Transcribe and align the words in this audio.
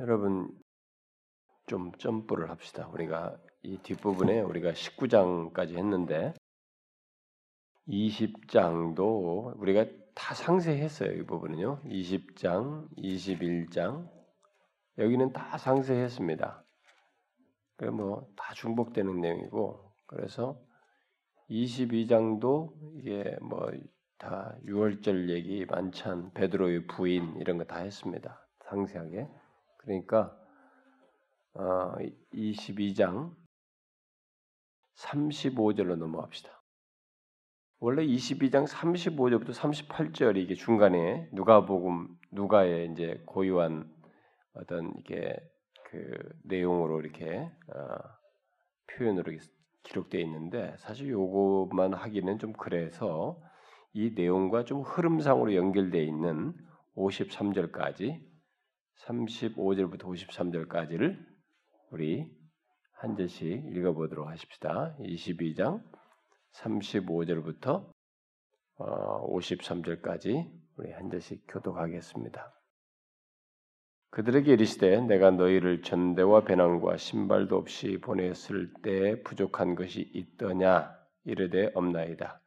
여러분 0.00 0.48
좀 1.66 1.92
점프를 1.98 2.50
합시다. 2.50 2.88
우리가 2.88 3.36
이 3.62 3.78
뒷부분에 3.78 4.40
우리가 4.40 4.72
19장까지 4.72 5.76
했는데 5.76 6.34
20장도 7.88 9.58
우리가 9.58 9.86
다 10.14 10.34
상세했어요. 10.34 11.12
이 11.12 11.22
부분은요. 11.24 11.82
20장, 11.84 12.88
21장 12.96 14.08
여기는 14.98 15.32
다 15.32 15.58
상세했습니다. 15.58 16.64
그 17.76 17.84
뭐다 17.84 18.54
중복되는 18.54 19.20
내용이고 19.20 19.92
그래서 20.06 20.58
22장도 21.50 22.72
이게 22.98 23.36
뭐다 23.42 24.56
6월절 24.64 25.28
얘기, 25.28 25.64
만찬, 25.66 26.32
베드로의 26.32 26.86
부인 26.86 27.36
이런 27.38 27.58
거 27.58 27.64
다 27.64 27.78
했습니다. 27.78 28.46
상세하게. 28.64 29.28
그러니까 29.86 30.36
어, 31.54 31.94
22장 32.34 33.34
35절로 34.96 35.96
넘어갑시다. 35.96 36.50
원래 37.78 38.04
22장 38.04 38.66
35절부터 38.66 39.52
38절이 39.52 40.38
이게 40.38 40.54
중간에 40.54 41.28
누가복음 41.32 42.08
누가의 42.32 42.90
이제 42.90 43.22
고유한 43.26 43.90
어떤 44.54 44.92
이게 44.98 45.36
그 45.84 46.18
내용으로 46.44 47.00
이렇게 47.00 47.50
어, 47.74 47.98
표현으로 48.86 49.32
기록되어 49.84 50.20
있는데 50.22 50.74
사실 50.78 51.10
요것만 51.10 51.94
하기는 51.94 52.38
좀 52.38 52.52
그래서 52.54 53.40
이 53.92 54.12
내용과 54.14 54.64
좀 54.64 54.80
흐름상으로 54.80 55.54
연결되어 55.54 56.02
있는 56.02 56.54
53절까지 56.96 58.35
35절부터 59.04 60.04
53절까지를 60.04 61.18
우리 61.90 62.30
한 62.92 63.16
절씩 63.16 63.76
읽어보도록 63.76 64.28
하십시다. 64.28 64.96
22장 65.00 65.82
35절부터 66.54 67.90
53절까지 68.78 70.50
우리 70.76 70.92
한 70.92 71.10
절씩 71.10 71.44
교독하겠습니다. 71.48 72.52
그들에게 74.10 74.52
이르시되 74.52 75.00
내가 75.02 75.30
너희를 75.30 75.82
전대와 75.82 76.44
배낭과 76.44 76.96
신발도 76.96 77.56
없이 77.56 77.98
보냈을 78.00 78.72
때 78.82 79.22
부족한 79.22 79.74
것이 79.74 80.10
있더냐 80.14 80.90
이르되 81.24 81.70
없나이다. 81.74 82.40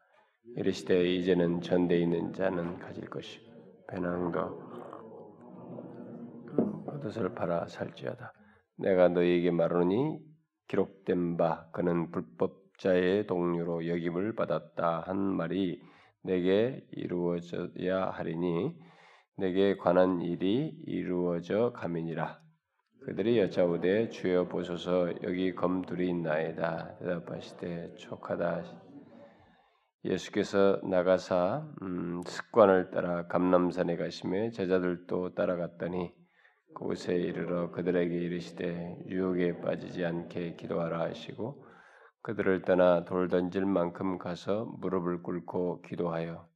이르시되 0.55 1.13
이제는 1.13 1.61
전대 1.61 1.99
있는 1.99 2.33
자는 2.33 2.79
가질 2.79 3.07
것이 3.09 3.39
배낭 3.87 4.31
도 6.99 7.09
겉옷을 7.09 7.33
팔아 7.33 7.67
살지어다. 7.67 8.33
내가 8.77 9.09
너희에게 9.09 9.51
말하노니 9.51 10.19
기록된 10.67 11.37
바 11.37 11.69
그는 11.71 12.11
불법자의 12.11 13.25
동료로 13.25 13.87
여김을 13.87 14.35
받았다 14.35 15.03
한 15.07 15.17
말이 15.17 15.81
내게 16.23 16.85
이루어져야 16.91 18.09
하리니 18.11 18.75
내게 19.37 19.77
관한 19.77 20.21
일이 20.21 20.73
이루어져 20.85 21.71
가민이라. 21.73 22.39
그들이 23.05 23.39
여짜오되 23.39 24.09
주여 24.09 24.49
보소서 24.49 25.11
여기 25.23 25.55
검둘이 25.55 26.07
있나이다. 26.09 26.97
대답하시되 26.99 27.95
촉하다. 27.95 28.63
예수께서 30.05 30.79
나가사 30.83 31.65
음, 31.81 32.21
습관을 32.25 32.91
따라 32.91 33.27
감남산에 33.27 33.95
가시며 33.97 34.51
제자들도 34.51 35.33
따라갔더니 35.35 36.18
그곳에 36.73 37.15
이르러 37.15 37.71
그들에게 37.71 38.15
이르시되 38.15 39.03
유혹에 39.07 39.59
빠지지 39.59 40.05
않게 40.05 40.55
기도하라 40.55 41.01
하시고 41.01 41.65
그들을 42.21 42.63
떠나 42.63 43.05
돌 43.05 43.27
던질 43.27 43.65
만큼 43.65 44.17
가서 44.17 44.65
무릎을 44.79 45.23
꿇고 45.23 45.81
기도하여 45.81 46.47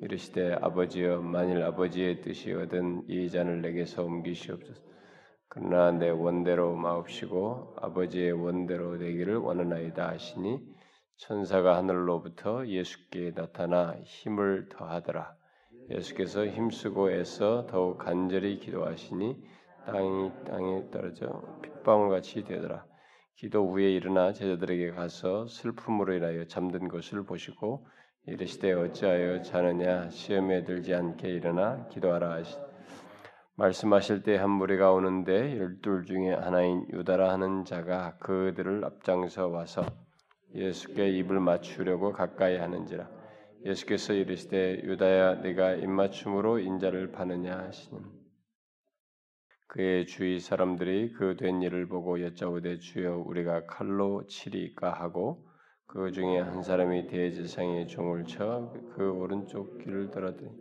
이르시되 0.00 0.54
아버지여 0.60 1.20
만일 1.20 1.62
아버지의 1.62 2.20
뜻이거든 2.20 3.04
이 3.08 3.30
잔을 3.30 3.62
내게서 3.62 4.04
옮기시옵소서. 4.04 4.82
그러나 5.48 5.92
내 5.92 6.10
원대로 6.10 6.74
마옵시고 6.74 7.76
아버지의 7.80 8.32
원대로 8.32 8.98
되기를 8.98 9.36
원하나이다 9.36 10.08
하시니 10.08 10.58
천사가 11.16 11.76
하늘로부터 11.76 12.66
예수께 12.66 13.34
나타나 13.34 13.94
힘을 14.02 14.68
더하더라. 14.68 15.36
예수께서 15.90 16.44
힘쓰고 16.46 17.12
애써 17.12 17.66
더욱 17.66 17.98
간절히 17.98 18.58
기도하시니 18.58 19.44
땅이 19.86 20.32
땅에 20.46 20.90
떨어져 20.90 21.42
핏방울같이 21.62 22.44
되더라. 22.44 22.84
기도 23.36 23.68
후에 23.68 23.92
일어나 23.92 24.32
제자들에게 24.32 24.92
가서 24.92 25.46
슬픔으로 25.46 26.14
인하여 26.14 26.46
잠든 26.46 26.88
것을 26.88 27.24
보시고 27.24 27.86
이르시되 28.26 28.72
어찌하여 28.72 29.42
자느냐? 29.42 30.08
시험에 30.08 30.64
들지 30.64 30.94
않게 30.94 31.28
일어나 31.28 31.86
기도하라 31.88 32.32
하시. 32.32 32.56
말씀하실 33.56 34.22
때 34.22 34.36
한 34.36 34.50
무리가 34.50 34.92
오는데 34.92 35.58
열둘 35.58 36.04
중에 36.06 36.32
하나인 36.34 36.86
유다라 36.92 37.32
하는 37.32 37.64
자가 37.64 38.16
그들을 38.18 38.84
앞장서 38.84 39.48
와서 39.48 39.84
예수께 40.54 41.10
입을 41.10 41.40
맞추려고 41.40 42.12
가까이 42.12 42.56
하는지라. 42.56 43.08
예수께서 43.66 44.12
이르시되 44.12 44.82
유다야 44.84 45.36
네가 45.36 45.74
입맞춤으로 45.74 46.58
인자를 46.58 47.12
파느냐 47.12 47.58
하시니 47.58 47.98
그의 49.74 50.06
주위 50.06 50.38
사람들이 50.38 51.14
그 51.14 51.34
된 51.36 51.60
일을 51.60 51.88
보고 51.88 52.22
여짜오되 52.22 52.78
주여 52.78 53.24
우리가 53.26 53.66
칼로 53.66 54.24
치리까 54.28 54.92
하고 54.92 55.44
그 55.86 56.12
중에 56.12 56.38
한 56.38 56.62
사람이 56.62 57.08
대제사장의 57.08 57.88
종을 57.88 58.22
쳐 58.24 58.72
그 58.94 59.10
오른쪽 59.10 59.78
귀를 59.78 60.12
들었더니 60.12 60.52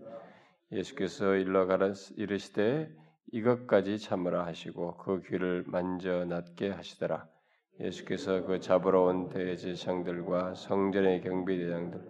예수께서 0.72 1.36
일러 1.36 1.68
가라 1.68 1.94
이르시되 2.18 2.90
이것까지 3.32 4.00
참으라 4.00 4.48
하시고 4.48 4.98
그 4.98 5.22
귀를 5.30 5.64
만져 5.68 6.26
낫게 6.26 6.72
하시더라. 6.72 7.28
예수께서 7.82 8.44
그 8.48 8.60
잡으러 8.60 9.04
온 9.04 9.30
대제사장들과 9.30 10.56
성전의 10.56 11.22
경비대장들 11.22 12.02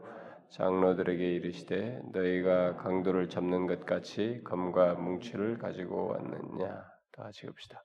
장로들에게 0.51 1.33
이르시되 1.35 2.01
너희가 2.13 2.77
강도를 2.77 3.27
잡는 3.27 3.67
것 3.67 3.85
같이 3.85 4.39
검과 4.45 4.93
뭉치를 4.93 5.57
가지고 5.57 6.11
왔느냐 6.13 6.92
다 7.13 7.23
같이 7.23 7.47
읍시다. 7.47 7.83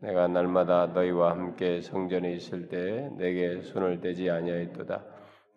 내가 0.00 0.26
날마다 0.28 0.86
너희와 0.86 1.30
함께 1.30 1.80
성전에 1.80 2.32
있을 2.32 2.68
때 2.68 3.08
내게 3.16 3.62
손을 3.62 4.00
대지 4.00 4.30
아니하였도다. 4.30 5.04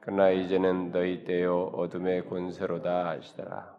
그러나 0.01 0.29
이제는 0.29 0.91
너희 0.91 1.23
때요 1.23 1.63
어둠의 1.73 2.27
권세로다 2.27 3.09
하시더라. 3.09 3.75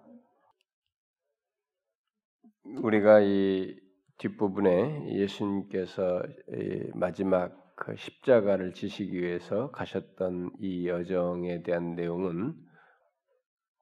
우리가 2.82 3.20
이 3.20 3.78
뒷부분에 4.18 5.14
예수님께서 5.14 6.22
마지막 6.94 7.54
그 7.76 7.94
십자가를 7.94 8.72
지시기 8.72 9.20
위해서 9.20 9.70
가셨던 9.70 10.52
이 10.58 10.88
여정에 10.88 11.62
대한 11.62 11.94
내용은 11.94 12.54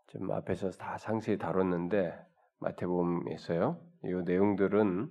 좀 0.09 0.31
앞에서 0.32 0.71
다 0.72 0.98
상세히 0.98 1.38
다뤘는데 1.38 2.12
마태복음에서요. 2.59 3.94
이 4.06 4.22
내용들은 4.25 5.10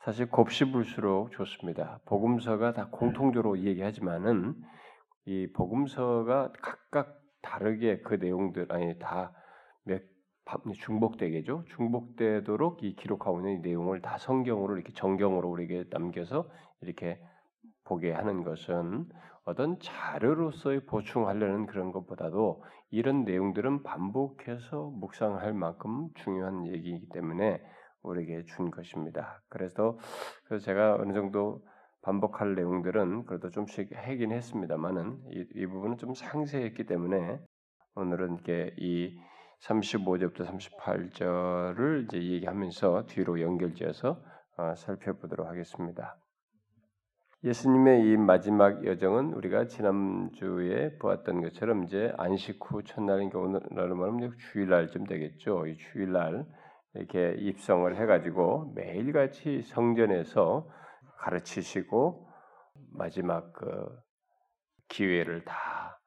사실 0.00 0.30
곱씹을수록 0.30 1.32
좋습니다. 1.32 2.00
복음서가 2.06 2.72
다 2.72 2.88
공통적으로 2.90 3.58
얘기하지만은 3.58 4.54
이 5.24 5.48
복음서가 5.52 6.52
각각 6.62 7.20
다르게 7.42 8.00
그 8.00 8.14
내용들 8.14 8.66
아니 8.70 8.98
다몇 8.98 10.02
중복되겠죠. 10.74 11.64
중복되도록 11.66 12.84
이 12.84 12.94
기록하고 12.94 13.40
있는 13.40 13.58
이 13.58 13.58
내용을 13.60 14.00
다 14.00 14.18
성경으로 14.18 14.76
이렇게 14.76 14.92
정경으로 14.92 15.48
우리에게 15.48 15.84
남겨서 15.90 16.48
이렇게 16.80 17.20
보게 17.84 18.12
하는 18.12 18.44
것은 18.44 19.06
어떤 19.44 19.78
자료로서의 19.78 20.86
보충하려는 20.86 21.66
그런 21.66 21.92
것보다도 21.92 22.64
이런 22.90 23.24
내용들은 23.24 23.82
반복해서 23.84 24.90
묵상할 24.94 25.54
만큼 25.54 26.08
중요한 26.14 26.66
얘기이기 26.66 27.08
때문에 27.10 27.62
우리에게 28.10 28.44
준 28.44 28.70
것입니다. 28.70 29.42
그래서, 29.48 29.98
그래서 30.44 30.64
제가 30.64 30.96
어느 30.96 31.12
정도 31.12 31.64
반복할 32.02 32.54
내용들은 32.54 33.24
그래도 33.26 33.50
좀씩 33.50 33.90
하긴 33.92 34.32
했습니다만은 34.32 35.18
이, 35.32 35.46
이 35.54 35.66
부분은 35.66 35.98
좀 35.98 36.14
상세했기 36.14 36.86
때문에 36.86 37.40
오늘은 37.96 38.34
이렇게 38.34 38.74
이 38.78 39.18
35절부터 39.60 40.46
38절을 40.46 42.04
이제 42.04 42.18
얘기하면서 42.18 43.06
뒤로 43.06 43.40
연결지어서 43.40 44.22
어, 44.58 44.74
살펴보도록 44.76 45.48
하겠습니다. 45.48 46.16
예수님의 47.44 48.08
이 48.08 48.16
마지막 48.16 48.84
여정은 48.84 49.32
우리가 49.34 49.66
지난주에 49.66 50.96
보았던 50.98 51.42
것처럼 51.42 51.84
이제 51.84 52.12
안식 52.16 52.58
후 52.60 52.82
첫날인 52.82 53.30
오늘날로 53.34 53.94
말하면 53.94 54.36
주일날쯤 54.38 55.04
되겠죠. 55.04 55.66
이 55.66 55.76
주일날 55.76 56.46
이렇게 56.96 57.34
입성을 57.38 57.94
해가지고 57.96 58.72
매일같이 58.74 59.62
성전에서 59.62 60.68
가르치시고 61.18 62.28
마지막 62.92 63.52
그 63.52 63.88
기회를 64.88 65.44
다 65.44 65.98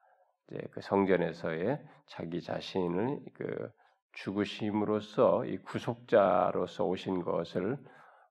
이제 0.48 0.60
그 0.72 0.80
성전에서의 0.80 1.80
자기 2.06 2.42
자신을 2.42 3.20
그 3.34 3.70
죽으심으로써 4.12 5.44
이 5.44 5.58
구속자로서 5.58 6.84
오신 6.84 7.22
것을 7.22 7.78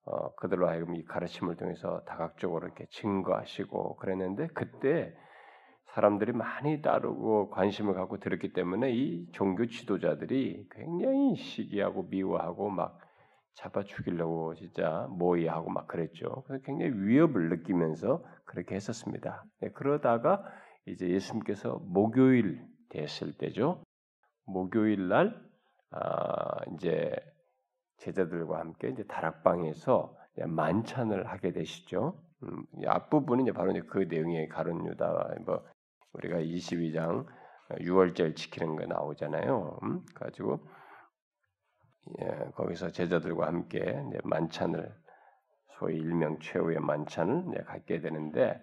어, 0.05 0.33
그들로 0.35 0.67
하여금 0.67 0.95
이 0.95 1.05
가르침을 1.05 1.55
통해서 1.55 2.01
다각적으로 2.05 2.65
이렇게 2.65 2.85
증거하시고 2.89 3.97
그랬는데 3.97 4.47
그때 4.47 5.15
사람들이 5.93 6.33
많이 6.33 6.81
따르고 6.81 7.49
관심을 7.49 7.93
갖고 7.93 8.19
들었기 8.19 8.53
때문에 8.53 8.91
이 8.91 9.27
종교 9.31 9.65
지도자들이 9.65 10.67
굉장히 10.71 11.35
시기하고 11.35 12.03
미워하고 12.03 12.69
막 12.69 12.99
잡아 13.53 13.83
죽이려고 13.83 14.53
진짜 14.55 15.07
모의하고 15.09 15.69
막 15.69 15.87
그랬죠. 15.87 16.43
그래서 16.47 16.63
굉장히 16.63 16.91
위협을 16.93 17.49
느끼면서 17.49 18.23
그렇게 18.45 18.75
했었습니다. 18.75 19.43
네, 19.61 19.69
그러다가 19.71 20.43
이제 20.85 21.09
예수님께서 21.09 21.81
목요일 21.83 22.65
됐을 22.89 23.33
때죠. 23.33 23.83
목요일 24.45 25.07
날 25.09 25.35
아, 25.91 26.61
이제 26.73 27.11
제자들과 27.97 28.59
함께 28.59 28.89
이제 28.89 29.03
다락방에서 29.03 30.15
만찬을 30.45 31.27
하게 31.27 31.51
되시죠. 31.51 32.21
음, 32.43 32.63
앞부분은 32.87 33.43
이제 33.43 33.51
바로 33.51 33.71
이제 33.71 33.81
그 33.81 33.99
내용의 33.99 34.47
가론 34.47 34.85
유다 34.87 35.35
뭐 35.45 35.63
우리가 36.13 36.37
22장 36.37 37.25
6월절 37.81 38.35
지키는 38.35 38.75
거 38.75 38.85
나오잖아요. 38.85 39.79
음? 39.83 40.05
가지고 40.15 40.59
예, 42.21 42.25
거기서 42.55 42.89
제자들과 42.89 43.47
함께 43.47 44.01
만찬을 44.23 44.91
소위 45.77 45.97
일명 45.97 46.39
최후의 46.39 46.79
만찬을 46.79 47.63
갖게 47.65 48.01
되는데 48.01 48.59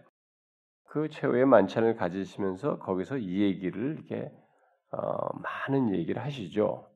그 0.88 1.08
최후의 1.08 1.46
만찬을 1.46 1.96
가지시면서 1.96 2.78
거기서 2.78 3.18
이 3.18 3.42
얘기를 3.42 3.94
이렇게 3.94 4.32
어, 4.92 5.38
많은 5.38 5.94
얘기를 5.94 6.22
하시죠. 6.22 6.88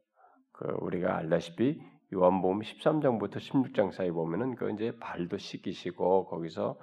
그 0.52 0.66
우리가 0.80 1.16
알다시피 1.16 1.80
요한복음 2.12 2.60
13장부터 2.60 3.36
16장 3.36 3.92
사이 3.92 4.10
보면은 4.10 4.56
그 4.56 4.70
이제 4.72 4.96
발도 4.98 5.38
씻기시고 5.38 6.26
거기서 6.26 6.70
어, 6.70 6.78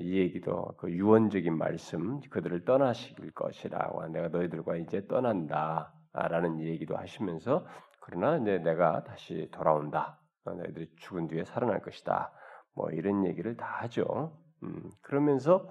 이 0.00 0.18
얘기도 0.18 0.74
그 0.78 0.90
유언적인 0.90 1.56
말씀 1.56 2.20
그들을 2.28 2.64
떠나실 2.64 3.32
것이라고 3.32 4.08
내가 4.08 4.28
너희들과 4.28 4.76
이제 4.76 5.06
떠난다라는 5.06 6.60
얘기도 6.60 6.96
하시면서 6.96 7.66
그러나 8.00 8.36
이제 8.38 8.58
내가 8.58 9.04
다시 9.04 9.48
돌아온다 9.52 10.18
어, 10.44 10.52
너희들이 10.52 10.90
죽은 10.96 11.28
뒤에 11.28 11.44
살아날 11.44 11.82
것이다 11.82 12.32
뭐 12.74 12.90
이런 12.90 13.26
얘기를 13.26 13.56
다 13.56 13.66
하죠. 13.82 14.36
음, 14.62 14.90
그러면서 15.02 15.68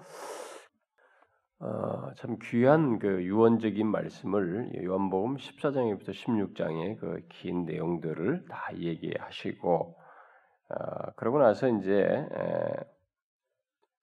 어, 1.59 2.13
참 2.15 2.37
귀한 2.43 2.99
그 2.99 3.21
유언적인 3.23 3.85
말씀을 3.85 4.81
요한복음 4.83 5.35
14장에부터 5.35 6.11
16장의 6.11 6.97
그 6.99 7.21
긴 7.29 7.65
내용들을 7.65 8.45
다 8.49 8.73
얘기하시고 8.77 9.95
어, 10.69 11.11
그러고 11.17 11.39
나서 11.39 11.67
이제 11.67 11.93
에, 11.93 12.73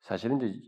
사실은 0.06 0.40
이제 0.40 0.60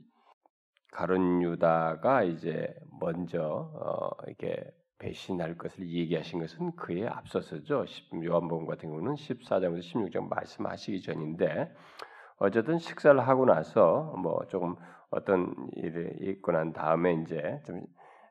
가론 0.90 1.43
유다가 1.43 2.25
이제 2.25 2.75
먼저 2.99 3.70
어, 3.73 4.11
이렇게 4.26 4.69
배신할 4.99 5.56
것을 5.56 5.88
얘기하신 5.88 6.40
것은 6.40 6.75
그에 6.75 7.06
앞서서죠. 7.06 7.85
요한복음 8.25 8.67
같은 8.67 8.88
경우는 8.88 9.14
14장부터 9.14 9.79
16장 9.79 10.29
말씀하시기 10.29 11.02
전인데 11.02 11.73
어쨌든 12.38 12.79
식사를 12.79 13.20
하고 13.29 13.46
나서 13.46 14.12
뭐 14.19 14.44
조금 14.49 14.75
어떤 15.11 15.55
일이 15.76 16.31
있고 16.31 16.50
난 16.50 16.73
다음에 16.73 17.14
이제 17.23 17.62
좀 17.64 17.87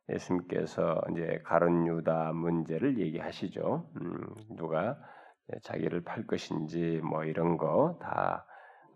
예수님께서 0.10 1.00
이제 1.12 1.40
가론 1.46 1.88
유다 1.88 2.34
문제를 2.34 3.00
얘기하시죠. 3.00 3.90
음, 3.96 4.36
누가 4.58 4.98
자기를 5.62 6.04
팔 6.04 6.28
것인지 6.28 7.00
뭐 7.02 7.24
이런 7.24 7.56
거다 7.56 8.46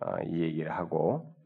어, 0.02 0.22
이 0.26 0.42
얘기를 0.42 0.72
하고 0.72 1.40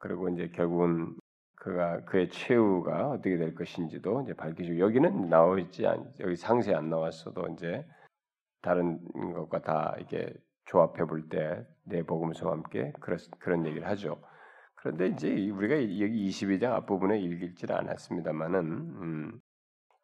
그리고 0.00 0.28
이제 0.30 0.48
결국은 0.48 1.16
그가 1.56 2.04
그의 2.06 2.30
최후가 2.30 3.10
어떻게 3.10 3.36
될 3.36 3.54
것인지도 3.54 4.22
이제 4.22 4.34
밝히시고 4.34 4.80
여기는 4.80 5.28
나오지 5.28 5.86
않 5.86 6.12
여기 6.20 6.36
상세 6.36 6.74
안 6.74 6.90
나왔어도 6.90 7.48
이제 7.54 7.86
다른 8.62 8.98
것과 9.34 9.62
다 9.62 9.96
이게 10.00 10.34
조합해 10.66 11.04
볼 11.06 11.28
때 11.28 11.64
내 11.90 12.02
복음서와 12.02 12.52
함께 12.52 12.92
그런 13.00 13.18
그런 13.38 13.66
얘기를 13.66 13.86
하죠. 13.88 14.22
그런데 14.76 15.08
이제 15.08 15.50
우리가 15.50 15.74
여기 16.00 16.28
22장 16.30 16.72
앞부분에 16.72 17.18
읽지를 17.20 17.76
않았습니다만은 17.76 18.60
음, 18.62 19.40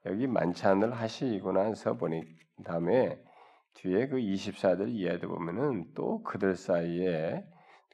여기 0.05 0.27
만찬을 0.27 0.93
하시고 0.93 1.53
나서 1.53 1.97
보니 1.97 2.23
다음에 2.65 3.23
뒤에 3.75 4.09
그 4.09 4.17
24절 4.17 4.91
이하도 4.91 5.29
보면은 5.29 5.87
또 5.95 6.23
그들 6.23 6.57
사이에 6.57 7.45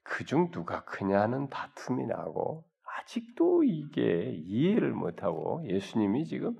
그중 0.05 0.51
누가 0.51 0.85
크냐는 0.85 1.49
다툼이 1.49 2.07
나고 2.07 2.65
아직도 3.01 3.65
이게 3.65 4.33
이해를 4.45 4.93
못하고 4.93 5.63
예수님이 5.67 6.25
지금 6.27 6.57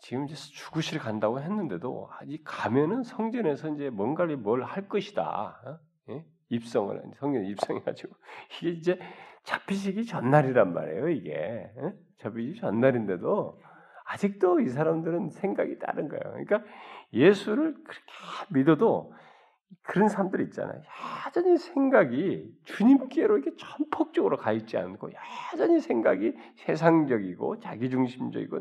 지금 0.00 0.24
이제 0.26 0.34
죽으실 0.34 0.98
간다고 0.98 1.40
했는데도 1.40 2.08
아직 2.20 2.42
가면은 2.44 3.02
성전에서 3.02 3.70
이제 3.70 3.90
뭔가를 3.90 4.36
뭘 4.36 4.62
할 4.62 4.88
것이다. 4.88 5.60
어? 5.66 5.78
예? 6.10 6.24
입성을 6.50 7.02
성전 7.16 7.44
입성해가지고 7.44 8.14
이게 8.60 8.70
이제 8.70 8.98
잡히시기 9.44 10.04
전날이란 10.04 10.74
말이에요. 10.74 11.08
이게 11.08 11.32
예? 11.32 11.92
잡히기 12.18 12.60
전날인데도 12.60 13.58
아직도 14.06 14.60
이 14.60 14.68
사람들은 14.68 15.30
생각이 15.30 15.78
다른 15.78 16.08
거예요. 16.08 16.22
그러니까 16.22 16.62
예수를 17.12 17.74
그렇게 17.74 18.02
믿어도 18.50 19.14
그런 19.82 20.08
사람들 20.08 20.40
있잖아요. 20.42 20.80
여전히 21.26 21.56
생각이 21.58 22.52
주님께로 22.64 23.38
이렇게 23.38 23.56
전폭적으로 23.56 24.36
가 24.36 24.52
있지 24.52 24.76
않고 24.76 25.10
여전히 25.52 25.80
생각이 25.80 26.34
세상적이고 26.56 27.60
자기중심적이고 27.60 28.60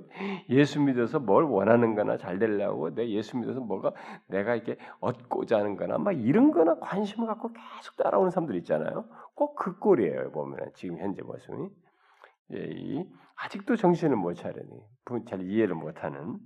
예수 0.50 0.82
믿어서 0.82 1.20
뭘 1.20 1.44
원하는거나 1.44 2.18
잘 2.18 2.40
되려고 2.40 2.94
내 2.94 3.10
예수 3.10 3.38
믿어서 3.38 3.60
뭐가 3.60 3.94
내가 4.28 4.56
이렇게 4.56 4.78
얻고자 5.00 5.60
하는거나 5.60 5.98
막 5.98 6.12
이런거나 6.12 6.80
관심을 6.80 7.28
갖고 7.28 7.50
계속 7.54 7.96
따라오는 7.98 8.32
사람들 8.32 8.56
있잖아요. 8.58 9.06
꼭 9.36 9.56
그 9.56 9.80
꼴이에요. 9.80 10.32
보면 10.32 10.72
지금 10.74 11.00
현재 11.00 11.22
모습이 11.22 11.70
예, 12.54 12.70
이 12.72 13.06
아직도 13.36 13.76
정신을 13.76 14.16
못 14.16 14.34
차리니 14.36 14.70
잘 15.28 15.42
이해를 15.42 15.76
못하는 15.76 16.38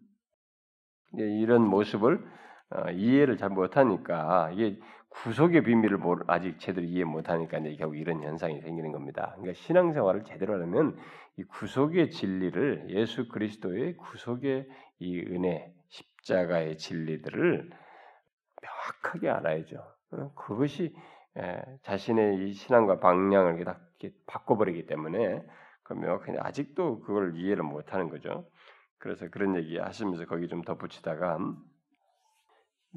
예, 1.20 1.24
이런 1.24 1.64
모습을 1.68 2.16
어, 2.16 2.28
이해를 2.94 3.38
잘 3.38 3.50
못하니까 3.50 4.52
이게 4.54 4.80
구속의 5.10 5.64
비밀을 5.64 6.00
아직 6.28 6.60
제대로 6.60 6.86
이해 6.86 7.04
못하니까 7.04 7.58
이제 7.60 7.76
결국 7.76 7.98
이런 7.98 8.22
현상이 8.22 8.62
생기는 8.62 8.92
겁니다. 8.92 9.34
그러니까 9.38 9.54
신앙생활을 9.54 10.24
제대로 10.26 10.54
하려면 10.54 10.98
이 11.38 11.44
구속의 11.44 12.12
진리를 12.12 12.88
예수 12.90 13.28
그리스도의 13.28 13.96
구속의 13.98 14.68
이 15.00 15.20
은혜 15.22 15.74
십자가의 15.88 16.78
진리들을 16.78 17.70
명확하게 18.62 19.30
알아야죠. 19.30 19.78
어, 20.12 20.34
그것이 20.36 20.96
자신의 21.84 22.50
이 22.50 22.54
신앙과 22.54 23.00
방향을 23.00 23.64
다 23.64 23.80
바꿔버리기 24.26 24.88
때문에 24.88 25.44
그러면 25.84 26.20
그냥 26.20 26.46
아직도 26.46 27.02
그걸 27.02 27.38
이해를 27.38 27.64
못하는 27.64 28.10
거죠. 28.10 28.46
그래서 28.98 29.30
그런 29.30 29.56
얘기 29.56 29.78
하시면서 29.78 30.26
거기 30.26 30.48
좀 30.48 30.64
덧붙이다가 30.64 31.38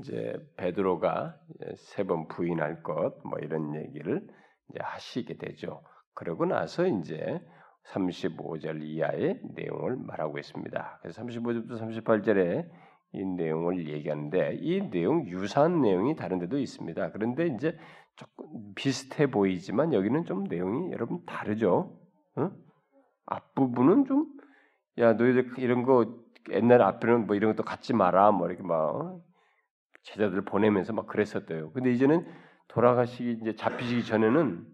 이제 0.01 0.35
베드로가 0.57 1.37
세 1.77 2.05
번 2.05 2.27
부인할 2.29 2.83
것 2.83 3.15
뭐 3.25 3.39
이런 3.41 3.75
얘기를 3.75 4.21
이제 4.71 4.79
하시게 4.83 5.37
되죠. 5.39 5.83
그러고 6.15 6.47
나서 6.47 6.87
이제 6.87 7.41
35절 7.93 8.83
이하의 8.83 9.41
내용을 9.55 9.97
말하고 9.97 10.39
있습니다. 10.39 10.99
그래서 11.03 11.23
35절부터 11.23 11.79
38절에 11.79 12.69
이 13.13 13.25
내용을 13.25 13.89
얘기하는데 13.89 14.59
이 14.61 14.91
내용 14.91 15.27
유사한 15.29 15.81
내용이 15.83 16.15
다른 16.17 16.39
데도 16.39 16.59
있습니다. 16.59 17.11
그런데 17.13 17.47
이제 17.47 17.77
조금 18.17 18.47
비슷해 18.75 19.31
보이지만 19.31 19.93
여기는 19.93 20.25
좀 20.27 20.45
내용이 20.45 20.93
여러분 20.93 21.25
다르죠. 21.27 21.99
응? 22.39 22.51
앞부분은 23.27 24.05
좀 24.07 24.41
야 24.99 25.15
너희들 25.15 25.53
이런 25.59 25.83
거 25.85 26.15
옛날 26.51 26.83
앞에는 26.83 27.27
뭐 27.27 27.37
이런 27.37 27.55
것도 27.55 27.65
갖지 27.65 27.95
마라 27.95 28.33
뭐 28.33 28.49
이렇게 28.49 28.63
막 28.63 29.21
제자들 30.03 30.45
보내면서 30.45 30.93
막 30.93 31.07
그랬었대요. 31.07 31.73
근데 31.73 31.93
이제는 31.93 32.27
돌아가시기 32.69 33.39
이제 33.41 33.55
잡히시기 33.55 34.05
전에는 34.05 34.67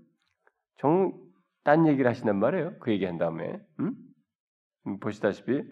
정딴 0.76 1.87
얘기를 1.88 2.09
하신단 2.09 2.37
말이에요. 2.37 2.78
그 2.78 2.90
얘기한 2.92 3.18
다음에 3.18 3.61
음? 3.80 3.95
음 4.87 5.00
보시다시피 5.00 5.62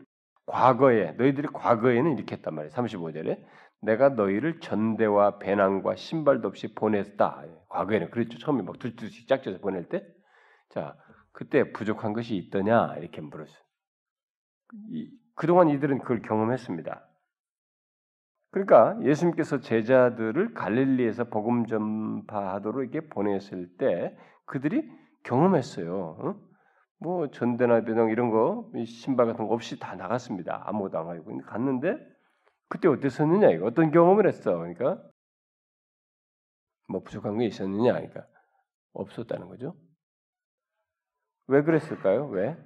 과거에 0.46 1.12
너희들이 1.12 1.48
과거에는 1.52 2.16
이렇게 2.16 2.36
했단 2.36 2.54
말이에요. 2.54 2.72
35절에 2.74 3.44
내가 3.80 4.10
너희를 4.10 4.60
전대와 4.60 5.38
배낭과 5.38 5.96
신발도 5.96 6.48
없이 6.48 6.74
보냈다. 6.74 7.44
과거에는 7.68 8.10
그랬죠. 8.10 8.38
처음에 8.38 8.62
막 8.62 8.78
둘둘씩 8.78 9.28
짝져서 9.28 9.58
보낼 9.58 9.88
때. 9.88 10.06
자, 10.70 10.96
그때 11.32 11.72
부족한 11.72 12.12
것이 12.14 12.36
있더냐? 12.36 12.96
이렇게 12.96 13.20
물었어요. 13.20 13.62
그동안 15.34 15.68
이들은 15.68 15.98
그걸 15.98 16.22
경험했습니다. 16.22 17.06
그러니까 18.54 18.96
예수님께서 19.02 19.58
제자들을 19.58 20.54
갈릴리에서 20.54 21.24
복음 21.24 21.66
전파하도록 21.66 22.84
이렇게 22.84 23.00
보냈을 23.08 23.76
때 23.78 24.16
그들이 24.46 24.88
경험했어요. 25.24 26.16
어? 26.20 26.34
뭐 27.00 27.30
전대나 27.32 27.80
배낭 27.80 28.10
이런 28.10 28.30
거 28.30 28.70
신발 28.86 29.26
같은 29.26 29.48
거 29.48 29.54
없이 29.54 29.80
다 29.80 29.96
나갔습니다. 29.96 30.62
아무것도 30.66 30.98
안 30.98 31.06
가지고 31.06 31.36
갔는데 31.38 31.98
그때 32.68 32.86
어땠었느냐 32.86 33.50
이거 33.50 33.66
어떤 33.66 33.90
경험을 33.90 34.28
했어. 34.28 34.56
그러니까 34.56 35.02
뭐 36.88 37.02
부족한 37.02 37.36
게 37.38 37.46
있었느냐 37.46 37.92
그러니까 37.92 38.24
없었다는 38.92 39.48
거죠. 39.48 39.74
왜 41.48 41.64
그랬을까요? 41.64 42.28
왜? 42.28 42.56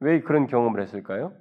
왜 0.00 0.22
그런 0.22 0.48
경험을 0.48 0.82
했을까요? 0.82 1.36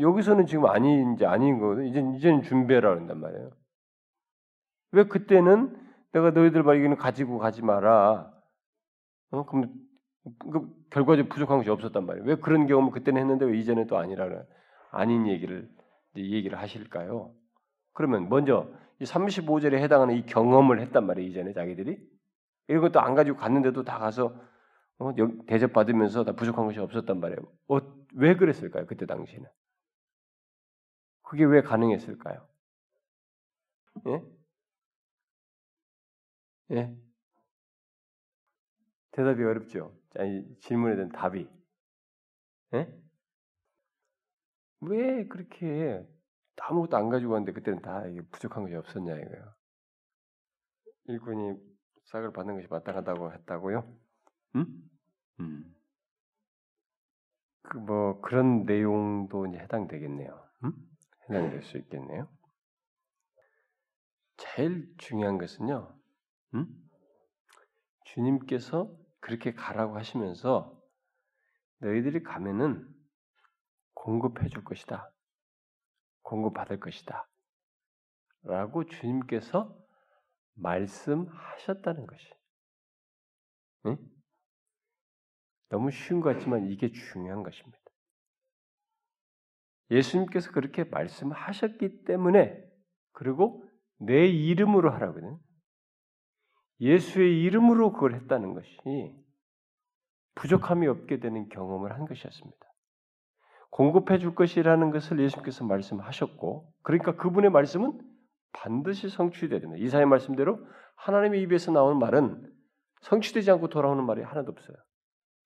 여기서는 0.00 0.46
지금 0.46 0.66
아니 0.66 1.14
이제 1.14 1.26
아닌 1.26 1.58
거거든. 1.58 1.86
이제 1.86 2.00
이제는 2.16 2.42
준비해라 2.42 2.90
그런단 2.90 3.20
말이에요. 3.20 3.50
왜 4.92 5.04
그때는 5.04 5.76
내가 6.12 6.30
너희들 6.30 6.62
말기는 6.62 6.96
가지고 6.96 7.38
가지 7.38 7.62
마라. 7.62 8.32
어? 9.30 9.46
그럼 9.46 9.72
그 10.38 10.68
결과적으로 10.90 11.28
부족한 11.28 11.58
것이 11.58 11.70
없었단 11.70 12.06
말이에요. 12.06 12.26
왜 12.26 12.36
그런 12.36 12.66
경험을 12.66 12.92
그때는 12.92 13.20
했는데 13.20 13.44
왜 13.44 13.58
이제는 13.58 13.86
또 13.86 13.98
아니라 13.98 14.44
아닌 14.90 15.26
얘기를 15.26 15.68
얘기를 16.16 16.58
하실까요? 16.58 17.32
그러면 17.92 18.28
먼저 18.28 18.68
이 19.00 19.04
35절에 19.04 19.74
해당하는 19.74 20.14
이 20.16 20.24
경험을 20.24 20.80
했단 20.80 21.06
말이에요. 21.06 21.28
이전에 21.28 21.52
자기들이 21.52 21.98
이런 22.68 22.80
것도 22.80 23.00
안 23.00 23.14
가지고 23.14 23.36
갔는데도 23.36 23.84
다 23.84 23.98
가서 23.98 24.34
어, 24.98 25.12
대접 25.46 25.72
받으면서 25.72 26.24
다 26.24 26.32
부족한 26.32 26.66
것이 26.66 26.78
없었단 26.78 27.20
말이에요. 27.20 27.38
어, 27.68 27.78
왜 28.14 28.36
그랬을까요? 28.36 28.86
그때 28.86 29.06
당시에는 29.06 29.46
그게 31.34 31.46
왜 31.46 31.62
가능했을까요? 31.62 32.46
예? 34.06 34.22
예? 36.70 36.96
대답이 39.10 39.42
어렵죠. 39.42 39.92
아니, 40.14 40.44
질문에 40.60 40.94
대한 40.94 41.08
답이. 41.10 41.48
예? 42.74 42.88
왜 44.82 45.26
그렇게 45.26 46.06
아무것도 46.60 46.96
안 46.96 47.08
가지고 47.08 47.32
왔는데 47.32 47.52
그때는 47.52 47.82
다 47.82 48.04
부족한 48.30 48.62
것이 48.62 48.76
없었냐 48.76 49.16
이거예요. 49.16 49.54
일꾼이 51.06 51.56
싹을 52.04 52.32
받는 52.32 52.54
것이 52.54 52.68
마땅하다고 52.70 53.32
했다고요? 53.32 53.92
음? 54.54 54.90
음. 55.40 55.74
그 57.62 57.78
뭐 57.78 58.20
그런 58.20 58.64
내용도 58.66 59.46
이제 59.46 59.58
해당되겠네요. 59.58 60.43
음? 61.30 61.34
해당될 61.34 61.62
수 61.62 61.78
있겠네요. 61.78 62.28
제일 64.36 64.92
중요한 64.98 65.38
것은요. 65.38 65.96
음? 66.54 66.66
주님께서 68.06 68.94
그렇게 69.20 69.54
가라고 69.54 69.96
하시면서 69.96 70.80
너희들이 71.78 72.22
가면은 72.22 72.86
공급해 73.94 74.48
줄 74.48 74.64
것이다. 74.64 75.10
공급받을 76.22 76.80
것이다. 76.80 77.28
라고 78.42 78.84
주님께서 78.84 79.76
말씀하셨다는 80.54 82.06
것이. 82.06 82.28
응? 83.86 83.96
너무 85.68 85.90
쉬운 85.90 86.20
것 86.20 86.34
같지만 86.34 86.66
이게 86.66 86.90
중요한 86.90 87.42
것입니다. 87.42 87.83
예수님께서 89.90 90.50
그렇게 90.52 90.84
말씀하셨기 90.84 92.04
때문에 92.04 92.62
그리고 93.12 93.64
내 93.98 94.26
이름으로 94.26 94.90
하라거든. 94.92 95.36
예수의 96.80 97.42
이름으로 97.42 97.92
그걸 97.92 98.14
했다는 98.14 98.54
것이 98.54 99.14
부족함이 100.34 100.86
없게 100.86 101.20
되는 101.20 101.48
경험을 101.48 101.92
한 101.92 102.06
것이었습니다. 102.06 102.58
공급해 103.70 104.18
줄 104.18 104.34
것이라는 104.34 104.90
것을 104.90 105.18
예수님께서 105.20 105.64
말씀하셨고, 105.64 106.72
그러니까 106.82 107.16
그분의 107.16 107.50
말씀은 107.50 108.00
반드시 108.52 109.08
성취되어야 109.08 109.60
됩니다. 109.60 109.84
이사의 109.84 110.06
말씀대로 110.06 110.64
하나님의 110.96 111.42
입에서 111.42 111.72
나오는 111.72 111.98
말은 111.98 112.52
성취되지 113.02 113.50
않고 113.50 113.68
돌아오는 113.68 114.04
말이 114.04 114.22
하나도 114.22 114.52
없어요. 114.52 114.76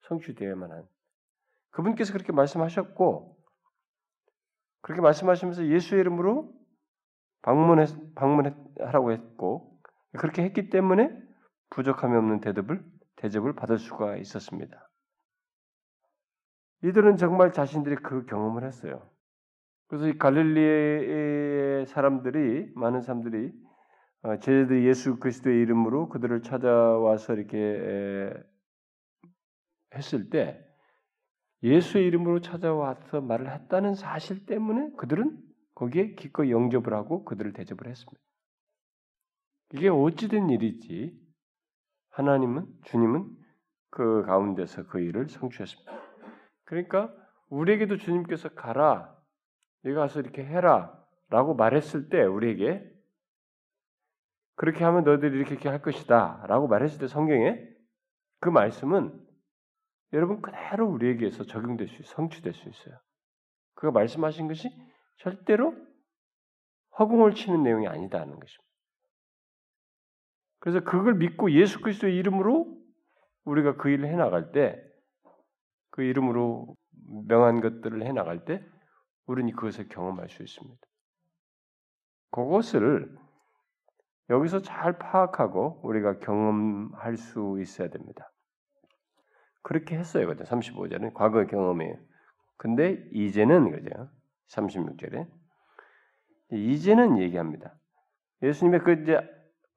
성취되어야만 0.08 0.70
한. 0.70 0.86
그분께서 1.70 2.12
그렇게 2.12 2.32
말씀하셨고, 2.32 3.37
그렇게 4.80 5.02
말씀하시면서 5.02 5.66
예수의 5.66 6.00
이름으로 6.00 6.52
방문해, 7.42 7.84
방문하라고 8.14 9.12
했고, 9.12 9.80
그렇게 10.18 10.42
했기 10.42 10.70
때문에 10.70 11.10
부족함이 11.70 12.16
없는 12.16 12.40
대접을, 12.40 12.84
대접을 13.16 13.54
받을 13.54 13.78
수가 13.78 14.16
있었습니다. 14.16 14.88
이들은 16.82 17.16
정말 17.16 17.52
자신들이 17.52 17.96
그 17.96 18.24
경험을 18.26 18.64
했어요. 18.64 19.10
그래서 19.88 20.06
이 20.06 20.18
갈릴리의 20.18 21.86
사람들이 21.86 22.72
많은 22.74 23.00
사람들이 23.00 23.52
어, 24.22 24.38
제자들이 24.38 24.86
예수 24.86 25.18
그리스도의 25.18 25.60
이름으로 25.62 26.08
그들을 26.08 26.42
찾아와서 26.42 27.34
이렇게 27.34 28.32
했을 29.94 30.28
때 30.28 30.67
예수의 31.62 32.06
이름으로 32.06 32.40
찾아와서 32.40 33.20
말을 33.20 33.50
했다는 33.52 33.94
사실 33.94 34.46
때문에 34.46 34.92
그들은 34.96 35.38
거기에 35.74 36.14
기꺼이 36.14 36.50
영접을 36.50 36.92
하고 36.94 37.24
그들을 37.24 37.52
대접을 37.52 37.88
했습니다. 37.88 38.20
이게 39.74 39.88
어찌된 39.88 40.50
일이지 40.50 41.18
하나님은 42.10 42.66
주님은 42.84 43.28
그 43.90 44.22
가운데서 44.22 44.86
그 44.86 45.00
일을 45.00 45.28
성취했습니다. 45.28 45.92
그러니까 46.64 47.12
우리에게도 47.48 47.96
주님께서 47.96 48.50
가라, 48.50 49.16
네가 49.82 50.00
가서 50.00 50.20
이렇게 50.20 50.44
해라라고 50.44 51.54
말했을 51.56 52.08
때 52.08 52.24
우리에게 52.24 52.84
그렇게 54.56 54.84
하면 54.84 55.04
너희들이 55.04 55.36
이렇게, 55.36 55.52
이렇게 55.52 55.68
할 55.68 55.80
것이다라고 55.80 56.66
말했을 56.66 56.98
때 56.98 57.06
성경에 57.06 57.58
그 58.40 58.48
말씀은 58.48 59.27
여러분 60.12 60.40
그대로 60.40 60.88
우리에게서 60.88 61.44
적용될 61.44 61.88
수, 61.88 62.02
성취될 62.02 62.54
수 62.54 62.68
있어요. 62.68 62.98
그가 63.74 63.92
말씀하신 63.92 64.48
것이 64.48 64.68
절대로 65.18 65.74
허공을 66.98 67.34
치는 67.34 67.62
내용이 67.62 67.86
아니다는 67.86 68.40
것입니다. 68.40 68.68
그래서 70.60 70.80
그걸 70.80 71.14
믿고 71.14 71.52
예수 71.52 71.80
그리스도의 71.80 72.16
이름으로 72.16 72.76
우리가 73.44 73.76
그 73.76 73.90
일을 73.90 74.08
해 74.08 74.16
나갈 74.16 74.52
때 74.52 74.88
그 75.98 76.04
이름으로 76.04 76.76
명한 77.26 77.60
것들을 77.60 78.04
해 78.06 78.12
나갈 78.12 78.44
때 78.44 78.64
우리는 79.26 79.52
그것을 79.56 79.88
경험할 79.88 80.28
수 80.28 80.44
있습니다. 80.44 80.80
그것을 82.30 83.18
여기서 84.30 84.62
잘 84.62 84.96
파악하고 84.96 85.80
우리가 85.82 86.20
경험할 86.20 87.16
수 87.16 87.58
있어야 87.60 87.88
됩니다. 87.88 88.30
그렇게 89.68 89.98
했어요. 89.98 90.26
35절은 90.30 91.12
과거의 91.12 91.46
경험이에요. 91.46 91.94
근데 92.56 93.06
이제는 93.12 93.70
그죠. 93.70 94.08
36절에 94.48 95.28
이제는 96.52 97.18
얘기합니다. 97.18 97.74
예수님의 98.42 98.80
그 98.82 98.92
이제 98.92 99.20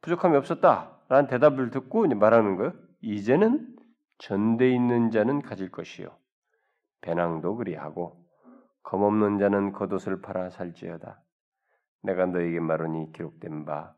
부족함이 0.01 0.37
없었다라는 0.37 1.27
대답을 1.27 1.71
듣고 1.71 2.05
이제 2.05 2.15
말하는 2.15 2.55
거예요. 2.55 2.73
이제는 3.01 3.75
전대 4.17 4.69
있는 4.71 5.11
자는 5.11 5.41
가질 5.41 5.71
것이요 5.71 6.15
배낭도 7.01 7.57
그리하고 7.57 8.25
검 8.83 9.03
없는 9.03 9.39
자는 9.39 9.73
겉옷을 9.73 10.21
팔아 10.21 10.51
살지어다. 10.51 11.21
내가 12.03 12.27
너에게 12.27 12.61
말하니 12.61 13.11
기록된 13.11 13.65
바 13.65 13.93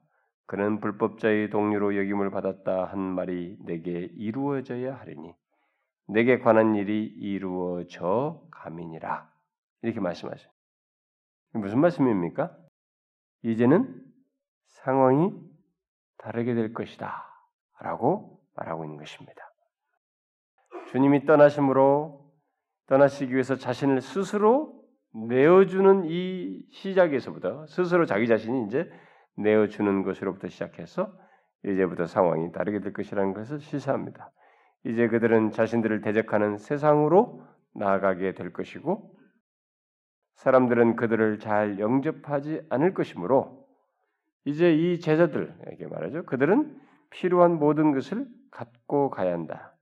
그는 0.48 0.80
불법자의 0.80 1.52
동료로 1.52 1.96
여김을 1.96 2.32
받았다 2.32 2.86
한 2.86 3.00
말이 3.00 3.58
내게 3.64 4.10
이루어져야 4.16 4.96
하리니 4.96 5.36
내게 6.08 6.40
관한 6.40 6.76
일이 6.76 7.06
이루어져 7.06 8.42
가민이라 8.52 9.30
이렇게 9.82 10.00
말씀하셔요. 10.00 10.52
무슨 11.54 11.80
말씀입니까? 11.80 12.56
이제는 13.44 14.04
상황이 14.68 15.32
다르게 16.18 16.54
될 16.54 16.74
것이다 16.74 17.24
라고 17.80 18.42
말하고 18.56 18.86
있는 18.86 18.98
것입니다. 18.98 19.36
주님이 20.92 21.26
떠나심으로 21.26 22.32
떠나시기 22.88 23.34
위해서 23.34 23.56
자신을 23.56 24.02
스스로 24.02 24.84
내어주는 25.14 26.06
이 26.06 26.66
시작에서부터 26.72 27.66
스스로 27.68 28.06
자기 28.06 28.28
자신이 28.28 28.66
이제 28.66 28.90
내어주는 29.36 30.04
것으로부터 30.04 30.48
시작해서 30.48 31.14
이제부터 31.66 32.06
상황이 32.06 32.52
다르게 32.52 32.80
될 32.80 32.94
것이라는 32.94 33.34
것을 33.34 33.60
시사합니다. 33.60 34.32
이제 34.86 35.08
그들은 35.08 35.52
자신들을 35.52 36.02
대적하는 36.02 36.58
세상으로 36.58 37.46
나아가게 37.74 38.34
될 38.34 38.52
것이고 38.52 39.18
사람들은 40.36 40.96
그들을 40.96 41.40
잘 41.40 41.80
영접하지 41.80 42.66
않을 42.70 42.94
것이므로 42.94 43.68
이제 44.46 44.74
이 44.74 45.00
제자들에게 45.00 45.88
말하죠. 45.88 46.24
그들은 46.26 46.80
필요한 47.10 47.60
모든 47.60 47.94
것을 47.94 48.28
갖고 48.52 49.10
가야 49.10 49.34
한다. 49.34 49.74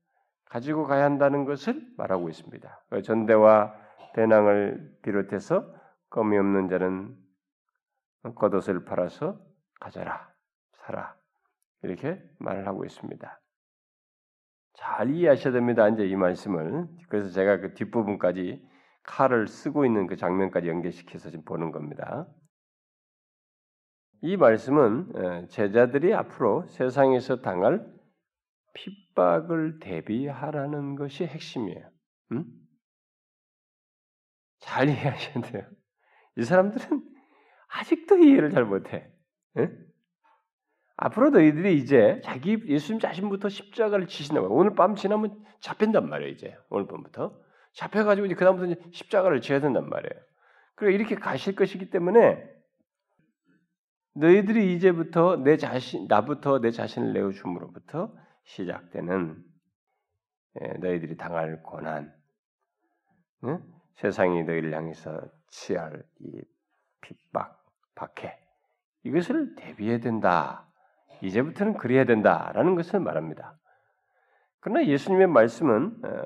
가지고 0.46 0.84
가야 0.86 1.06
한다는 1.06 1.46
것을 1.46 1.82
말하고 1.98 2.30
있습니다. 2.30 2.84
전대와 3.04 3.74
배낭을 4.14 4.98
비롯해서 5.02 5.74
껌이 6.10 6.38
없는 6.38 6.68
자는 6.68 7.16
겉옷을 8.36 8.86
팔아서 8.86 9.40
가져라, 9.80 10.30
사라 10.74 11.16
이렇게 11.82 12.22
말을 12.38 12.68
하고 12.68 12.86
있습니다. 12.86 13.41
잘 14.82 15.12
이해하셔야 15.12 15.54
됩니다. 15.54 15.88
이제 15.90 16.08
이 16.08 16.16
말씀을 16.16 16.88
그래서 17.08 17.30
제가 17.30 17.60
그 17.60 17.74
뒷부분까지 17.76 18.68
칼을 19.04 19.48
쓰고 19.48 19.86
있는 19.86 20.08
그 20.08 20.16
장면까지 20.16 20.68
연결시켜서 20.68 21.30
지금 21.30 21.46
보는 21.46 21.72
겁니다. 21.72 22.28
이 24.24 24.38
말씀은 24.38 25.48
제자들이 25.50 26.16
앞으로 26.16 26.66
세상에서 26.68 27.42
당할 27.42 27.86
핍박을 28.74 29.80
대비하라는 29.80 30.96
것이 30.96 31.26
핵심이에요. 31.26 31.90
음? 32.32 32.46
잘 34.60 34.90
이해하셔야 34.90 35.44
돼요. 35.44 35.68
이 36.38 36.44
사람들은 36.44 37.04
아직도 37.68 38.18
이해를 38.18 38.50
잘 38.50 38.66
못해. 38.66 39.12
에? 39.58 39.70
앞으로 41.04 41.32
너희들이 41.32 41.78
이제 41.78 42.22
자기 42.24 42.62
예수님 42.68 43.00
자신부터 43.00 43.50
십자가를 43.50 44.06
지신다고 44.06 44.56
오늘 44.56 44.76
밤 44.76 44.96
지나면 44.96 45.44
잡힌단 45.60 46.08
말이에요. 46.08 46.32
이제 46.32 46.56
오늘 46.70 46.86
밤부터 46.86 47.36
잡혀가지고 47.74 48.28
이제 48.28 48.36
그 48.36 48.46
다음부터 48.46 48.80
십자가를 48.92 49.42
지어야 49.42 49.62
된단 49.62 49.90
말이에요. 49.90 50.22
그리고 50.76 50.92
이렇게 50.96 51.16
가실 51.16 51.56
것이기 51.56 51.90
때문에 51.90 52.48
너희들이 54.14 54.76
이제부터 54.76 55.38
내 55.38 55.58
자신 55.58 56.06
나부터 56.08 56.60
내 56.60 56.70
자신을 56.70 57.14
내어 57.14 57.32
줌으로부터 57.32 58.14
시작되는 58.44 59.44
예, 60.62 60.68
너희들이 60.82 61.18
당할 61.18 61.64
고난, 61.64 62.14
세상이 63.96 64.44
너희를 64.44 64.76
향해서 64.76 65.20
취할 65.50 66.04
이 66.20 66.42
핍박, 67.02 67.66
박해 67.96 68.38
이것을 69.04 69.56
대비해야 69.56 70.00
된다. 70.00 70.71
이제부터는 71.22 71.78
그래야 71.78 72.06
된다라는 72.06 72.76
것을 72.76 73.00
말합니다. 73.00 73.58
그러나 74.60 74.86
예수님의 74.86 75.28
말씀은 75.28 76.06
어, 76.06 76.26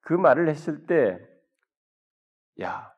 그 0.00 0.12
말을 0.12 0.48
했을 0.48 0.86
때, 0.86 1.18
야, 2.60 2.92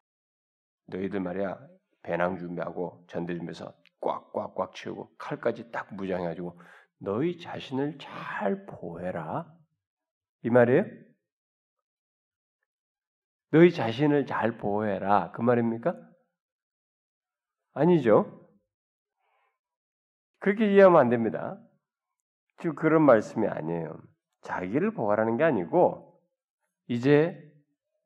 너희들 0.86 1.20
말이야 1.20 1.58
배낭 2.02 2.38
준비하고 2.38 3.04
전대 3.08 3.34
준비해서 3.34 3.74
꽉꽉꽉 4.00 4.74
채우고 4.74 5.16
칼까지 5.18 5.70
딱 5.70 5.94
무장해가지고 5.94 6.58
너희 6.98 7.38
자신을 7.38 7.98
잘 7.98 8.64
보호해라 8.66 9.46
이 10.42 10.50
말이에요? 10.50 10.84
너희 13.50 13.72
자신을 13.72 14.26
잘 14.26 14.56
보호해라 14.56 15.32
그 15.32 15.42
말입니까? 15.42 15.94
아니죠. 17.74 18.47
그렇게 20.40 20.72
이해하면 20.72 21.00
안 21.00 21.08
됩니다. 21.08 21.58
지금 22.58 22.74
그런 22.74 23.02
말씀이 23.02 23.46
아니에요. 23.46 23.96
자기를 24.42 24.92
보호하라는 24.92 25.36
게 25.36 25.44
아니고 25.44 26.20
이제 26.86 27.38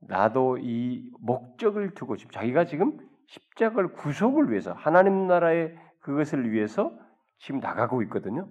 나도 0.00 0.58
이 0.58 1.10
목적을 1.20 1.94
두고 1.94 2.16
지금 2.16 2.30
자기가 2.32 2.64
지금 2.64 2.98
십자가를 3.26 3.92
구속을 3.92 4.50
위해서 4.50 4.72
하나님 4.72 5.26
나라의 5.26 5.76
그것을 6.00 6.50
위해서 6.50 6.92
지금 7.38 7.60
나가고 7.60 8.02
있거든요. 8.02 8.48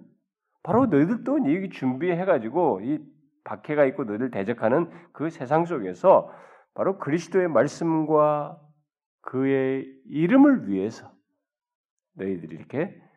바로 0.62 0.86
너희들도 0.86 1.38
이 1.48 1.70
준비해가지고 1.70 2.80
이 2.82 2.98
박해가 3.44 3.84
있고 3.86 4.04
너희들 4.04 4.30
대적하는 4.30 4.90
그 5.12 5.28
세상 5.30 5.64
속에서 5.64 6.32
바로 6.74 6.98
그리스도의 6.98 7.48
말씀과 7.48 8.58
그의 9.22 9.86
이름을 10.06 10.68
위해서 10.68 11.12
너희들이 12.14 12.56
이렇게 12.56 12.84
어, 12.84 13.11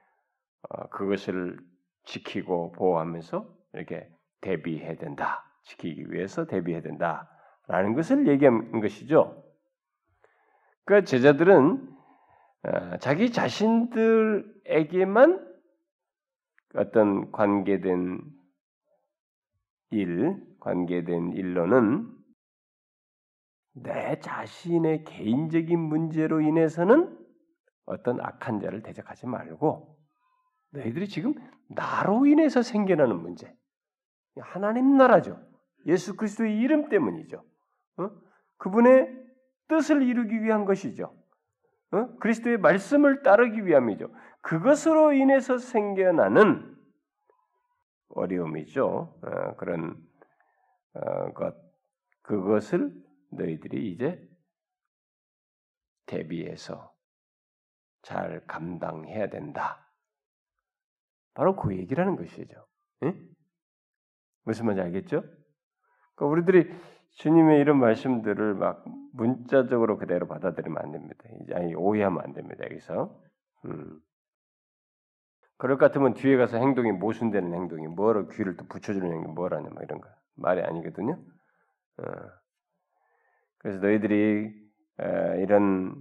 그것을 0.92 1.58
지키고 2.06 2.72
보호하면서 2.74 3.48
이렇게 3.74 4.08
대비해야 4.42 4.96
된다. 4.96 5.44
지키기 5.64 6.12
위해서 6.12 6.46
대비해야 6.46 6.82
된다라는 6.82 7.96
것을 7.96 8.28
얘기한 8.28 8.80
것이죠. 8.80 9.44
그러니까 10.86 11.08
제자들은 11.08 11.96
어, 12.64 12.98
자기 12.98 13.32
자신들에게만 13.32 15.56
어떤 16.76 17.32
관계된 17.32 18.20
일, 19.92 20.44
관계된 20.60 21.34
일로는 21.34 22.12
내 23.74 24.20
자신의 24.20 25.04
개인적인 25.04 25.80
문제로 25.80 26.42
인해서는 26.42 27.16
어떤 27.86 28.20
악한 28.20 28.62
자를 28.62 28.82
대적하지 28.82 29.28
말고 29.28 29.95
너희들이 30.76 31.08
지금 31.08 31.34
나로 31.68 32.26
인해서 32.26 32.62
생겨나는 32.62 33.18
문제, 33.22 33.56
하나님 34.40 34.98
나라죠. 34.98 35.42
예수 35.86 36.16
그리스도의 36.16 36.58
이름 36.58 36.90
때문이죠. 36.90 37.44
어? 37.98 38.10
그분의 38.58 39.10
뜻을 39.68 40.04
이루기 40.04 40.42
위한 40.44 40.66
것이죠. 40.66 41.16
어? 41.92 42.16
그리스도의 42.18 42.58
말씀을 42.58 43.24
따르기 43.24 43.66
위함이죠. 43.66 44.14
그것으로 44.42 45.14
인해서 45.14 45.58
생겨나는 45.58 46.76
어려움이죠. 48.10 49.20
어, 49.22 49.56
그런 49.58 49.96
어, 50.94 51.34
것 51.34 51.56
그것을 52.22 52.94
너희들이 53.32 53.92
이제 53.92 54.28
대비해서 56.06 56.94
잘 58.02 58.46
감당해야 58.46 59.30
된다. 59.30 59.85
바로 61.36 61.56
그 61.56 61.78
얘기라는 61.78 62.16
것이죠. 62.16 62.66
응? 63.04 63.14
무슨 64.44 64.66
말인지 64.66 64.82
알겠죠? 64.82 65.22
그러니까 66.16 66.26
우리들이 66.26 66.74
주님의 67.12 67.60
이런 67.62 67.80
말씀들을 67.80 68.56
막 68.56 68.84
문자적으로 69.14 69.98
그대로 69.98 70.28
받아들이면 70.28 70.78
안 70.82 70.92
됩니다. 70.92 71.24
아니 71.54 71.76
오해하면 71.76 72.24
안 72.24 72.34
됩니다. 72.34 72.64
여기서 72.66 73.22
음. 73.66 74.00
그럴 75.58 75.78
것 75.78 75.86
같으면 75.86 76.14
뒤에 76.14 76.36
가서 76.36 76.58
행동이 76.58 76.92
모순되는 76.92 77.54
행동이 77.54 77.88
뭐로 77.88 78.28
귀를 78.30 78.58
또 78.58 78.66
붙여주는 78.66 79.10
행동 79.10 79.34
뭐라냐 79.34 79.70
뭐 79.70 79.82
이런 79.84 80.02
거 80.02 80.10
말이 80.36 80.62
아니거든요. 80.62 81.14
어. 81.98 82.04
그래서 83.60 83.80
너희들이 83.80 84.54
에, 85.00 85.42
이런 85.42 85.96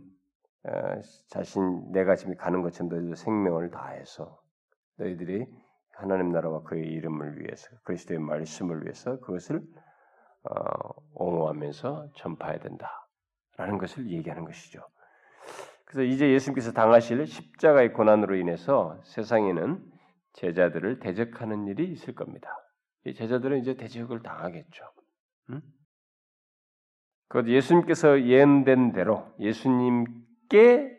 에, 0.67 1.01
자신 1.29 1.93
내가 1.93 2.17
지금 2.17 2.37
가는 2.37 2.63
것처럼 2.63 2.89
너희들 2.89 3.17
생명을 3.17 3.71
다해서 3.71 4.44
너희들이 4.97 5.47
하나님 5.93 6.31
나라와 6.31 6.63
그의 6.63 6.87
이름을 6.87 7.41
위해서 7.41 7.69
그리스도의 7.85 8.21
말씀을 8.21 8.85
위해서 8.85 9.19
그것을 9.21 9.63
어, 10.45 11.03
옹호하면서 11.15 12.11
전파해야 12.17 12.59
된다라는 12.59 13.79
것을 13.79 14.11
얘기하는 14.11 14.45
것이죠. 14.45 14.81
그래서 15.85 16.03
이제 16.03 16.31
예수님께서 16.33 16.73
당하실 16.73 17.27
십자가의 17.27 17.93
고난으로 17.93 18.37
인해서 18.37 19.01
세상에는 19.05 19.93
제자들을 20.35 20.99
대적하는 20.99 21.67
일이 21.69 21.91
있을 21.93 22.15
겁니다. 22.15 22.49
이 23.07 23.15
제자들은 23.15 23.61
이제 23.61 23.77
대적을 23.77 24.23
당하겠죠. 24.23 24.85
음? 25.51 25.63
그 27.29 27.47
예수님께서 27.47 28.23
예언된 28.23 28.93
대로 28.93 29.33
예수님께 29.39 30.94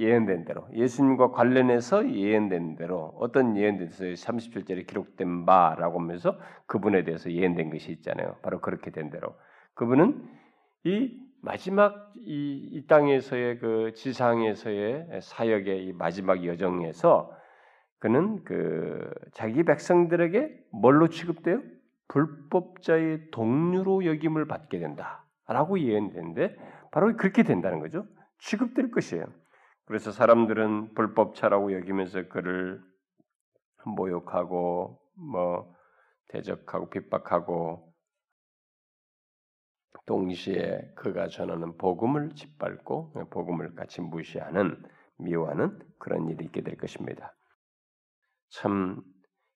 예언된 0.00 0.46
대로 0.46 0.66
예수님과 0.72 1.30
관련해서 1.30 2.10
예언된 2.10 2.76
대로 2.76 3.12
어떤 3.16 3.56
예언돼서 3.56 4.04
37절에 4.04 4.86
기록된 4.86 5.44
바라고 5.44 6.00
하면서 6.00 6.38
그분에 6.66 7.04
대해서 7.04 7.30
예언된 7.30 7.70
것이 7.70 7.92
있잖아요. 7.92 8.36
바로 8.42 8.60
그렇게 8.60 8.90
된 8.90 9.10
대로 9.10 9.34
그분은 9.74 10.26
이 10.84 11.16
마지막 11.42 12.12
이, 12.24 12.68
이 12.72 12.86
땅에서의 12.86 13.58
그 13.58 13.92
지상에서의 13.94 15.20
사역의 15.20 15.86
이 15.86 15.92
마지막 15.92 16.44
여정에서 16.44 17.32
그는 17.98 18.42
그 18.44 19.10
자기 19.32 19.62
백성들에게 19.62 20.64
뭘로 20.72 21.08
취급돼요? 21.08 21.60
불법자의 22.08 23.30
동료로 23.30 24.06
여김을 24.06 24.46
받게 24.46 24.78
된다라고 24.78 25.78
예언되는데 25.78 26.56
바로 26.90 27.14
그렇게 27.16 27.42
된다는 27.42 27.78
거죠. 27.78 28.06
취급될 28.38 28.90
것이에요. 28.90 29.26
그래서 29.90 30.12
사람들은 30.12 30.94
불법차라고 30.94 31.72
여기면서 31.72 32.28
그를 32.28 32.80
모욕하고 33.84 35.00
뭐 35.16 35.74
대적하고 36.28 36.90
핍박하고 36.90 37.92
동시에 40.06 40.92
그가 40.94 41.26
전하는 41.26 41.76
복음을 41.76 42.36
짓밟고 42.36 43.14
복음을 43.30 43.74
같이 43.74 44.00
무시하는 44.00 44.80
미워하는 45.18 45.76
그런 45.98 46.28
일이 46.28 46.44
있게 46.44 46.60
될 46.60 46.76
것입니다. 46.76 47.34
참 48.48 49.02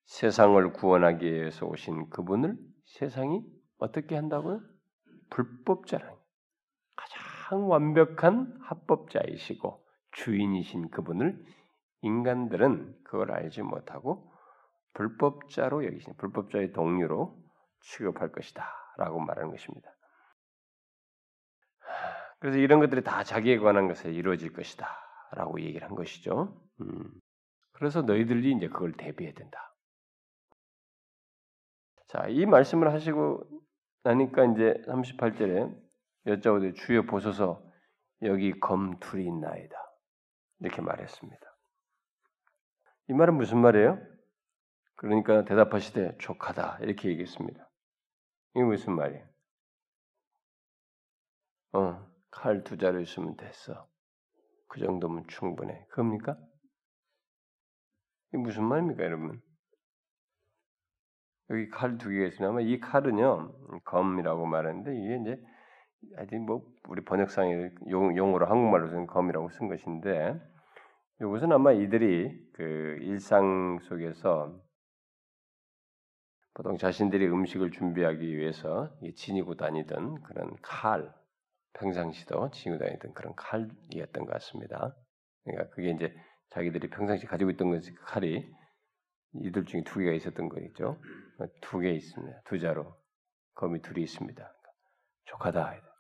세상을 0.06 0.72
구원하기 0.72 1.32
위해서 1.32 1.64
오신 1.64 2.10
그분을 2.10 2.58
세상이 2.86 3.40
어떻게 3.78 4.16
한다고요? 4.16 4.62
불법자라 5.30 6.12
가장 6.96 7.70
완벽한 7.70 8.58
합법자이시고 8.62 9.83
주인이신 10.14 10.90
그분을 10.90 11.44
인간들은 12.03 13.05
그걸 13.05 13.33
알지 13.33 13.62
못하고 13.62 14.33
불법자로 14.94 15.85
여기신 15.87 16.14
불법자의 16.16 16.72
동료로 16.72 17.37
취급할 17.81 18.33
것이다라고 18.33 19.20
말하는 19.20 19.50
것입니다. 19.50 19.90
그래서 22.38 22.59
이런 22.59 22.81
것들이 22.81 23.03
다 23.03 23.24
자기에 23.24 23.59
관한 23.59 23.88
것에 23.88 24.12
이루어질 24.12 24.53
것이다라고 24.53 25.61
얘기를 25.61 25.87
한 25.87 25.94
것이죠. 25.94 26.61
음. 26.81 27.11
그래서 27.72 28.03
너희들이 28.03 28.53
이제 28.53 28.68
그걸 28.68 28.92
대비해야 28.92 29.35
된다. 29.35 29.74
자, 32.07 32.29
이 32.29 32.46
말씀을 32.46 32.92
하시고 32.92 33.42
나니까 34.05 34.44
이제 34.44 34.74
38절에 34.87 35.74
여짜오되 36.27 36.74
주여 36.74 37.03
보소서 37.03 37.62
여기 38.22 38.53
검 38.61 38.98
둘이 39.00 39.24
있나이다. 39.24 39.83
이렇게 40.60 40.80
말했습니다. 40.82 41.56
이 43.08 43.12
말은 43.12 43.34
무슨 43.34 43.58
말이에요? 43.60 43.98
그러니까 44.96 45.44
대답하시되 45.44 46.16
족하다 46.18 46.78
이렇게 46.80 47.08
얘기했습니다. 47.10 47.68
이게 48.54 48.64
무슨 48.64 48.94
말이에요? 48.94 49.26
어, 51.72 52.06
칼 52.30 52.62
두 52.64 52.78
자루 52.78 53.02
있으면 53.02 53.36
됐어. 53.36 53.88
그 54.68 54.80
정도면 54.80 55.26
충분해. 55.28 55.86
그겁니까? 55.90 56.36
이게 58.28 58.38
무슨 58.38 58.64
말입니까, 58.64 59.02
여러분? 59.04 59.40
여기 61.50 61.68
칼 61.68 61.98
두 61.98 62.08
개가 62.08 62.26
있으면 62.28 62.62
이 62.62 62.80
칼은요 62.80 63.82
검이라고 63.84 64.46
말하는데 64.46 64.96
이게 64.96 65.18
이제 65.20 65.42
아직 66.16 66.38
뭐 66.38 66.62
우리 66.88 67.02
번역상의 67.04 67.74
용, 67.90 68.34
어로 68.34 68.46
한국말로서는 68.46 69.06
검이라고 69.06 69.50
쓴 69.50 69.68
것인데 69.68 70.40
이것은 71.20 71.52
아마 71.52 71.72
이들이 71.72 72.50
그 72.54 72.98
일상 73.02 73.78
속에서 73.82 74.60
보통 76.54 76.76
자신들이 76.76 77.26
음식을 77.26 77.70
준비하기 77.72 78.36
위해서 78.36 78.96
지니고 79.16 79.56
다니던 79.56 80.22
그런 80.22 80.56
칼, 80.62 81.12
평상시도 81.74 82.50
지니고 82.50 82.84
다니던 82.84 83.12
그런 83.14 83.34
칼이었던 83.34 84.24
것 84.24 84.32
같습니다. 84.34 84.94
그러니까 85.44 85.74
그게 85.74 85.90
이제 85.90 86.14
자기들이 86.50 86.90
평상시 86.90 87.26
가지고 87.26 87.50
있던 87.50 87.70
것이 87.70 87.92
그 87.92 88.04
칼이 88.04 88.48
이들 89.42 89.64
중에 89.64 89.82
두 89.82 89.98
개가 89.98 90.12
있었던 90.12 90.48
거겠죠. 90.48 91.00
두 91.60 91.80
개 91.80 91.90
있습니다. 91.90 92.42
두 92.44 92.60
자로 92.60 92.94
검이 93.54 93.82
둘이 93.82 94.02
있습니다. 94.04 94.54
족하다. 95.26 95.93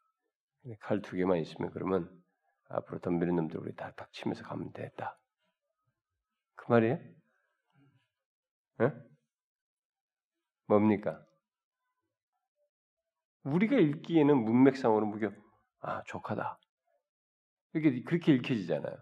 칼 0.80 1.00
두 1.02 1.16
개만 1.16 1.38
있으면 1.38 1.70
그러면 1.72 2.10
앞으로 2.68 2.98
덤비는 3.00 3.36
놈들 3.36 3.60
우리 3.60 3.74
다 3.74 3.92
닥치면서 3.92 4.44
가면 4.44 4.72
됐다. 4.72 5.18
그 6.54 6.70
말이에요? 6.70 6.98
예? 8.80 8.92
뭡니까? 10.66 11.24
우리가 13.42 13.76
읽기에는 13.76 14.36
문맥상으로 14.44 15.06
무겨 15.06 15.30
아 15.80 16.02
족하다. 16.04 16.58
이렇게 17.74 18.02
그렇게 18.02 18.32
읽혀지잖아요. 18.34 18.96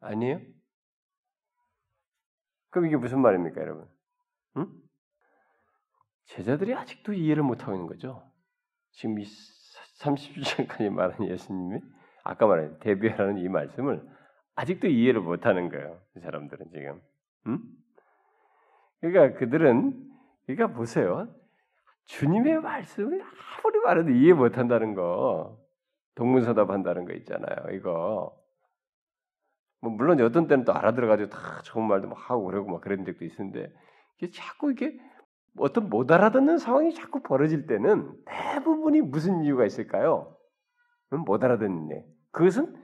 아니에요? 0.00 0.40
그럼 2.70 2.86
이게 2.86 2.96
무슨 2.96 3.20
말입니까, 3.20 3.60
여러분? 3.60 3.88
응? 4.56 4.82
제자들이 6.24 6.74
아직도 6.74 7.12
이해를 7.12 7.42
못하고 7.42 7.72
있는 7.72 7.86
거죠. 7.86 8.30
지금 8.92 9.18
이 9.18 9.24
30주전까지 10.00 10.90
말한 10.90 11.28
예수님이 11.28 11.80
아까 12.24 12.46
말한 12.46 12.78
데뷔하라는 12.80 13.38
이 13.38 13.48
말씀을 13.48 14.02
아직도 14.54 14.88
이해를 14.88 15.20
못하는 15.20 15.68
거예요. 15.68 16.00
이 16.16 16.20
사람들은 16.20 16.70
지금. 16.70 17.00
응? 17.46 17.60
그러니까 19.00 19.38
그들은 19.38 19.94
그러니까 20.46 20.76
보세요. 20.76 21.28
주님의 22.06 22.60
말씀을 22.60 23.22
아무리 23.22 23.80
말해도 23.80 24.10
이해 24.10 24.32
못한다는 24.32 24.94
거, 24.94 25.58
동문서답한다는 26.14 27.04
거 27.04 27.12
있잖아요. 27.14 27.74
이거 27.74 28.36
뭐 29.80 29.90
물론 29.90 30.20
어떤 30.20 30.46
때는 30.46 30.64
또 30.64 30.72
알아들어가지고 30.72 31.28
다 31.28 31.60
좋은 31.62 31.86
말도 31.86 32.08
막 32.08 32.30
하고 32.30 32.44
그러고 32.46 32.70
막 32.70 32.80
그런 32.80 33.04
적도 33.04 33.24
있는데 33.24 33.72
이게 34.16 34.30
자꾸 34.30 34.72
이게 34.72 34.98
어떤 35.58 35.88
못 35.88 36.10
알아듣는 36.10 36.58
상황이 36.58 36.92
자꾸 36.94 37.20
벌어질 37.22 37.66
때는 37.66 38.12
대부분이 38.26 39.00
무슨 39.02 39.42
이유가 39.42 39.64
있을까요? 39.64 40.36
못 41.10 41.42
알아듣는 41.42 41.88
일. 41.90 42.04
그것은 42.32 42.74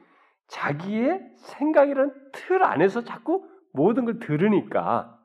자기의 0.49 1.23
생각이라는 1.37 2.13
틀 2.33 2.63
안에서 2.63 3.05
자꾸 3.05 3.49
모든 3.73 4.05
걸 4.05 4.19
들으니까 4.19 5.19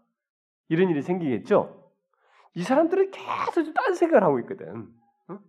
이런 0.69 0.89
일이 0.89 1.01
생기겠죠. 1.01 1.91
이 2.55 2.63
사람들은 2.63 3.11
계속 3.11 3.73
딴 3.73 3.93
생각을 3.93 4.23
하고 4.23 4.39
있거든. 4.39 4.87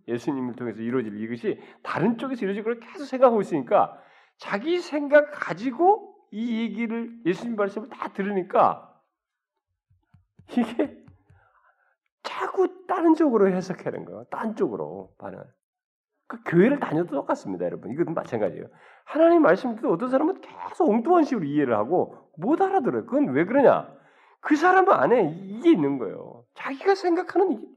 예수님을 0.07 0.55
통해서 0.55 0.81
이루어질 0.81 1.21
이것이 1.21 1.59
다른 1.83 2.17
쪽에서 2.17 2.41
이루어질 2.41 2.63
걸 2.63 2.79
계속 2.79 3.05
생각하고 3.05 3.41
있으니까 3.41 3.97
자기 4.37 4.79
생각 4.79 5.31
가지고 5.31 6.15
이 6.31 6.61
얘기를 6.61 7.17
예수님 7.25 7.55
말씀을 7.55 7.89
다 7.89 8.09
들으니까 8.13 9.01
이게 10.51 10.98
자꾸 12.39 12.85
다른 12.87 13.15
쪽으로 13.15 13.49
해석하는 13.49 14.05
거예요. 14.05 14.23
딴 14.31 14.55
쪽으로 14.55 15.13
반응. 15.17 15.43
그 16.27 16.41
교회를 16.45 16.79
다녀도 16.79 17.15
똑같습니다, 17.15 17.65
여러분. 17.65 17.91
이것도 17.91 18.11
마찬가지예요. 18.11 18.67
하나님 19.03 19.41
말씀 19.41 19.75
듣도 19.75 19.91
어떤 19.91 20.09
사람은 20.09 20.39
계속 20.39 20.89
엉뚱한 20.89 21.25
식으로 21.25 21.45
이해를 21.45 21.75
하고 21.75 22.31
못 22.37 22.61
알아들어요. 22.61 23.05
그건 23.05 23.29
왜 23.29 23.43
그러냐? 23.43 23.93
그 24.39 24.55
사람 24.55 24.89
안에 24.89 25.33
이게 25.33 25.71
있는 25.71 25.97
거예요. 25.97 26.45
자기가 26.53 26.95
생각하는 26.95 27.67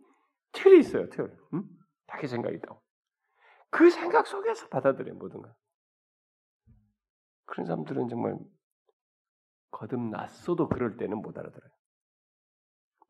틀이 0.53 0.79
있어요, 0.79 1.09
틀. 1.09 1.37
응? 1.55 1.64
자기 2.07 2.29
생각이 2.29 2.57
있다고. 2.57 2.81
그 3.70 3.90
생각 3.90 4.27
속에서 4.29 4.68
받아들여요, 4.68 5.14
모든 5.16 5.42
걸. 5.42 5.53
그런 7.46 7.66
사람들은 7.66 8.09
정말 8.09 8.38
거듭났어도 9.72 10.68
그럴 10.68 10.96
때는 10.98 11.18
못 11.18 11.37
알아들어요. 11.37 11.70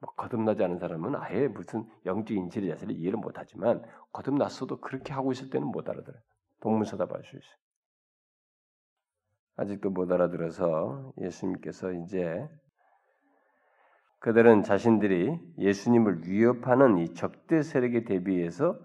뭐 0.03 0.13
거듭나지 0.17 0.65
않은 0.65 0.79
사람은 0.79 1.15
아예 1.15 1.47
무슨 1.47 1.89
영적인 2.05 2.51
진리 2.51 2.69
자체를 2.69 2.97
이해를 2.97 3.19
못하지만 3.19 3.83
거듭났어도 4.13 4.81
그렇게 4.81 5.13
하고 5.13 5.31
있을 5.31 5.49
때는 5.49 5.69
못 5.69 5.89
알아들어요. 5.89 6.21
동문서답할 6.61 7.23
수 7.23 7.37
있어요. 7.37 7.57
아직도 9.57 9.91
못 9.91 10.11
알아들어서 10.11 11.13
예수님께서 11.21 11.93
이제 11.93 12.49
그들은 14.19 14.65
자신들이 14.65 15.39
예수님을 15.59 16.27
위협하는 16.27 16.99
이 16.99 17.15
적대 17.15 17.63
세력에 17.63 18.05
대비해서 18.05 18.77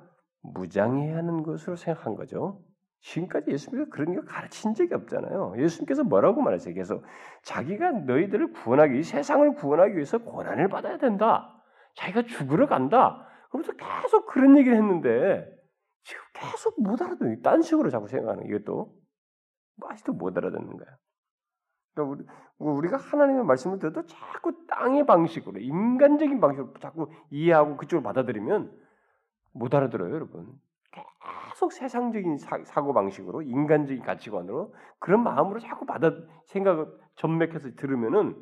무장해야 0.41 1.17
하는 1.17 1.41
것으로 1.41 1.75
생각한 1.75 2.15
거죠. 2.15 2.63
지금까지 2.99 3.51
예수님께서 3.51 3.89
그런 3.91 4.15
걸 4.15 4.25
가르친 4.25 4.73
적이 4.73 4.95
없잖아요. 4.95 5.53
예수님께서 5.57 6.03
뭐라고 6.03 6.41
말하세요? 6.41 6.73
계속 6.73 7.03
자기가 7.43 7.91
너희들을 7.91 8.51
구원하기, 8.53 9.03
세상을 9.03 9.53
구원하기 9.55 9.93
위해서 9.93 10.17
고난을 10.17 10.67
받아야 10.67 10.97
된다. 10.97 11.53
자기가 11.95 12.23
죽으러 12.23 12.67
간다. 12.67 13.27
그러면서 13.49 13.73
계속 13.73 14.25
그런 14.27 14.57
얘기를 14.57 14.77
했는데 14.77 15.45
지금 16.03 16.21
계속 16.33 16.81
못 16.81 17.01
알아듣는, 17.01 17.41
딴 17.41 17.61
식으로 17.61 17.89
자꾸 17.89 18.07
생각하는 18.07 18.45
이것도 18.45 18.93
뭐 19.77 19.89
아직도 19.89 20.13
못 20.13 20.37
알아듣는 20.37 20.77
거야. 20.77 20.97
그러니까 21.93 22.25
우리, 22.59 22.89
가 22.89 22.97
하나님의 22.97 23.43
말씀을 23.45 23.79
들어도 23.79 24.05
자꾸 24.05 24.65
땅의 24.67 25.05
방식으로, 25.05 25.59
인간적인 25.59 26.39
방식으로 26.39 26.73
자꾸 26.79 27.09
이해하고 27.29 27.77
그쪽을 27.77 28.03
받아들이면 28.03 28.71
못 29.53 29.73
알아들어요, 29.73 30.13
여러분. 30.13 30.53
계속 31.57 31.73
세상적인 31.73 32.37
사, 32.37 32.81
고 32.81 32.93
방식으로 32.93 33.41
인간적인 33.41 34.03
가치관으로 34.03 34.73
그런 34.99 35.23
마음으로 35.23 35.59
자꾸 35.59 35.85
받아 35.85 36.11
생각을 36.45 36.87
전맥해서 37.15 37.71
들으면은 37.75 38.35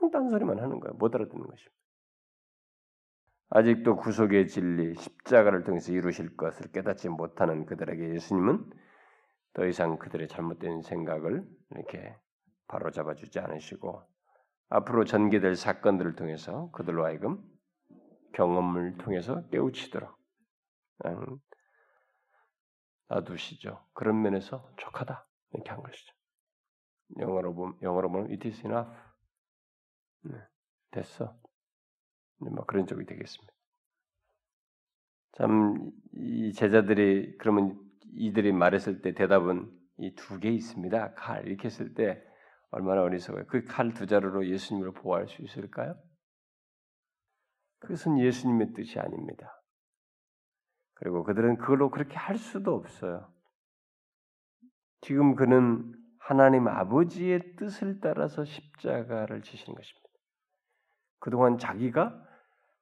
정딴 0.00 0.28
소리만 0.30 0.58
하는 0.58 0.80
거야. 0.80 0.92
못 0.94 1.14
알아듣는 1.14 1.46
것입니다. 1.46 1.80
아직도 3.50 3.96
구속의 3.96 4.48
진리, 4.48 4.94
십자가를 4.94 5.64
통해서 5.64 5.92
이루실 5.92 6.36
것을 6.36 6.70
깨닫지 6.70 7.08
못하는 7.08 7.66
그들에게 7.66 8.14
예수님은 8.14 8.70
더 9.52 9.66
이상 9.66 9.98
그들의 9.98 10.28
잘못된 10.28 10.82
생각을 10.82 11.44
이렇게 11.70 12.16
바로잡아 12.68 13.14
주지 13.14 13.40
않으시고 13.40 14.02
앞으로 14.68 15.04
전개될 15.04 15.56
사건들을 15.56 16.14
통해서 16.14 16.70
그들로 16.70 17.04
하여금 17.04 17.42
경험을 18.34 18.98
통해서 18.98 19.44
깨우치도록 19.48 20.16
놔두시죠. 23.10 23.84
그런 23.94 24.22
면에서 24.22 24.72
족하다 24.78 25.26
이렇게 25.54 25.70
한 25.70 25.82
것이죠. 25.82 26.14
영어로 27.18 27.54
보면 27.54 27.78
영어로 27.82 28.10
보면 28.10 28.30
it 28.30 28.48
is 28.48 28.66
enough. 28.66 28.90
네, 30.22 30.34
됐어. 30.92 31.36
네, 32.40 32.50
뭐 32.50 32.64
그런 32.66 32.86
쪽이 32.86 33.04
되겠습니다. 33.06 33.52
참 35.36 35.90
이 36.14 36.52
제자들이 36.52 37.36
그러면 37.38 37.80
이들이 38.14 38.52
말했을 38.52 39.00
때 39.02 39.14
대답은 39.14 39.70
이 39.98 40.14
두 40.16 40.40
개 40.40 40.50
있습니다. 40.50 41.14
칼 41.14 41.46
이렇게 41.46 41.66
했을 41.66 41.94
때 41.94 42.22
얼마나 42.70 43.02
어리석어요. 43.02 43.46
그 43.46 43.64
칼 43.66 43.92
두 43.94 44.06
자루로 44.06 44.48
예수님을 44.48 44.92
보호할 44.92 45.28
수 45.28 45.42
있을까요? 45.42 45.96
그것은 47.80 48.18
예수님의 48.20 48.72
뜻이 48.74 48.98
아닙니다. 48.98 49.59
그리고 51.00 51.24
그들은 51.24 51.56
그걸로 51.56 51.90
그렇게 51.90 52.16
할 52.16 52.36
수도 52.36 52.74
없어요. 52.74 53.32
지금 55.00 55.34
그는 55.34 55.94
하나님 56.18 56.68
아버지의 56.68 57.56
뜻을 57.56 58.00
따라서 58.00 58.44
십자가를 58.44 59.42
지시는 59.42 59.74
것입니다. 59.74 60.08
그동안 61.18 61.58
자기가 61.58 62.22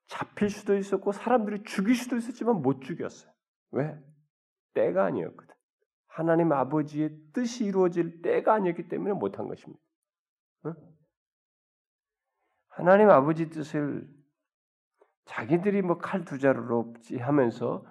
잡힐 0.06 0.50
수도 0.50 0.76
있었고 0.76 1.12
사람들이 1.12 1.62
죽일 1.62 1.94
수도 1.94 2.16
있었지만 2.16 2.60
못 2.60 2.80
죽였어요. 2.82 3.32
왜? 3.70 3.96
때가 4.74 5.04
아니었거든. 5.06 5.54
하나님 6.08 6.52
아버지의 6.52 7.16
뜻이 7.32 7.64
이루어질 7.64 8.22
때가 8.22 8.54
아니었기 8.54 8.88
때문에 8.88 9.12
못한 9.12 9.46
것입니다. 9.46 9.80
응? 10.66 10.74
하나님 12.68 13.10
아버지 13.10 13.48
뜻을 13.50 14.08
자기들이 15.26 15.82
뭐 15.82 15.98
칼 15.98 16.24
두 16.24 16.38
자루로 16.38 16.94
하면서 17.20 17.84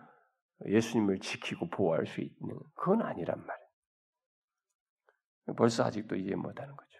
예수님을 0.65 1.19
지키고 1.19 1.69
보호할 1.69 2.05
수 2.07 2.21
있는 2.21 2.57
그건 2.75 3.01
아니란 3.01 3.37
말이에요. 3.39 3.67
벌써 5.57 5.83
아직도 5.83 6.15
이해 6.15 6.35
못하는 6.35 6.75
거죠. 6.75 6.99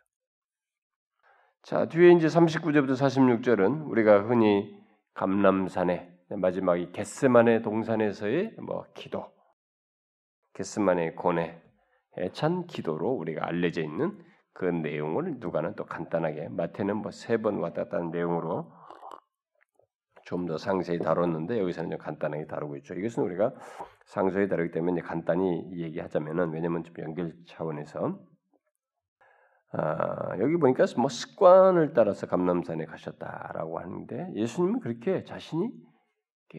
자 1.64 1.88
뒤에 1.88 2.12
이제 2.14 2.28
39절부터 2.28 2.92
46절은 2.94 3.90
우리가 3.90 4.24
흔히 4.28 4.78
감람산에 5.16 6.16
마지막 6.30 6.78
이 6.78 6.92
겟세만의 6.92 7.62
동산에서의 7.64 8.56
뭐 8.62 8.86
기도, 8.94 9.32
겟세만의 10.54 11.16
고뇌, 11.16 11.62
애찬 12.20 12.68
기도로 12.68 13.10
우리가 13.12 13.46
알려져 13.46 13.82
있는 13.82 14.18
그 14.54 14.66
내용을 14.66 15.36
누가는 15.40 15.76
또 15.76 15.86
간단하게 15.86 16.50
마태는 16.50 16.98
뭐 16.98 17.12
세 17.12 17.38
번 17.38 17.58
왔다 17.58 17.84
갔다 17.84 17.98
하는 17.98 18.12
내용으로 18.12 18.72
좀 20.28 20.46
더 20.46 20.58
상세히 20.58 21.00
다뤘는데 21.00 21.58
여기서는 21.60 21.90
좀 21.90 22.00
간단하게 22.00 22.48
다루고 22.48 22.76
있죠. 22.78 22.94
이것은 22.94 23.24
우리가 23.24 23.54
상세히 24.06 24.50
다루기 24.50 24.72
때문에 24.72 25.02
간단히 25.02 25.64
얘기하자면은 25.72 26.52
왜냐면 26.52 26.84
좀 26.84 26.94
연결 27.00 27.34
차원에서 27.46 28.20
아, 29.72 30.38
여기 30.40 30.58
보니까 30.58 30.86
뭐 30.98 31.10
습관을 31.10 31.94
따라서 31.94 32.28
감남산에 32.28 32.86
가셨다라고 32.86 33.80
하는데 33.80 34.32
예수님은 34.36 34.82
그렇게 34.82 35.24
자신이 35.24 35.72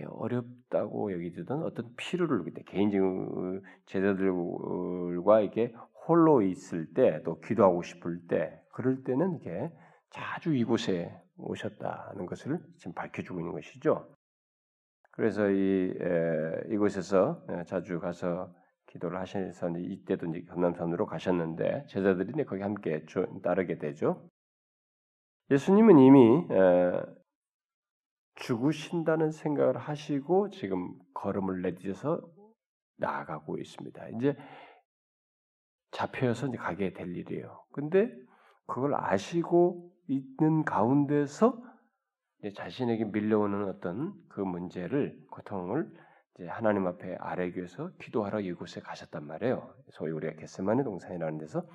어렵다고 0.06 1.12
여기든 1.12 1.62
어떤 1.62 1.94
필요를 1.96 2.44
그때 2.44 2.62
개인적인 2.66 3.62
제자들과 3.86 5.40
이렇게 5.40 5.74
홀로 6.06 6.42
있을 6.42 6.92
때 6.94 7.22
또 7.24 7.40
기도하고 7.40 7.82
싶을 7.82 8.20
때 8.28 8.60
그럴 8.72 9.02
때는 9.04 9.40
이렇게 9.40 9.72
자주 10.10 10.54
이곳에 10.54 11.10
오셨다는 11.38 12.26
것을 12.26 12.58
지금 12.78 12.92
밝혀주고 12.94 13.40
있는 13.40 13.52
것이죠. 13.52 14.14
그래서 15.12 15.50
이 15.50 15.94
에, 16.00 16.74
이곳에서 16.74 17.44
자주 17.66 17.98
가서 17.98 18.54
기도를 18.86 19.18
하셔서 19.18 19.70
이때도 19.76 20.26
이제 20.26 20.44
감남산으로 20.48 21.06
가셨는데 21.06 21.86
제자들이 21.88 22.44
거기 22.44 22.62
함께 22.62 23.04
따르게 23.42 23.78
되죠. 23.78 24.28
예수님은 25.50 25.98
이미 25.98 26.46
에, 26.50 27.02
죽으신다는 28.36 29.32
생각을 29.32 29.76
하시고 29.76 30.50
지금 30.50 30.96
걸음을 31.14 31.62
내딛어서 31.62 32.20
나아가고 32.98 33.58
있습니다. 33.58 34.08
이제 34.10 34.36
잡혀서 35.90 36.48
이제 36.48 36.56
가게 36.56 36.92
될 36.92 37.16
일이에요. 37.16 37.64
근데 37.72 38.12
그걸 38.66 38.94
아시고 38.94 39.90
있는 40.08 40.64
가운데서 40.64 41.62
자신에게 42.54 43.04
밀려오는 43.04 43.68
어떤 43.68 44.14
그 44.28 44.40
문제를 44.40 45.18
고통을 45.30 45.90
하나님 46.48 46.86
앞에 46.86 47.16
아뢰기 47.18 47.56
위해서 47.56 47.90
기도하러 48.00 48.40
이곳에 48.40 48.80
가셨단 48.80 49.26
말이에요. 49.26 49.74
소위 49.90 50.12
우리가 50.12 50.34
겟세마네 50.34 50.84
동산이라는 50.84 51.38
데서 51.38 51.66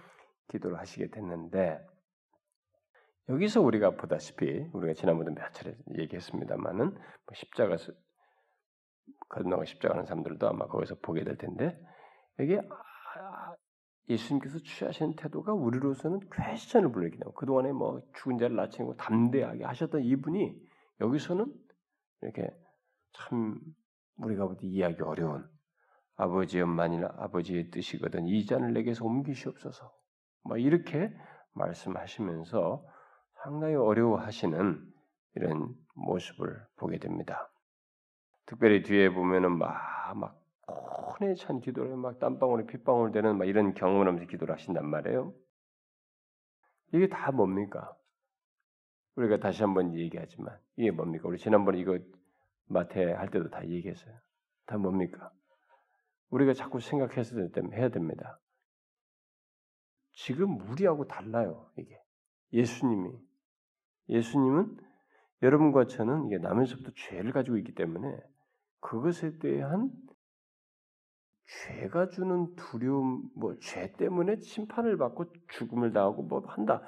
기도를 0.47 0.79
하시게 0.79 1.09
됐는데 1.09 1.79
여기서 3.29 3.61
우리가 3.61 3.91
보다시피 3.91 4.69
우리가 4.73 4.93
지난번에 4.93 5.33
몇 5.33 5.51
차례 5.53 5.77
얘기했습니다만은 5.97 6.91
뭐 6.91 7.33
십자가 7.33 7.75
건너가 9.29 9.65
십자가는 9.65 10.05
사람들도 10.05 10.47
아마 10.47 10.67
거기서 10.67 10.95
보게 11.01 11.23
될 11.23 11.37
텐데 11.37 11.77
이게 12.39 12.57
아, 12.57 13.55
예수님께서 14.09 14.59
취하시는 14.59 15.15
태도가 15.15 15.53
우리로서는 15.53 16.19
퀘스천을 16.31 16.91
불러기도 16.91 17.25
하고 17.25 17.33
그동안에 17.33 17.71
뭐 17.71 18.01
죽은 18.15 18.37
자를 18.37 18.55
낳치고 18.55 18.97
담대하게 18.97 19.63
하셨던 19.63 20.03
이분이 20.03 20.55
여기서는 20.99 21.53
이렇게 22.21 22.49
참 23.13 23.59
우리가 24.17 24.47
보기 24.47 24.67
이해하기 24.67 25.01
어려운 25.03 25.47
아버지의 26.15 26.65
만이나 26.65 27.13
아버지의 27.17 27.71
뜻이거든 27.71 28.27
이 28.27 28.45
잔을 28.45 28.73
내게서 28.73 29.05
옮기시옵소서 29.05 29.91
뭐 30.43 30.57
이렇게 30.57 31.11
말씀하시면서 31.53 32.85
상당히 33.43 33.75
어려워하시는 33.75 34.93
이런 35.35 35.75
모습을 35.95 36.65
보게 36.77 36.99
됩니다. 36.99 37.49
특별히 38.45 38.83
뒤에 38.83 39.09
보면은 39.09 39.57
막, 39.57 39.71
막 40.15 40.42
혼에 40.67 41.35
찬 41.35 41.59
기도를 41.59 41.95
막 41.95 42.19
땀방울에 42.19 42.65
핏방울 42.65 43.11
되는 43.11 43.37
막 43.37 43.45
이런 43.45 43.73
경험을 43.73 44.07
하면서 44.07 44.25
기도를 44.25 44.53
하신단 44.55 44.85
말이에요. 44.87 45.33
이게 46.93 47.07
다 47.07 47.31
뭡니까? 47.31 47.95
우리가 49.15 49.39
다시 49.39 49.61
한번 49.63 49.93
얘기하지만 49.95 50.57
이게 50.75 50.91
뭡니까? 50.91 51.27
우리 51.27 51.37
지난번에 51.37 51.79
이거 51.79 51.99
마태 52.65 53.11
할 53.11 53.29
때도 53.29 53.49
다 53.49 53.67
얘기했어요. 53.67 54.15
다 54.65 54.77
뭡니까? 54.77 55.31
우리가 56.29 56.53
자꾸 56.53 56.79
생각해서 56.79 57.35
해야 57.73 57.89
됩니다. 57.89 58.39
지금 60.13 60.59
우리하고 60.69 61.07
달라요. 61.07 61.69
이게 61.77 61.99
예수님이 62.53 63.11
예수님은 64.09 64.77
여러분과 65.41 65.85
저는 65.85 66.27
이게 66.27 66.37
나면서부터 66.37 66.91
죄를 66.95 67.33
가지고 67.33 67.57
있기 67.57 67.73
때문에 67.73 68.17
그것에 68.79 69.37
대한 69.39 69.91
죄가 71.45 72.09
주는 72.09 72.55
두려움, 72.55 73.23
뭐 73.35 73.55
죄 73.59 73.91
때문에 73.97 74.37
심판을 74.37 74.97
받고 74.97 75.25
죽음을 75.49 75.93
당하고 75.93 76.23
뭐 76.23 76.43
한다. 76.47 76.81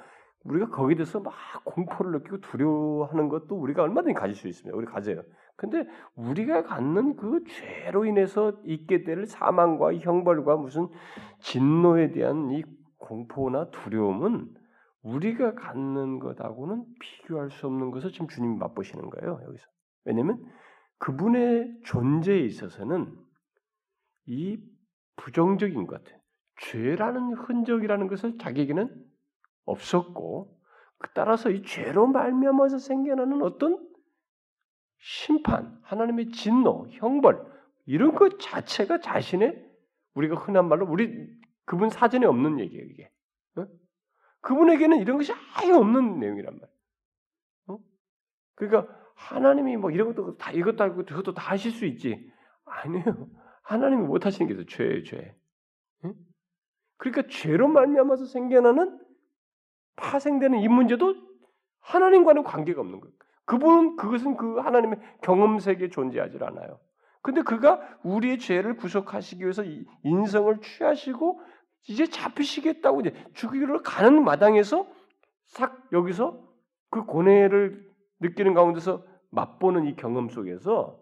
우리가 0.44 0.68
거기에 0.68 0.96
대해서 0.96 1.20
막 1.20 1.34
공포를 1.64 2.12
느끼고 2.12 2.40
두려워하는 2.40 3.28
것도 3.28 3.56
우리가 3.56 3.82
얼마든지 3.82 4.14
가질 4.14 4.34
수 4.36 4.48
있습니다. 4.48 4.76
우리 4.76 4.86
가져요. 4.86 5.22
근데 5.56 5.86
우리가 6.14 6.62
갖는 6.62 7.16
그 7.16 7.42
죄로 7.48 8.04
인해서 8.04 8.52
있게 8.64 9.04
될 9.04 9.26
사망과 9.26 9.94
형벌과 9.94 10.56
무슨 10.56 10.88
진노에 11.40 12.12
대한 12.12 12.50
이 12.50 12.62
공포나 12.98 13.70
두려움은 13.70 14.48
우리가 15.02 15.54
갖는 15.54 16.18
것하고는 16.18 16.84
비교할 17.00 17.50
수 17.50 17.66
없는 17.66 17.90
것을 17.90 18.12
지금 18.12 18.28
주님이 18.28 18.56
맛보시는 18.58 19.08
거예요. 19.08 19.40
여기서. 19.46 19.66
왜냐하면 20.04 20.44
그분의 20.98 21.80
존재에 21.84 22.40
있어서는 22.40 23.25
이 24.26 24.58
부정적인 25.16 25.86
것, 25.86 26.02
죄라는 26.60 27.34
흔적이라는 27.34 28.08
것을 28.08 28.38
자기에게는 28.38 29.04
없었고, 29.64 30.56
그 30.98 31.10
따라서 31.12 31.50
이 31.50 31.62
죄로 31.62 32.06
말미암아서 32.06 32.78
생겨나는 32.78 33.42
어떤 33.42 33.86
심판, 34.98 35.78
하나님의 35.82 36.30
진노, 36.30 36.88
형벌 36.92 37.44
이런 37.86 38.14
것 38.14 38.38
자체가 38.40 39.00
자신의 39.00 39.64
우리가 40.14 40.36
흔한 40.36 40.68
말로 40.68 40.86
우리 40.86 41.28
그분 41.64 41.90
사전에 41.90 42.26
없는 42.26 42.58
얘기예요 42.60 42.84
이게. 42.84 43.10
어? 43.56 43.66
그분에게는 44.40 44.98
이런 44.98 45.18
것이 45.18 45.32
아예 45.54 45.72
없는 45.72 46.18
내용이란 46.18 46.54
말이에요. 46.54 46.76
어? 47.68 47.78
그러니까 48.54 48.92
하나님이 49.14 49.76
뭐 49.76 49.90
이런 49.90 50.14
것도 50.14 50.36
다 50.36 50.50
이것도 50.52 50.82
알고 50.82 51.04
저것도 51.04 51.34
다 51.34 51.50
하실 51.50 51.72
수 51.72 51.84
있지. 51.86 52.32
아니에요. 52.64 53.28
하나님이 53.66 54.06
못 54.06 54.24
하시는 54.26 54.46
게. 54.46 54.64
죄예요, 54.64 55.02
죄. 55.02 55.34
응? 56.04 56.14
그러니까 56.98 57.24
죄로 57.28 57.68
말미암아서 57.68 58.26
생겨나는 58.26 58.98
파생되는 59.96 60.60
이 60.60 60.68
문제도 60.68 61.14
하나님과는 61.80 62.44
관계가 62.44 62.80
없는 62.80 63.00
거예요. 63.00 63.12
그분은 63.44 63.96
그것은 63.96 64.36
그 64.36 64.58
하나님의 64.58 65.00
경험 65.22 65.58
세계에 65.58 65.88
존재하지 65.88 66.38
않아요. 66.42 66.78
근데 67.22 67.42
그가 67.42 67.80
우리의 68.04 68.38
죄를 68.38 68.76
구속하시기 68.76 69.42
위해서 69.42 69.64
인성을 70.04 70.60
취하시고 70.60 71.40
이제 71.88 72.06
잡히시겠다고 72.06 73.00
이제 73.00 73.14
죽이러 73.34 73.82
가는 73.82 74.22
마당에서 74.22 74.86
싹 75.44 75.88
여기서 75.92 76.40
그 76.90 77.04
고뇌를 77.04 77.84
느끼는 78.20 78.54
가운데서 78.54 79.04
맛보는 79.30 79.86
이 79.86 79.96
경험 79.96 80.28
속에서 80.28 81.00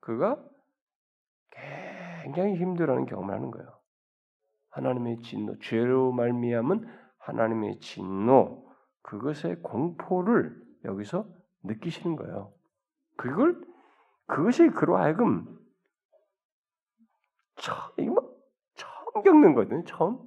그가 0.00 0.42
굉장히 2.22 2.56
힘들어하는 2.56 3.06
경험을 3.06 3.34
하는 3.34 3.50
거예요. 3.50 3.68
하나님의 4.70 5.22
진노, 5.22 5.58
죄로 5.58 6.12
말미암은 6.12 6.86
하나님의 7.18 7.80
진노, 7.80 8.70
그것의 9.02 9.62
공포를 9.62 10.56
여기서 10.84 11.26
느끼시는 11.64 12.16
거예요. 12.16 12.52
그걸 13.16 13.60
그것이 14.26 14.68
그로 14.68 14.96
하여금 14.96 15.58
처음 17.56 18.14
뭐 18.14 18.36
처음 18.74 19.22
겪는 19.22 19.54
거거든요. 19.54 19.84
처음 19.84 20.18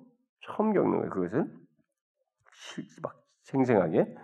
처음 0.42 0.74
겪는 0.74 0.98
거예요. 0.98 1.10
그것을 1.10 1.48
막 3.02 3.24
생생하게 3.44 4.16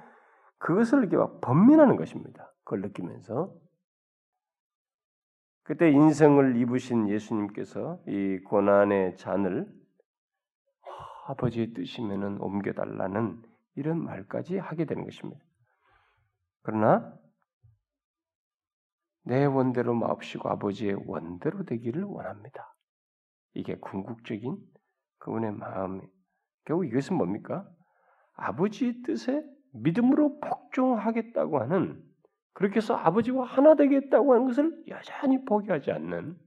그것을 0.57 0.99
이렇게 0.99 1.17
막 1.17 1.39
번민하는 1.41 1.95
것입니다. 1.95 2.53
그걸 2.63 2.81
느끼면서 2.81 3.53
그때 5.69 5.91
인생을 5.91 6.55
입으신 6.55 7.09
예수님께서 7.09 8.01
이 8.07 8.39
고난의 8.39 9.17
잔을 9.17 9.71
아버지의 11.27 11.73
뜻이면은 11.75 12.41
옮겨달라는 12.41 13.43
이런 13.75 14.03
말까지 14.03 14.57
하게 14.57 14.85
되는 14.85 15.03
것입니다. 15.03 15.39
그러나 16.63 17.15
내 19.25 19.45
원대로 19.45 19.93
마옵시고 19.93 20.49
아버지의 20.49 21.03
원대로 21.05 21.63
되기를 21.63 22.03
원합니다. 22.03 22.75
이게 23.53 23.75
궁극적인 23.75 24.57
그분의 25.19 25.51
마음이 25.51 26.01
결국 26.65 26.87
이것은 26.87 27.15
뭡니까? 27.15 27.69
아버지의 28.33 29.03
뜻에 29.03 29.45
믿음으로 29.73 30.39
복종하겠다고 30.39 31.59
하는 31.59 32.08
그렇게 32.53 32.77
해서 32.77 32.95
아버지와 32.95 33.45
하나 33.45 33.75
되겠다고 33.75 34.33
하는 34.33 34.45
것을 34.47 34.83
여전히 34.87 35.43
포기하지 35.45 35.91
않는 35.91 36.37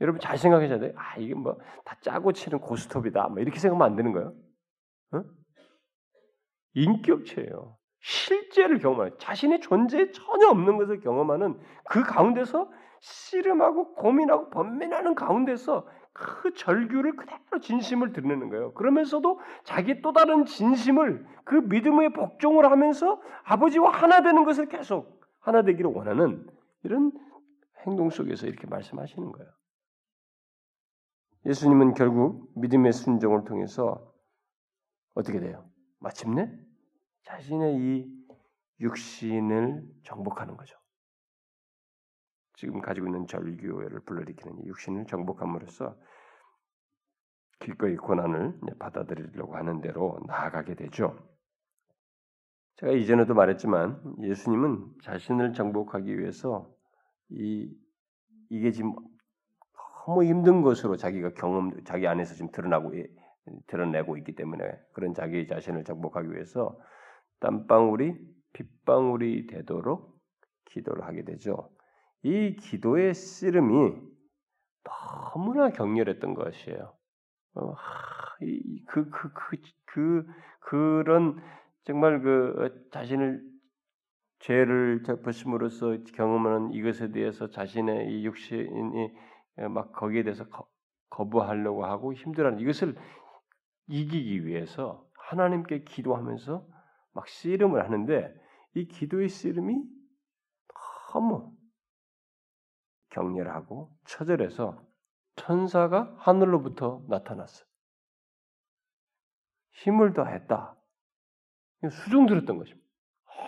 여러분 0.00 0.20
잘 0.20 0.38
생각하셔야 0.38 0.78
돼요. 0.78 0.92
아 0.96 1.16
이게 1.18 1.34
뭐 1.34 1.58
다 1.84 1.96
짜고 2.00 2.32
치는 2.32 2.60
고스톱이다. 2.60 3.28
뭐 3.28 3.40
이렇게 3.40 3.58
생각하면 3.58 3.90
안 3.90 3.96
되는 3.96 4.12
거예요. 4.12 4.34
어? 5.12 5.22
인격체예요. 6.74 7.76
실제를 8.00 8.78
경험하는 8.78 9.18
자신의 9.18 9.60
존재에 9.60 10.10
전혀 10.12 10.48
없는 10.48 10.78
것을 10.78 11.00
경험하는 11.00 11.60
그 11.84 12.02
가운데서 12.02 12.70
씨름하고 13.00 13.94
고민하고 13.94 14.50
번민하는 14.50 15.14
가운데서 15.14 15.86
그 16.12 16.52
절규를 16.54 17.16
그대로 17.16 17.60
진심을 17.60 18.12
드러내는 18.12 18.50
거예요. 18.50 18.74
그러면서도 18.74 19.40
자기 19.64 20.02
또 20.02 20.12
다른 20.12 20.44
진심을 20.44 21.26
그 21.44 21.54
믿음의 21.54 22.12
복종을 22.12 22.70
하면서 22.70 23.20
아버지와 23.44 23.90
하나 23.90 24.22
되는 24.22 24.44
것을 24.44 24.66
계속 24.66 25.20
하나 25.40 25.62
되기를 25.62 25.90
원하는 25.90 26.46
이런 26.82 27.12
행동 27.86 28.10
속에서 28.10 28.46
이렇게 28.46 28.66
말씀하시는 28.66 29.32
거예요. 29.32 29.50
예수님은 31.46 31.94
결국 31.94 32.50
믿음의 32.56 32.92
순종을 32.92 33.44
통해서 33.44 34.12
어떻게 35.14 35.40
돼요? 35.40 35.64
마침내 35.98 36.50
자신의 37.22 37.76
이 37.76 38.20
육신을 38.80 39.84
정복하는 40.02 40.56
거죠. 40.56 40.79
지금 42.60 42.82
가지고 42.82 43.06
있는 43.06 43.26
절규를 43.26 44.00
불러일으키는 44.00 44.66
육신을 44.66 45.06
정복함으로써 45.06 45.96
기꺼이 47.58 47.96
고난을 47.96 48.60
받아들이려고 48.78 49.56
하는 49.56 49.80
대로 49.80 50.20
나아가게 50.26 50.74
되죠. 50.74 51.16
제가 52.76 52.92
이전에도 52.92 53.32
말했지만 53.32 54.16
예수님은 54.20 54.92
자신을 55.02 55.54
정복하기 55.54 56.18
위해서 56.18 56.70
이 57.30 57.74
이게 58.50 58.72
지금 58.72 58.94
너무 60.04 60.24
힘든 60.24 60.60
것으로 60.60 60.96
자기가 60.96 61.32
경험 61.32 61.82
자기 61.84 62.06
안에서 62.06 62.34
지금 62.34 62.50
드러나고 62.50 62.92
드러내고 63.68 64.18
있기 64.18 64.34
때문에 64.34 64.70
그런 64.92 65.14
자기 65.14 65.46
자신을 65.46 65.84
정복하기 65.84 66.30
위해서 66.30 66.78
땀방울이 67.38 68.18
빗방울이 68.52 69.46
되도록 69.46 70.20
기도를 70.66 71.04
하게 71.04 71.24
되죠. 71.24 71.70
이 72.22 72.56
기도의 72.56 73.14
씨름이 73.14 73.94
너무나 74.84 75.70
격렬했던 75.70 76.34
것이에요. 76.34 76.94
어, 77.54 77.74
그, 78.86 79.10
그, 79.10 79.32
그, 79.32 79.56
그, 79.86 80.26
그런 80.60 81.40
정말 81.84 82.20
그 82.20 82.88
자신을 82.92 83.42
죄를 84.40 85.02
접으심으로써 85.04 85.98
경험하는 86.14 86.72
이것에 86.72 87.12
대해서 87.12 87.50
자신의 87.50 88.10
이 88.12 88.24
육신이 88.24 89.12
막 89.70 89.92
거기에 89.92 90.22
대해서 90.22 90.48
거, 90.48 90.68
부하려고 91.28 91.84
하고 91.84 92.14
힘들어하는 92.14 92.60
이것을 92.60 92.96
이기기 93.88 94.46
위해서 94.46 95.06
하나님께 95.18 95.84
기도하면서 95.84 96.66
막 97.12 97.28
씨름을 97.28 97.84
하는데 97.84 98.32
이 98.74 98.86
기도의 98.86 99.28
씨름이 99.28 99.76
너무 101.12 101.52
격렬하고 103.10 103.90
처절해서 104.06 104.82
천사가 105.36 106.14
하늘로부터 106.18 107.02
나타났어. 107.08 107.64
힘을 109.72 110.12
더했다. 110.12 110.76
수중 111.90 112.26
들었던 112.26 112.58
것입니다. 112.58 112.86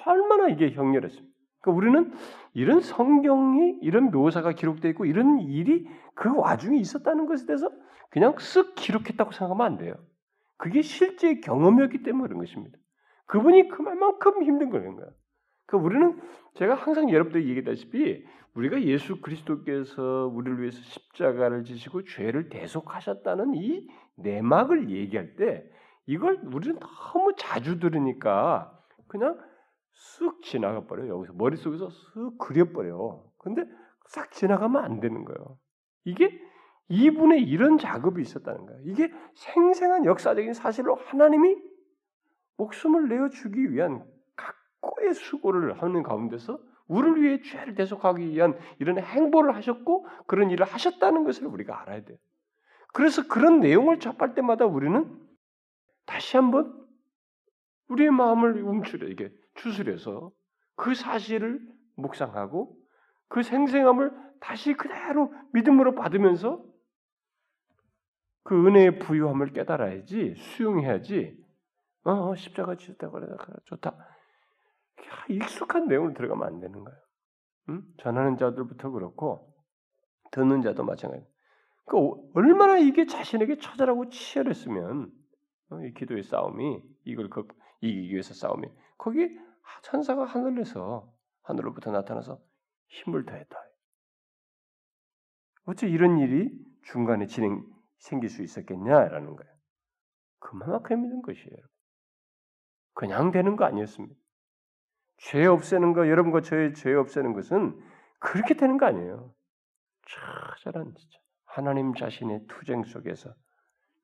얼마나 0.07 0.48
이게 0.48 0.72
격렬했습니까? 0.72 1.33
그러니까 1.61 1.77
우리는 1.77 2.12
이런 2.55 2.81
성경이 2.81 3.79
이런 3.83 4.11
묘사가 4.11 4.53
기록되어 4.53 4.90
있고 4.92 5.05
이런 5.05 5.40
일이 5.40 5.87
그 6.14 6.35
와중에 6.35 6.79
있었다는 6.79 7.27
것에 7.27 7.46
대해서 7.46 7.70
그냥 8.11 8.35
쓱 8.35 8.75
기록했다고 8.75 9.33
생각하면 9.33 9.66
안 9.66 9.79
돼요. 9.79 9.94
그게 10.57 10.83
실제 10.83 11.40
경험이었기 11.40 12.03
때문에 12.03 12.29
그런 12.29 12.38
것입니다. 12.40 12.79
그분이 13.27 13.68
그만큼 13.68 14.42
힘든 14.42 14.70
거예요. 14.70 15.11
그 15.72 15.78
우리는 15.78 16.20
제가 16.52 16.74
항상 16.74 17.11
여러분들 17.11 17.48
얘기했다시피 17.48 18.26
우리가 18.54 18.82
예수 18.82 19.22
그리스도께서 19.22 20.30
우리를 20.30 20.61
위해서 20.61 20.78
십자가를 20.82 21.64
지시고 21.64 22.04
죄를 22.04 22.50
대속하셨다는 22.50 23.54
이 23.54 23.88
내막을 24.16 24.90
얘기할 24.90 25.35
때 25.37 25.64
이걸 26.04 26.38
우리는 26.52 26.78
너무 26.78 27.32
자주 27.38 27.80
들으니까 27.80 28.78
그냥 29.08 29.38
쓱 30.18 30.42
지나가 30.42 30.85
버려요. 30.85 31.16
여기서 31.16 31.32
머릿속에서 31.32 31.88
쓱 31.88 32.37
그려 32.37 32.70
버려. 32.70 33.24
근데 33.38 33.64
싹 34.08 34.30
지나가면 34.30 34.85
안 34.85 35.00
되는 35.00 35.24
거예요. 35.24 35.58
이게 36.04 36.38
이분의 36.88 37.44
이런 37.44 37.78
작업이 37.78 38.20
있었다는 38.20 38.66
거예요. 38.66 38.82
이게 38.85 39.11
생생한 39.37 40.04
역사적인 40.04 40.52
사실로 40.52 40.96
하나님이 40.96 41.56
목숨을 42.58 43.08
내어 43.08 43.30
주기 43.30 43.72
위한 43.72 44.00
각 44.00 44.12
고의 44.83 45.14
수고를 45.14 45.81
하는 45.81 46.03
가운데서 46.03 46.59
우리를 46.88 47.23
위해 47.23 47.40
죄를 47.40 47.75
대속하기 47.75 48.29
위한 48.29 48.59
이런 48.79 48.99
행보를 48.99 49.55
하셨고 49.57 50.07
그런 50.27 50.51
일을 50.51 50.66
하셨다는 50.66 51.25
것을 51.25 51.47
우리가 51.47 51.81
알아야 51.81 52.05
돼요. 52.05 52.18
그래서 52.92 53.27
그런 53.27 53.61
내용을 53.61 54.00
접할 54.00 54.35
때마다 54.35 54.67
우리는 54.67 55.19
다시 56.04 56.37
한번 56.37 56.79
우리의 57.88 58.11
마음을 58.11 58.63
움츠려 58.63 59.09
이게 59.09 59.33
추스려서 59.54 60.31
그 60.77 60.94
사실을 60.94 61.61
묵상하고 61.96 62.77
그 63.29 63.42
생생함을 63.42 64.13
다시 64.40 64.75
그대로 64.75 65.33
믿음으로 65.52 65.94
받으면서 65.94 66.63
그 68.42 68.67
은혜의 68.67 68.98
부유함을 68.98 69.52
깨달아야지 69.52 70.35
수용해야지 70.37 71.40
어, 72.04 72.11
어 72.11 72.35
십자가 72.35 72.77
지었다 72.77 73.09
그래 73.11 73.27
좋다 73.67 74.12
익숙한 75.29 75.88
내용을 75.88 76.15
들어가면 76.15 76.46
안 76.46 76.61
되는 76.61 76.85
거예요. 76.85 76.98
음? 77.69 77.83
전하는 77.98 78.37
자들부터 78.37 78.90
그렇고 78.90 79.55
듣는 80.31 80.63
자도 80.63 80.85
마찬가지. 80.85 81.25
그 81.85 81.98
얼마나 82.35 82.79
이게 82.79 83.07
자신에게 83.07 83.59
처절하고 83.59 84.09
치열했으면 84.09 85.11
어, 85.71 85.81
이 85.83 85.92
기도의 85.94 86.23
싸움이 86.23 86.83
이걸 87.05 87.29
이기기 87.81 88.11
위해서 88.11 88.35
싸움이 88.35 88.69
거기 88.98 89.37
천사가 89.83 90.25
하늘에서 90.25 91.13
하늘로부터 91.42 91.90
나타나서 91.90 92.40
힘을 92.88 93.25
더했다. 93.25 93.57
어째 95.65 95.88
이런 95.88 96.19
일이 96.19 96.50
중간에 96.85 97.27
진행 97.27 97.65
생길 97.98 98.29
수 98.29 98.42
있었겠냐라는 98.42 99.37
거예요. 99.37 99.53
그만큼 100.38 101.03
믿는 101.03 101.23
것이에요. 101.23 101.57
그냥 102.94 103.31
되는 103.31 103.57
거 103.57 103.65
아니었습니다. 103.65 104.21
죄 105.23 105.46
없애는 105.46 105.92
거, 105.92 106.08
여러분과 106.08 106.40
저의 106.40 106.75
죄 106.75 106.94
없애는 106.94 107.33
것은 107.33 107.81
그렇게 108.18 108.54
되는 108.54 108.77
거 108.77 108.87
아니에요. 108.87 109.33
처절한 110.06 110.94
진짜 110.96 111.18
하나님 111.44 111.94
자신의 111.94 112.46
투쟁 112.48 112.83
속에서 112.83 113.33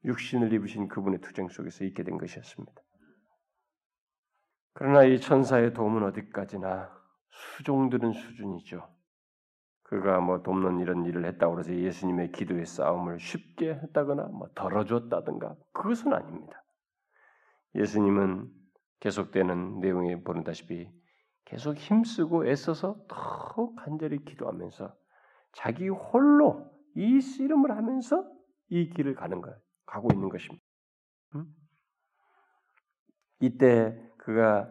육신을 0.04 0.52
입으신 0.52 0.86
그분의 0.86 1.20
투쟁 1.20 1.48
속에서 1.48 1.84
있게 1.84 2.04
된 2.04 2.18
것이었습니다. 2.18 2.72
그러나 4.74 5.02
이 5.02 5.20
천사의 5.20 5.74
도움은 5.74 6.04
어디까지나 6.04 6.96
수종드는 7.30 8.12
수준이죠. 8.12 8.88
그가 9.82 10.20
뭐 10.20 10.42
돕는 10.42 10.78
이런 10.78 11.04
일을 11.04 11.24
했다고 11.24 11.58
해서 11.58 11.74
예수님의 11.74 12.30
기도의 12.30 12.64
싸움을 12.64 13.18
쉽게 13.18 13.74
했다거나 13.74 14.28
뭐 14.28 14.48
덜어줬다든가 14.54 15.56
그것은 15.72 16.12
아닙니다. 16.12 16.62
예수님은 17.74 18.52
계속되는 19.00 19.80
내용에 19.80 20.22
보는다시피 20.22 20.97
계속 21.48 21.76
힘쓰고 21.78 22.46
애써서 22.46 22.96
더 23.08 23.74
간절히 23.74 24.22
기도하면서 24.22 24.94
자기 25.52 25.88
홀로 25.88 26.70
이 26.94 27.20
씨름을 27.20 27.70
하면서 27.70 28.30
이 28.68 28.90
길을 28.90 29.14
가는 29.14 29.40
거예요. 29.40 29.56
가고 29.86 30.08
있는 30.12 30.28
것입니다. 30.28 30.62
음? 31.36 31.46
이때 33.40 33.98
그가 34.18 34.70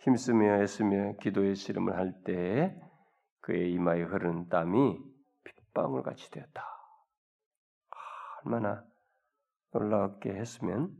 힘쓰며 0.00 0.62
애쓰며 0.62 1.14
기도의 1.20 1.54
씨름을 1.54 1.96
할 1.96 2.12
때에 2.24 2.76
그의 3.40 3.72
이마에 3.72 4.02
흐르는 4.02 4.48
땀이 4.48 4.98
빗방울 5.44 6.02
같이 6.02 6.28
되었다. 6.32 6.60
아, 6.60 7.96
얼마나 8.44 8.84
놀랍게 9.72 10.34
했으면 10.34 10.90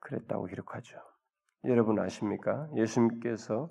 그랬다고 0.00 0.44
기록하죠. 0.44 0.98
여러분 1.64 1.98
아십니까? 1.98 2.68
예수님께서 2.76 3.70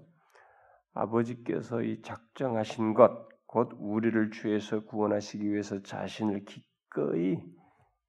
아버지께서 0.97 1.81
이 1.81 2.01
작정하신 2.01 2.93
것, 2.93 3.27
곧 3.45 3.71
우리를 3.79 4.31
죄에서 4.31 4.81
구원하시기 4.85 5.49
위해서 5.49 5.81
자신을 5.81 6.45
기꺼이 6.45 7.41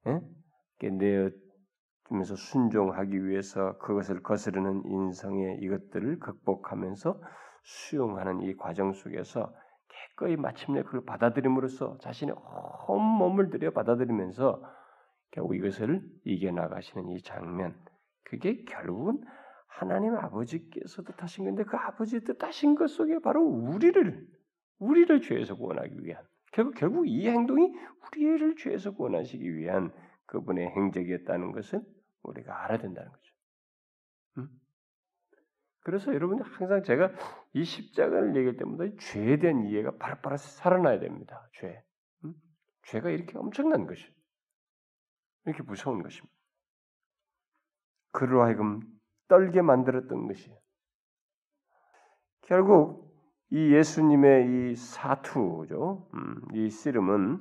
예? 0.07 0.89
내어주면서 0.89 2.35
순종하기 2.35 3.25
위해서 3.25 3.77
그것을 3.77 4.21
거스르는 4.21 4.83
인성의 4.85 5.59
이것들을 5.61 6.19
극복하면서 6.19 7.21
수용하는 7.63 8.41
이 8.41 8.55
과정 8.55 8.93
속에서 8.93 9.53
기꺼이 9.87 10.35
마침내 10.35 10.83
그걸 10.83 11.05
받아들임으로써 11.05 11.97
자신의 11.99 12.35
온 12.87 13.01
몸을 13.01 13.49
들여 13.49 13.71
받아들이면서 13.71 14.61
결국 15.31 15.55
이것을 15.55 16.01
이겨나가시는 16.25 17.09
이 17.09 17.21
장면, 17.21 17.75
그게 18.23 18.63
결국은 18.63 19.21
하나님 19.69 20.15
아버지께서 20.15 21.03
뜻하신 21.03 21.45
건데 21.45 21.63
그 21.63 21.77
아버지 21.77 22.19
뜻하신 22.19 22.75
것 22.75 22.89
속에 22.89 23.19
바로 23.19 23.43
우리를 23.43 24.27
우리를 24.79 25.21
죄에서 25.21 25.55
구원하기 25.55 26.03
위한 26.03 26.23
결국 26.51 26.75
결국 26.75 27.07
이 27.07 27.29
행동이 27.29 27.71
우리를 28.07 28.55
죄에서 28.57 28.91
구원하시기 28.91 29.55
위한 29.55 29.93
그분의 30.25 30.67
행적이었다는 30.69 31.51
것을 31.51 31.81
우리가 32.23 32.63
알아야 32.63 32.79
된다는 32.79 33.11
거죠. 33.11 33.33
음? 34.37 34.49
그래서 35.81 36.13
여러분 36.13 36.41
항상 36.41 36.83
제가 36.83 37.11
이 37.53 37.63
십자가를 37.63 38.35
얘기할 38.35 38.57
때마다 38.57 38.85
죄에 38.99 39.37
대한 39.37 39.65
이해가 39.65 39.97
바로바로 39.97 40.37
살아나야 40.37 40.99
됩니다. 40.99 41.47
죄. 41.53 41.83
음? 42.25 42.33
죄가 42.83 43.11
이렇게 43.11 43.37
엄청난 43.37 43.85
것이 43.85 44.05
이렇게 45.45 45.63
무서운 45.63 46.01
것입니다. 46.01 46.35
그로 48.11 48.41
하여금 48.41 48.81
떨게 49.29 49.61
만들었던 49.61 50.27
것이에요. 50.27 50.57
결국 52.41 53.09
이 53.51 53.73
예수님의 53.73 54.71
이 54.71 54.75
사투죠, 54.75 56.09
음, 56.13 56.41
이 56.53 56.69
씨름은 56.69 57.39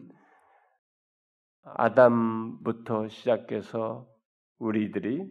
아담부터 1.64 3.09
시작해서 3.09 4.07
우리들이 4.59 5.28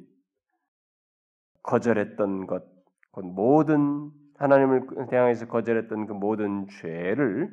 거절했던 1.64 2.47
것, 2.47 2.64
곧 3.12 3.26
모든 3.26 4.12
하나님을 4.38 5.08
대항해서 5.10 5.47
거절했던 5.47 6.05
그 6.05 6.14
모든 6.14 6.68
죄를 6.68 7.49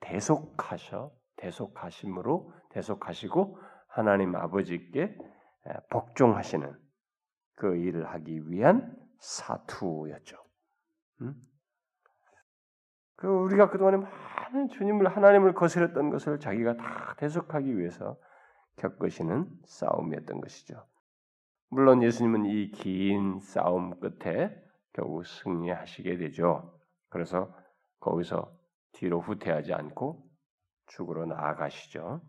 대속하셔, 0.00 1.10
대속하심으로 1.36 2.52
대속하시고 2.70 3.58
하나님 3.88 4.36
아버지께 4.36 5.16
복종하시는 5.90 6.81
그 7.54 7.76
일을 7.76 8.08
하기 8.10 8.50
위한 8.50 8.96
사투였죠. 9.18 10.36
음? 11.22 11.34
그 13.16 13.28
우리가 13.28 13.70
그동안에 13.70 13.98
많은 13.98 14.68
주님을 14.68 15.08
하나님을 15.14 15.54
거스렸던 15.54 16.10
것을 16.10 16.40
자기가 16.40 16.76
다 16.76 17.14
대속하기 17.18 17.78
위해서 17.78 18.16
겪으시는 18.76 19.48
싸움이었던 19.64 20.40
것이죠. 20.40 20.84
물론 21.68 22.02
예수님은 22.02 22.46
이 22.46 22.70
긴 22.72 23.38
싸움 23.40 23.98
끝에 24.00 24.54
결국 24.92 25.24
승리하시게 25.24 26.18
되죠. 26.18 26.78
그래서 27.08 27.54
거기서 28.00 28.52
뒤로 28.92 29.20
후퇴하지 29.20 29.72
않고 29.72 30.28
죽으러 30.86 31.24
나아가시죠. 31.26 32.20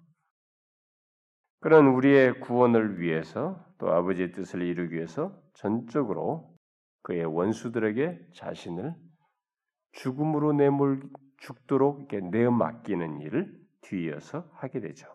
그런 1.59 1.87
우리의 1.87 2.39
구원을 2.41 2.99
위해서 2.99 3.65
또 3.83 3.91
아버지의 3.91 4.31
뜻을 4.31 4.61
이루기 4.61 4.95
위해서 4.95 5.37
전적으로 5.55 6.57
그의 7.01 7.25
원수들에게 7.25 8.29
자신을 8.33 8.95
죽음으로 9.91 10.53
내몰 10.53 11.01
죽도록 11.39 11.99
이렇게 11.99 12.21
내어 12.21 12.49
맡기는 12.49 13.19
일을 13.19 13.53
뒤이어서 13.81 14.49
하게 14.53 14.79
되죠. 14.79 15.13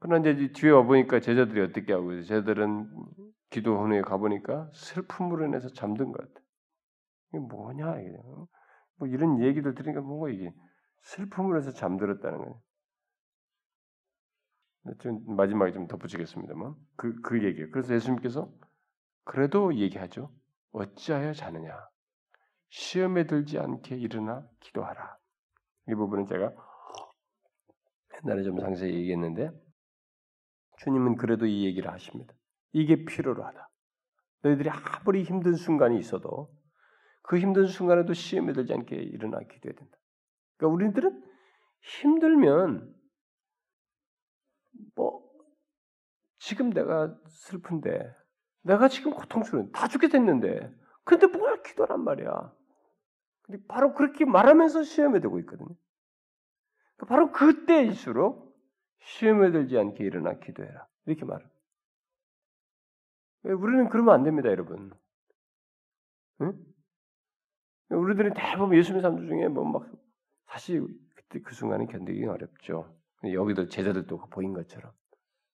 그러나 0.00 0.28
이제 0.28 0.52
뒤에 0.52 0.70
와 0.70 0.82
보니까 0.82 1.20
제자들이 1.20 1.62
어떻게 1.62 1.94
하고 1.94 2.12
있어요? 2.12 2.24
제자들은 2.24 2.90
기도 3.48 3.78
후에 3.78 4.02
가 4.02 4.18
보니까 4.18 4.68
슬픔으로 4.74 5.46
인해서 5.46 5.72
잠든 5.72 6.12
것 6.12 6.18
같아. 6.18 6.46
이게 7.30 7.38
뭐냐 7.38 8.00
이게 8.00 8.18
뭐 8.98 9.08
이런 9.08 9.42
얘기들 9.42 9.74
들으니까 9.74 10.02
뭔가 10.02 10.28
이게 10.28 10.52
슬픔으로 11.04 11.56
해서 11.56 11.72
잠들었다는 11.72 12.38
거예요. 12.38 12.60
좀 15.00 15.36
마지막에 15.36 15.72
좀 15.72 15.86
덧붙이겠습니다만 15.86 16.74
그, 16.96 17.20
그 17.22 17.42
얘기예요. 17.44 17.70
그래서 17.70 17.94
예수님께서 17.94 18.50
그래도 19.24 19.74
얘기하죠. 19.74 20.32
어찌하여 20.72 21.32
자느냐? 21.32 21.72
시험에 22.70 23.26
들지 23.26 23.58
않게 23.58 23.96
일어나 23.96 24.46
기도하라. 24.60 25.16
이 25.88 25.94
부분은 25.94 26.26
제가 26.26 26.52
옛날에 28.24 28.42
좀 28.42 28.58
상세히 28.58 28.94
얘기했는데 28.94 29.50
주님은 30.78 31.16
그래도 31.16 31.46
이 31.46 31.64
얘기를 31.64 31.90
하십니다. 31.92 32.34
이게 32.72 33.04
필요로 33.04 33.44
하다. 33.44 33.68
너희들이 34.42 34.70
아무리 34.70 35.22
힘든 35.22 35.54
순간이 35.54 35.98
있어도 35.98 36.50
그 37.22 37.38
힘든 37.38 37.66
순간에도 37.66 38.14
시험에 38.14 38.52
들지 38.52 38.72
않게 38.72 38.96
일어나 38.96 39.38
기도해야 39.38 39.78
된다. 39.78 39.96
그러니까 40.56 40.74
우리들은 40.74 41.22
힘들면 41.82 42.94
뭐 44.94 45.22
지금 46.38 46.70
내가 46.70 47.16
슬픈데 47.26 48.14
내가 48.62 48.88
지금 48.88 49.12
고통스러운 49.14 49.72
다 49.72 49.88
죽게 49.88 50.08
됐는데 50.08 50.74
근데 51.04 51.26
뭘 51.26 51.62
기도란 51.62 52.02
말이야. 52.04 52.54
근데 53.42 53.64
바로 53.68 53.94
그렇게 53.94 54.24
말하면서 54.24 54.84
시험에 54.84 55.20
들고 55.20 55.40
있거든요. 55.40 55.74
그러니까 56.96 57.06
바로 57.06 57.32
그때일수록 57.32 58.52
시험에 59.00 59.50
들지 59.50 59.78
않게 59.78 60.04
일어나 60.04 60.38
기도해라. 60.38 60.86
이렇게 61.06 61.24
말을. 61.24 61.48
우리는 63.44 63.88
그러면 63.88 64.14
안 64.14 64.22
됩니다, 64.22 64.48
여러분. 64.50 64.92
응? 66.42 66.54
우리들이 67.90 68.30
대부분 68.34 68.76
예수님 68.76 69.02
사람들 69.02 69.26
중에 69.28 69.48
뭐 69.48 69.64
막 69.64 69.90
사실 70.46 70.86
그때 71.14 71.40
그 71.40 71.54
순간은 71.54 71.86
견디기 71.86 72.24
어렵죠. 72.26 72.94
여기도 73.24 73.68
제자들도 73.68 74.28
보인 74.30 74.52
것처럼 74.52 74.92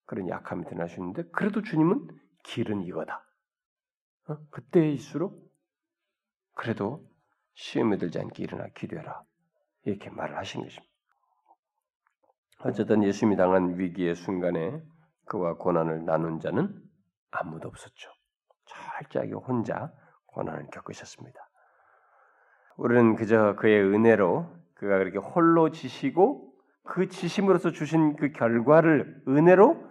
그런 0.07 0.29
약함이 0.29 0.64
있는데 0.71 1.25
그래도 1.33 1.62
주님은 1.62 2.09
길은 2.45 2.83
이거다. 2.83 3.25
어? 4.29 4.39
그때일수록 4.51 5.53
그래도 6.55 7.07
시험에 7.55 7.99
들지 7.99 8.19
않게 8.19 8.43
일어나 8.43 8.69
기도해라. 8.69 9.23
이렇게 9.85 10.11
말을 10.11 10.37
하신 10.37 10.62
것입니다. 10.62 10.89
어쨌든 12.61 13.05
예수님이 13.05 13.37
당한 13.37 13.79
위기의 13.79 14.14
순간에 14.14 14.83
그와 15.27 15.55
고난을 15.55 16.05
나눈 16.05 16.41
자는 16.41 16.83
아무도 17.31 17.69
없었죠. 17.69 18.11
철저하게 18.66 19.33
혼자 19.35 19.93
고난을 20.27 20.69
겪으셨습니다. 20.73 21.39
우리는 22.77 23.14
그저 23.16 23.55
그의 23.57 23.83
은혜로 23.83 24.57
그가 24.75 24.99
그렇게 24.99 25.19
홀로 25.19 25.71
지시고 25.71 26.47
그 26.89 27.09
지심으로서 27.09 27.70
주신 27.72 28.16
그 28.16 28.32
결과를 28.32 29.22
은혜로 29.28 29.86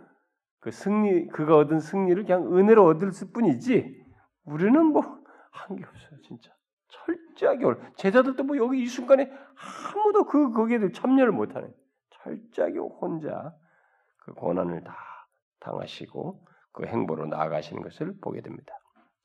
그 0.59 0.71
승리 0.71 1.27
그가 1.27 1.57
얻은 1.57 1.79
승리를 1.79 2.23
그냥 2.25 2.57
은혜로 2.57 2.85
얻을 2.85 3.11
뿐이지 3.33 4.05
우리는 4.45 4.85
뭐 4.85 5.17
한 5.57 5.75
게 5.77 5.83
없어요 5.85 6.21
진짜 6.21 6.51
철저하게 6.87 7.65
올 7.65 7.81
제자들도 7.97 8.43
뭐 8.43 8.57
여기 8.57 8.81
이 8.83 8.87
순간에 8.87 9.31
아무도 9.95 10.25
그 10.25 10.51
거기에 10.51 10.91
참여를 10.91 11.31
못하는 11.31 11.73
철저하게 12.09 12.77
혼자 12.79 13.55
그 14.19 14.33
고난을 14.33 14.83
다 14.83 14.95
당하시고 15.59 16.45
그 16.71 16.85
행보로 16.85 17.25
나아가시는 17.25 17.81
것을 17.81 18.15
보게 18.21 18.41
됩니다. 18.41 18.73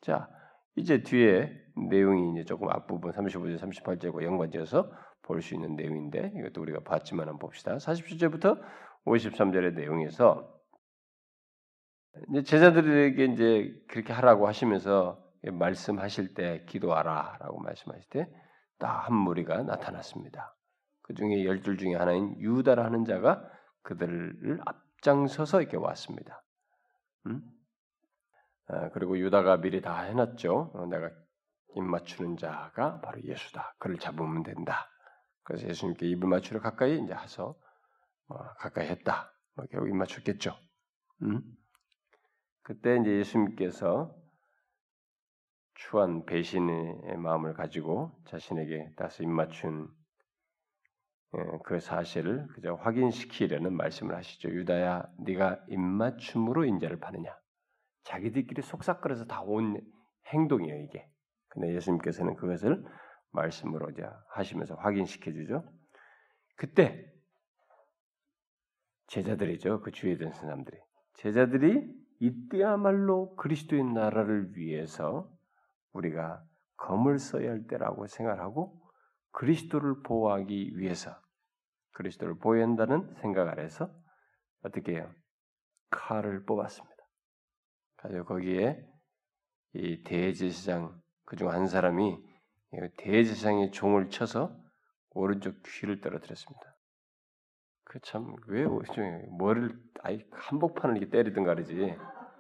자 0.01 0.29
이제 0.75 1.03
뒤에 1.03 1.53
내용이 1.91 2.33
이제 2.33 2.45
조금 2.45 2.71
앞부분 2.71 3.13
35절 3.13 3.59
38절과 3.59 4.23
연관지어서 4.23 4.91
볼 5.23 5.41
수 5.43 5.55
있는 5.55 5.77
내용인데 5.77 6.33
이것도 6.37 6.61
우리가 6.63 6.81
봤지만 6.81 7.29
한번 7.29 7.39
봅시다. 7.49 7.77
47절부터 7.77 8.61
53절의 9.07 9.75
내용에서 9.75 10.53
이제 12.31 12.43
제자들에게 12.43 13.25
이제 13.27 13.73
그렇게 13.89 14.13
하라고 14.13 14.47
하시면서 14.49 15.23
말씀하실 15.45 16.35
때 16.35 16.65
기도하라라고 16.69 17.61
말씀하실 17.61 18.09
때 18.11 18.29
딱 18.79 19.07
한 19.07 19.15
무리가 19.15 19.63
나타났습니다. 19.63 20.57
그 21.03 21.15
중에 21.15 21.45
열둘 21.45 21.79
중에 21.79 21.95
하나인 21.95 22.37
유다라 22.41 22.85
하는 22.85 23.05
자가 23.05 23.49
그들을 23.83 24.61
앞장서서 24.67 25.61
이렇게 25.63 25.77
왔습니다. 25.77 26.43
음? 27.27 27.43
아, 28.69 28.91
그리고 28.91 29.17
유다가 29.19 29.59
미리 29.61 29.81
다 29.81 30.03
해놨죠. 30.03 30.73
어, 30.75 30.87
내가 30.87 31.11
입 31.77 31.83
맞추는 31.83 32.37
자가 32.39 33.01
바로 33.01 33.23
예수다. 33.23 33.75
그를 33.79 33.99
잡으면 33.99 34.43
된다. 34.43 34.89
그래서 35.45 35.69
예수님께 35.69 36.07
입을 36.09 36.29
맞추러 36.29 36.61
가까이 36.61 37.03
이제 37.03 37.15
가서 37.15 37.57
어, 38.29 38.37
가까이 38.59 38.89
했다. 38.89 39.33
뭐 39.55 39.67
결국 39.71 39.89
입 39.89 39.97
맞췄겠죠. 39.97 40.55
음? 41.23 41.43
그때 42.63 42.97
이제 43.01 43.11
예수님께서 43.19 44.15
추한 45.75 46.25
배신의 46.25 47.17
마음을 47.19 47.55
가지고 47.55 48.13
자신에게 48.27 48.93
다시 48.97 49.25
입맞춘 49.25 49.89
예, 51.35 51.59
그 51.65 51.81
사실을 51.81 52.47
그저 52.49 52.75
확인시키려는 52.75 53.75
말씀을 53.75 54.15
하시죠. 54.15 54.51
유다야, 54.51 55.09
네가 55.25 55.65
입맞춤으로 55.69 56.67
인자를 56.67 57.01
파느냐? 57.01 57.35
자기들끼리 58.05 58.63
속삭거려서 58.63 59.25
다 59.27 59.43
온 59.43 59.81
행동이에요 60.29 60.77
이게. 60.85 61.09
근데 61.49 61.75
예수님께서는 61.75 62.37
그것을 62.37 62.85
말씀으로 63.33 63.91
이제 63.91 64.03
하시면서 64.29 64.75
확인시켜 64.77 65.33
주죠. 65.33 65.65
그때 66.57 67.13
제자들이죠. 69.09 69.81
그 69.81 69.91
주위에 69.91 70.13
있던 70.13 70.33
사람들이 70.33 70.79
제자들이 71.15 72.03
이때야말로 72.21 73.35
그리스도의 73.37 73.85
나라를 73.85 74.57
위해서 74.57 75.31
우리가 75.93 76.43
검을 76.77 77.19
써야 77.19 77.51
할 77.51 77.67
때라고 77.67 78.07
생각하고 78.07 78.81
그리스도를 79.33 80.03
보호하기 80.03 80.79
위해서 80.79 81.15
그리스도를 81.93 82.39
보호해야 82.39 82.65
한다는 82.65 83.15
생각 83.21 83.49
아래서 83.49 83.91
어떻게 84.63 84.93
해요? 84.93 85.13
칼을 85.91 86.45
뽑았습니다. 86.45 86.97
그래서 87.97 88.25
거기에 88.25 88.85
이 89.75 90.03
대제사장 90.03 91.01
그중 91.25 91.51
한 91.51 91.67
사람이 91.67 92.32
대제사장의 92.97 93.71
종을 93.73 94.09
쳐서 94.09 94.57
오른쪽 95.11 95.63
귀를 95.65 96.01
떨어뜨렸습니다. 96.01 96.77
그 97.85 98.01
참왜 98.01 98.67
뭐를 99.39 99.79
아이 100.03 100.25
한복판을 100.31 100.97
이렇게 100.97 101.11
때리든 101.11 101.45
가르지 101.45 101.95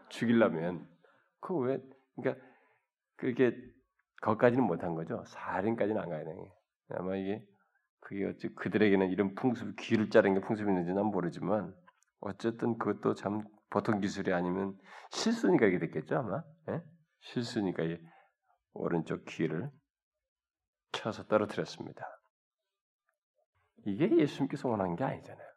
죽이려면 0.08 0.88
그 1.40 1.58
왜 1.58 1.78
그러니까 2.16 2.44
그렇게 3.16 3.56
거기까지는 4.22 4.64
못한 4.64 4.94
거죠. 4.94 5.22
살인까지는 5.26 6.00
안 6.00 6.08
가야 6.08 6.24
되는 6.24 6.44
아마 6.90 7.16
이게 7.16 7.44
그게 8.00 8.26
어찌 8.26 8.48
그들에게는 8.54 9.10
이런 9.10 9.34
풍습 9.34 9.76
귀를 9.76 10.10
자르는 10.10 10.40
게 10.40 10.46
풍습이 10.46 10.68
있는지 10.68 10.92
난 10.92 11.06
모르지만 11.06 11.74
어쨌든 12.20 12.78
그것도 12.78 13.14
참 13.14 13.42
보통 13.70 14.00
기술이 14.00 14.32
아니면 14.32 14.76
실수니까 15.10 15.66
이게 15.66 15.78
됐겠죠 15.78 16.16
아마 16.18 16.42
예? 16.70 16.82
실수니까 17.20 17.84
이 17.84 17.98
오른쪽 18.74 19.24
귀를 19.26 19.70
쳐서 21.02 21.24
떨어뜨렸습니다. 21.24 22.06
이게 23.84 24.16
예수님께서 24.16 24.68
원하는 24.68 24.94
게 24.94 25.02
아니잖아요. 25.02 25.48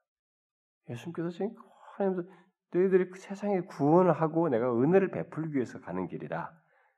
예수님께서 0.89 1.30
지금 1.30 1.56
하나님께서 1.98 2.28
너희들이 2.74 3.12
그 3.12 3.20
세상에 3.20 3.62
구원을 3.62 4.14
하고 4.14 4.50
내가 4.50 4.74
은혜를 4.74 5.12
베풀기 5.12 5.56
위해서 5.56 5.80
가는 5.80 6.08
길이다. 6.08 6.52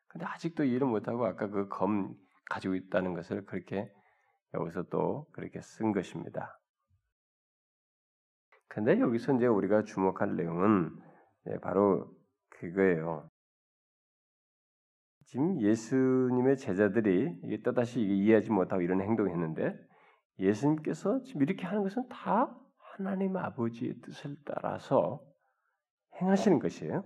근데 0.08 0.26
아직도 0.26 0.64
이해를 0.64 0.88
못하고 0.88 1.26
아까 1.26 1.48
그 1.50 1.68
검 1.70 2.16
가지고 2.50 2.76
있다는 2.76 3.14
것을 3.14 3.46
그렇게 3.46 3.92
여기서 4.54 4.84
또 4.84 5.28
그렇게 5.34 5.62
쓴 5.62 5.92
것입니다. 5.92 6.58
근데 8.70 8.98
여기서 9.00 9.34
이제 9.34 9.48
우리가 9.48 9.84
주목할 9.84 10.38
내용은 10.38 10.96
예, 11.48 11.60
바로 11.60 12.10
그거예요. 12.50 13.30
지금 15.28 15.62
예수님의 15.62 16.58
제자들이 16.58 17.40
이게 17.44 17.62
또다시 17.62 18.02
이해하지 18.02 18.50
못하고 18.50 18.82
이런 18.82 19.02
행동을 19.02 19.32
했는데 19.32 19.78
예수님께서 20.40 21.22
지금 21.24 21.42
이렇게 21.42 21.66
하는 21.66 21.84
것은 21.84 22.08
다 22.08 22.56
하나님 22.78 23.36
아버지의 23.36 24.00
뜻을 24.02 24.38
따라서 24.46 25.22
행하시는 26.22 26.60
것이에요. 26.60 27.04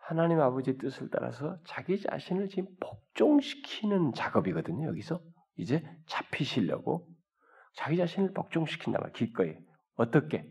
하나님 0.00 0.40
아버지의 0.40 0.78
뜻을 0.78 1.08
따라서 1.10 1.56
자기 1.64 2.00
자신을 2.00 2.48
지금 2.48 2.66
복종시키는 2.80 4.12
작업이거든요. 4.12 4.88
여기서 4.88 5.22
이제 5.56 5.84
잡히시려고 6.06 7.08
자기 7.74 7.96
자신을 7.96 8.32
복종시킨다 8.32 8.98
말 8.98 9.12
기꺼이 9.12 9.54
어떻게 9.94 10.50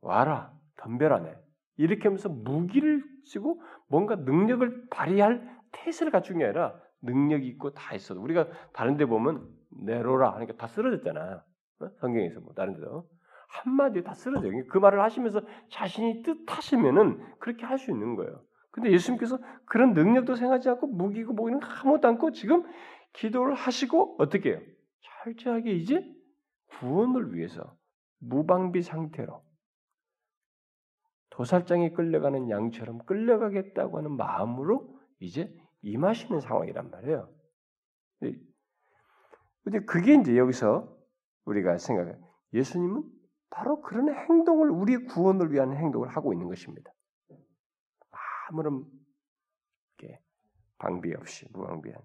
와라 0.00 0.56
덤벼라네 0.76 1.43
이렇게 1.76 2.04
하면서 2.04 2.28
무기를 2.28 3.04
쓰고 3.24 3.60
뭔가 3.88 4.16
능력을 4.16 4.88
발휘할 4.90 5.54
태세를 5.72 6.12
갖춘 6.12 6.38
게 6.38 6.44
아니라 6.44 6.78
능력이 7.02 7.46
있고 7.48 7.74
다 7.74 7.94
있어도 7.94 8.22
우리가 8.22 8.48
다른 8.72 8.96
데 8.96 9.04
보면 9.06 9.46
내로라 9.70 10.34
하니까 10.36 10.54
다 10.54 10.66
쓰러졌잖아 10.66 11.44
어? 11.80 11.88
성경에서 12.00 12.40
뭐 12.40 12.54
다른 12.54 12.74
데도 12.74 13.08
한마디에 13.48 14.02
다 14.02 14.14
쓰러져요. 14.14 14.50
그 14.68 14.78
말을 14.78 15.00
하시면서 15.02 15.42
자신이 15.70 16.22
뜻하시면은 16.22 17.22
그렇게 17.38 17.64
할 17.64 17.78
수 17.78 17.90
있는 17.90 18.16
거예요. 18.16 18.42
근데 18.70 18.90
예수님께서 18.90 19.38
그런 19.66 19.92
능력도 19.94 20.34
생각하지 20.34 20.68
않고 20.70 20.88
무기고 20.88 21.32
뭐 21.34 21.48
이런 21.48 21.62
아무것도 21.62 22.08
않고 22.08 22.32
지금 22.32 22.64
기도를 23.12 23.54
하시고 23.54 24.16
어떻게 24.18 24.50
해요? 24.50 24.60
철저하게 25.22 25.72
이제 25.72 26.04
구원을 26.80 27.34
위해서 27.34 27.76
무방비 28.18 28.82
상태로 28.82 29.40
도살장에 31.34 31.90
끌려가는 31.90 32.48
양처럼 32.48 32.98
끌려가겠다고 33.06 33.98
하는 33.98 34.16
마음으로 34.16 34.96
이제 35.18 35.52
임하시는 35.82 36.40
상황이란 36.40 36.90
말이에요. 36.90 37.28
근데 39.64 39.80
그게 39.80 40.14
이제 40.14 40.36
여기서 40.36 40.96
우리가 41.44 41.78
생각해 41.78 42.16
예수님은 42.52 43.02
바로 43.50 43.80
그런 43.80 44.14
행동을 44.14 44.70
우리의 44.70 45.06
구원을 45.06 45.52
위한 45.52 45.74
행동을 45.76 46.08
하고 46.08 46.32
있는 46.32 46.46
것입니다. 46.48 46.92
아무런 48.48 48.84
방비 50.78 51.14
없이 51.14 51.46
무방비한 51.52 52.00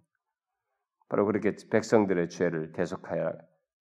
바로 1.09 1.25
그렇게 1.25 1.53
백성들의 1.69 2.29
죄를 2.29 2.71
대속하여 2.71 3.33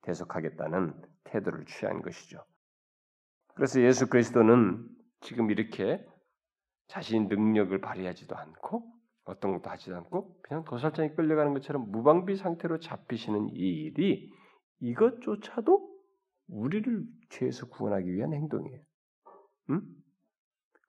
대속하겠다는 0.03 1.01
태도를 1.24 1.66
취한 1.66 2.03
것이죠. 2.03 2.44
그래서 3.55 3.80
예수 3.80 4.09
그리스도는 4.09 4.88
지금 5.20 5.50
이렇게 5.50 6.04
자신 6.86 7.28
능력을 7.28 7.78
발휘하지도 7.80 8.36
않고 8.36 8.92
어떤 9.24 9.52
것도 9.52 9.70
하지도 9.70 9.96
않고 9.96 10.40
그냥 10.42 10.64
도살장에 10.64 11.10
끌려가는 11.10 11.52
것처럼 11.54 11.90
무방비 11.90 12.36
상태로 12.36 12.80
잡히시는 12.80 13.50
이 13.50 13.84
일이 13.84 14.30
이것조차도 14.80 15.98
우리를 16.48 17.04
죄에서 17.28 17.68
구원하기 17.68 18.10
위한 18.12 18.32
행동이에요. 18.32 18.80
음? 19.70 19.82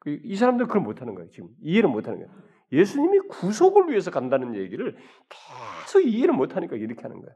이 0.05 0.35
사람들 0.35 0.67
그걸 0.67 0.81
못하는 0.81 1.15
거예요. 1.15 1.29
지금 1.31 1.49
이해를 1.61 1.89
못하는 1.89 2.19
거예요. 2.19 2.49
예수님이 2.71 3.19
구속을 3.27 3.89
위해서 3.89 4.11
간다는 4.11 4.55
얘기를 4.55 4.95
계속 5.27 6.01
이해를 6.01 6.33
못하니까 6.33 6.77
이렇게 6.77 7.01
하는 7.01 7.19
거예요. 7.19 7.35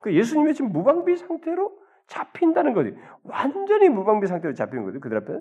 그 0.00 0.14
예수님이 0.14 0.54
지금 0.54 0.72
무방비 0.72 1.16
상태로 1.16 1.80
잡힌다는 2.08 2.74
거지. 2.74 2.94
완전히 3.22 3.88
무방비 3.88 4.26
상태로 4.26 4.54
잡히는 4.54 4.84
거죠. 4.84 5.00
그들 5.00 5.16
앞에 5.18 5.40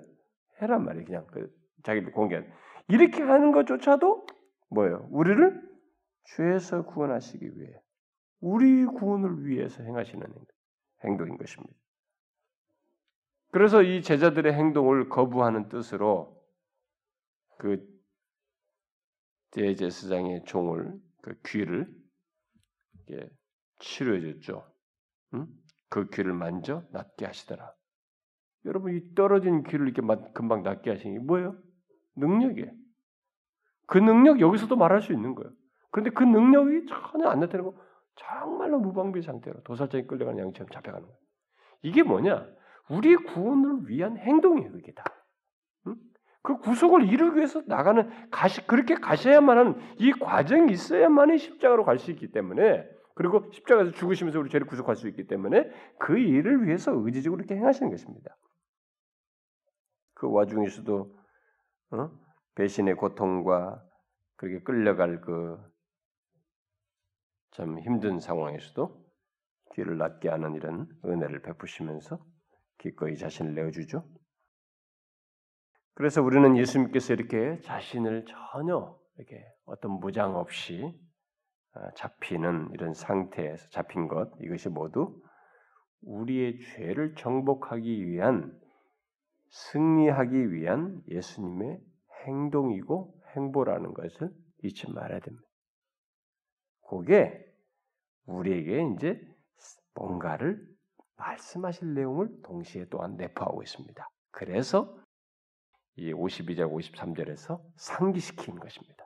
해란 0.61 0.85
말이에요. 0.85 1.05
그냥 1.05 1.27
그 1.27 1.49
자기를 1.83 2.11
공개. 2.11 2.41
이렇게 2.87 3.21
하는 3.21 3.51
것조차도 3.51 4.27
뭐예요? 4.69 5.07
우리를 5.11 5.69
죄에서 6.35 6.83
구원하시기 6.85 7.45
위해 7.57 7.73
우리 8.41 8.85
구원을 8.85 9.45
위해서 9.45 9.83
행하시는 9.83 10.25
행동인 11.03 11.37
것입니다. 11.37 11.73
그래서 13.51 13.81
이 13.81 14.01
제자들의 14.01 14.53
행동을 14.53 15.09
거부하는 15.09 15.69
뜻으로 15.69 16.39
그 17.57 17.83
대제사장의 19.51 20.43
종을 20.45 20.93
그 21.21 21.39
귀를 21.47 21.91
치료해줬죠. 23.79 24.71
응? 25.33 25.47
그 25.89 26.09
귀를 26.09 26.33
만져 26.33 26.83
낫게 26.91 27.25
하시더라. 27.25 27.73
여러분 28.65 28.95
이 28.95 29.15
떨어진 29.15 29.63
귀를 29.63 29.87
이렇게 29.87 30.01
금방 30.33 30.63
낫게 30.63 30.89
하시는 30.89 31.17
게 31.17 31.23
뭐예요? 31.23 31.55
능력이에요. 32.15 32.71
그 33.87 33.97
능력 33.97 34.39
여기서도 34.39 34.75
말할 34.75 35.01
수 35.01 35.13
있는 35.13 35.35
거예요. 35.35 35.51
그런데 35.91 36.11
그 36.11 36.23
능력이 36.23 36.85
전혀 36.87 37.27
안 37.27 37.39
나타나고 37.39 37.79
정말로 38.15 38.79
무방비 38.79 39.21
상태로 39.21 39.63
도살장에 39.63 40.05
끌려가는 40.05 40.39
양처럼 40.39 40.69
잡혀가는 40.69 41.05
거예요. 41.05 41.19
이게 41.81 42.03
뭐냐? 42.03 42.47
우리 42.89 43.15
구원을 43.15 43.87
위한 43.87 44.17
행동이에요, 44.17 44.71
이게 44.77 44.91
다. 44.93 45.03
응? 45.87 45.95
그 46.41 46.57
구속을 46.57 47.07
이루기 47.07 47.37
위해서 47.37 47.61
나가는 47.65 48.09
가시 48.29 48.65
그렇게 48.67 48.95
가셔야만 48.95 49.57
하는 49.57 49.75
이 49.97 50.11
과정이 50.11 50.71
있어야만이 50.71 51.37
십자가로 51.37 51.85
갈 51.85 51.97
수 51.97 52.11
있기 52.11 52.31
때문에 52.31 52.87
그리고 53.15 53.49
십자가에서 53.51 53.91
죽으시면서 53.91 54.39
우리 54.39 54.49
죄를 54.49 54.65
구속할 54.67 54.95
수 54.95 55.07
있기 55.09 55.27
때문에 55.27 55.69
그 55.97 56.17
일을 56.17 56.65
위해서 56.65 56.93
의지적으로 56.95 57.41
이렇게 57.41 57.55
행하시는 57.55 57.89
것입니다. 57.89 58.35
그 60.19 60.31
와중에서도 60.31 61.17
어? 61.91 62.11
배신의 62.55 62.95
고통과 62.95 63.83
그렇게 64.35 64.63
끌려갈 64.63 65.21
그 65.21 65.57
참 67.51 67.79
힘든 67.79 68.19
상황에서도 68.19 69.05
귀를 69.73 69.97
낫게 69.97 70.29
하는 70.29 70.55
이런 70.55 70.87
은혜를 71.03 71.41
베푸시면서 71.41 72.19
기꺼이 72.77 73.17
자신을 73.17 73.53
내어주죠. 73.53 74.07
그래서 75.93 76.21
우리는 76.21 76.57
예수님께서 76.57 77.13
이렇게 77.13 77.59
자신을 77.61 78.25
전혀 78.25 78.97
이렇게 79.17 79.45
어떤 79.65 79.99
무장 79.99 80.37
없이 80.37 80.97
아, 81.73 81.91
잡히는 81.95 82.69
이런 82.73 82.93
상태에서 82.93 83.67
잡힌 83.69 84.07
것 84.07 84.31
이것이 84.39 84.69
모두 84.69 85.21
우리의 86.01 86.59
죄를 86.59 87.15
정복하기 87.15 88.07
위한 88.07 88.57
승리하기 89.49 90.53
위한 90.53 91.01
예수님의 91.07 91.81
행동이고 92.25 93.21
행보라는 93.35 93.93
것을 93.93 94.31
잊지 94.63 94.91
말아야 94.91 95.19
됩니다. 95.19 95.47
그게 96.87 97.45
우리에게 98.25 98.93
이제 98.95 99.21
뭔가를 99.95 100.65
말씀하실 101.17 101.93
내용을 101.93 102.41
동시에 102.43 102.85
또한 102.89 103.15
내포하고 103.17 103.61
있습니다. 103.61 104.07
그래서 104.31 104.97
이 105.95 106.13
52절, 106.13 106.71
53절에서 106.71 107.61
상기시키는 107.75 108.59
것입니다. 108.59 109.05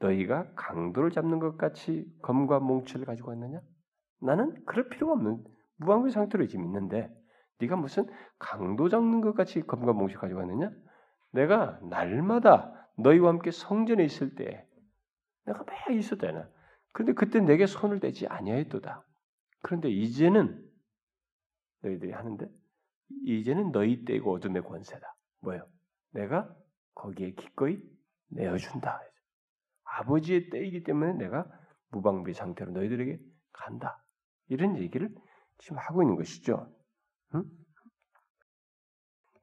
너희가 0.00 0.52
강도를 0.54 1.10
잡는 1.10 1.38
것 1.38 1.56
같이 1.56 2.04
검과 2.22 2.58
몽치를 2.60 3.04
가지고 3.04 3.30
왔느냐? 3.30 3.60
나는 4.20 4.64
그럴 4.64 4.88
필요가 4.88 5.12
없는 5.12 5.44
무방비 5.76 6.10
상태로 6.10 6.46
지금 6.46 6.64
있는데 6.64 7.08
네가 7.60 7.76
무슨 7.76 8.06
강도 8.38 8.88
잡는 8.88 9.20
것 9.20 9.34
같이 9.34 9.60
검과 9.60 9.92
몽치를 9.92 10.20
가지고 10.20 10.40
왔느냐? 10.40 10.70
내가 11.32 11.78
날마다 11.82 12.88
너희와 12.98 13.30
함께 13.30 13.50
성전에 13.50 14.04
있을 14.04 14.34
때 14.34 14.66
내가 15.44 15.64
매일 15.64 15.98
있었잖아. 15.98 16.48
그런데 16.92 17.12
그때 17.14 17.40
내게 17.40 17.66
손을 17.66 18.00
대지 18.00 18.26
아니하였도다. 18.26 19.04
그런데 19.62 19.90
이제는 19.90 20.66
너희들이 21.82 22.12
하는데 22.12 22.48
이제는 23.24 23.72
너희 23.72 24.04
때이고 24.04 24.32
어둠의 24.32 24.62
권세다. 24.62 25.14
뭐요? 25.40 25.66
내가 26.12 26.54
거기에 26.94 27.32
기꺼이 27.32 27.80
내어준다. 28.28 29.00
아버지의 29.84 30.50
때이기 30.50 30.82
때문에 30.84 31.14
내가 31.14 31.46
무방비 31.90 32.32
상태로 32.32 32.72
너희들에게 32.72 33.18
간다. 33.52 34.02
이런 34.48 34.76
얘기를 34.76 35.12
지금 35.58 35.78
하고 35.78 36.02
있는 36.02 36.16
것이죠. 36.16 36.72
응? 37.34 37.44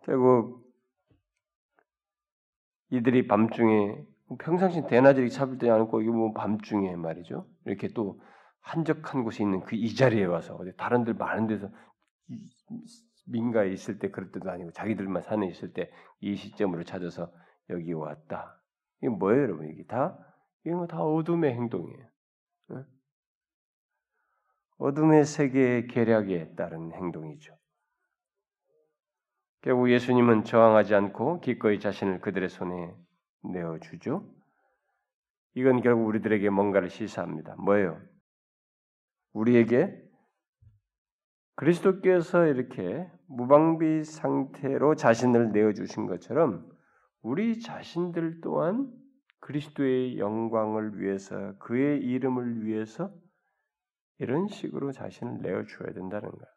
결국 0.04 0.66
이들이 2.90 3.28
밤중에 3.28 4.06
평상시 4.40 4.86
대낮에 4.88 5.28
잡을 5.30 5.58
때 5.58 5.70
않고 5.70 6.02
이거 6.02 6.12
뭐 6.14 6.34
밤중에 6.34 6.96
말이죠. 6.96 7.48
이렇게 7.66 7.90
또 7.90 8.20
한적한 8.62 9.24
곳에 9.24 9.44
있는 9.44 9.62
그 9.62 9.76
이 9.76 9.96
자리에 9.96 10.26
와서 10.26 10.60
다른 10.78 11.04
들 11.06 11.14
많은 11.14 11.48
데서 11.48 11.70
민가에 13.28 13.72
있을 13.72 14.00
때 14.00 14.10
그럴 14.12 14.32
때도 14.32 14.50
아니고 14.52 14.72
자기들만 14.72 15.24
산에 15.24 15.48
있을 15.48 15.74
때 15.74 15.92
이 16.22 16.36
시점으로 16.36 16.84
찾아서 16.84 17.32
여기 17.70 17.94
왔다. 17.94 18.60
이게 19.02 19.10
뭐예요, 19.10 19.44
여러분? 19.44 19.70
이게 19.70 19.86
다 19.86 20.18
이런 20.64 20.80
거 20.80 20.88
다 20.88 21.02
어둠의 21.04 21.54
행동이에요. 21.54 22.08
어둠의 24.80 25.26
세계의 25.26 25.88
계략에 25.88 26.56
따른 26.56 26.92
행동이죠. 26.94 27.57
결국 29.68 29.92
예수님은 29.92 30.46
저항하지 30.46 30.96
않고 30.96 31.42
기꺼이 31.42 31.82
자신을 31.82 32.22
그들의 32.22 32.48
손에 32.48 32.96
내어주죠. 33.52 34.26
이건 35.56 35.82
결국 35.82 36.06
우리들에게 36.06 36.50
뭔가를 36.50 36.90
시사합니다. 36.90 37.56
뭐예요? 37.58 38.02
우리에게 39.34 40.02
그리스도께서 41.56 42.46
이렇게 42.46 43.12
무방비 43.28 44.06
상태로 44.06 44.96
자신을 44.96 45.52
내어주신 45.52 46.06
것처럼 46.08 46.66
우리 47.22 47.60
자신들 47.60 48.40
또한 48.40 48.90
그리스도의 49.42 50.18
영광을 50.18 51.02
위해서 51.02 51.58
그의 51.58 52.00
이름을 52.04 52.64
위해서 52.64 53.12
이런 54.20 54.48
식으로 54.48 54.94
자신을 54.94 55.42
내어줘야 55.42 55.92
된다는 55.92 56.32
거야. 56.32 56.57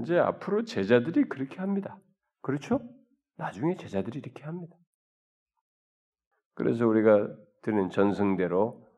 이제 0.00 0.18
앞으로 0.18 0.64
제자들이 0.64 1.24
그렇게 1.28 1.58
합니다. 1.58 1.98
그렇죠? 2.40 2.80
나중에 3.36 3.76
제자들이 3.76 4.18
이렇게 4.20 4.42
합니다. 4.44 4.76
그래서 6.54 6.86
우리가 6.86 7.34
드는 7.62 7.90
전승대로 7.90 8.90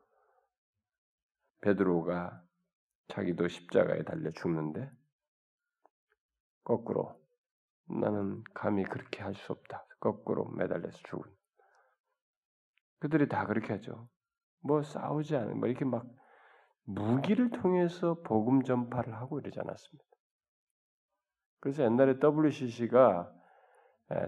베드로가 1.61 2.43
자기도 3.07 3.47
십자가에 3.47 4.03
달려 4.03 4.31
죽는데 4.31 4.89
거꾸로 6.63 7.19
나는 7.87 8.43
감히 8.53 8.83
그렇게 8.83 9.21
할 9.21 9.35
수 9.35 9.51
없다. 9.51 9.85
거꾸로 9.99 10.49
매달려서 10.51 10.97
죽은. 11.09 11.31
그들이 12.99 13.27
다 13.27 13.45
그렇게 13.45 13.73
하죠. 13.73 14.09
뭐 14.61 14.81
싸우지 14.81 15.35
않은, 15.35 15.59
뭐 15.59 15.67
이렇게 15.67 15.85
막 15.85 16.05
무기를 16.85 17.51
통해서 17.51 18.21
복음 18.23 18.63
전파를 18.63 19.15
하고 19.15 19.39
이러지 19.39 19.59
않았습니다. 19.59 20.14
그래서 21.65 21.83
옛날에 21.83 22.19
WCC가 22.21 23.33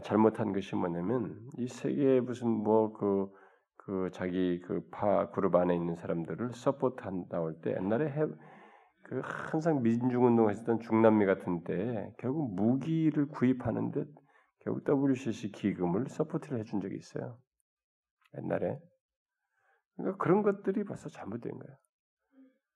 잘못한 0.01 0.53
것이 0.53 0.75
뭐냐면 0.75 1.39
이 1.59 1.67
세계에 1.67 2.19
무슨 2.19 2.49
뭐그 2.49 3.31
그 3.75 4.09
자기 4.11 4.59
그 4.61 4.89
파 4.89 5.29
그룹 5.29 5.53
안에 5.55 5.75
있는 5.75 5.93
사람들을 5.93 6.53
서포트한다 6.53 7.38
할때 7.38 7.75
옛날에 7.79 8.09
해, 8.09 8.25
그 9.03 9.21
항상 9.23 9.83
민중운동 9.83 10.49
했었던 10.49 10.79
중남미 10.79 11.27
같은 11.27 11.63
때 11.63 12.11
결국 12.17 12.55
무기를 12.55 13.27
구입하는 13.27 13.91
데 13.91 14.03
결국 14.61 14.83
WCC 14.89 15.51
기금을 15.51 16.09
support를 16.09 16.57
해준 16.57 16.81
적이 16.81 16.95
있어요. 16.95 17.38
옛날에. 18.35 18.79
그러니까 19.95 20.17
그런 20.23 20.41
것들이 20.41 20.85
벌써 20.85 21.07
잘못된 21.09 21.51
거야. 21.51 21.77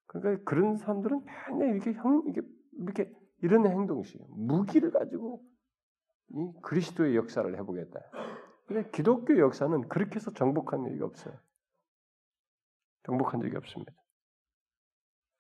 그러니까 0.06 0.44
그런 0.44 0.78
사람들은 0.78 1.26
맨날 1.50 1.70
이렇게 1.76 1.94
형 1.94 2.22
이게 2.28 2.42
이렇게 2.78 3.12
이런 3.42 3.66
행동이에요. 3.66 4.26
무기를 4.30 4.92
가지고 4.92 5.44
이 6.30 6.54
그리스도의 6.62 7.16
역사를 7.16 7.58
해보겠다. 7.58 8.00
근데 8.68 8.90
기독교 8.92 9.38
역사는 9.38 9.90
그렇게 9.90 10.16
해서 10.16 10.32
정복한 10.32 10.84
적이 10.84 11.02
없어요. 11.02 11.38
정복한 13.04 13.42
적이 13.42 13.58
없습니다. 13.58 13.92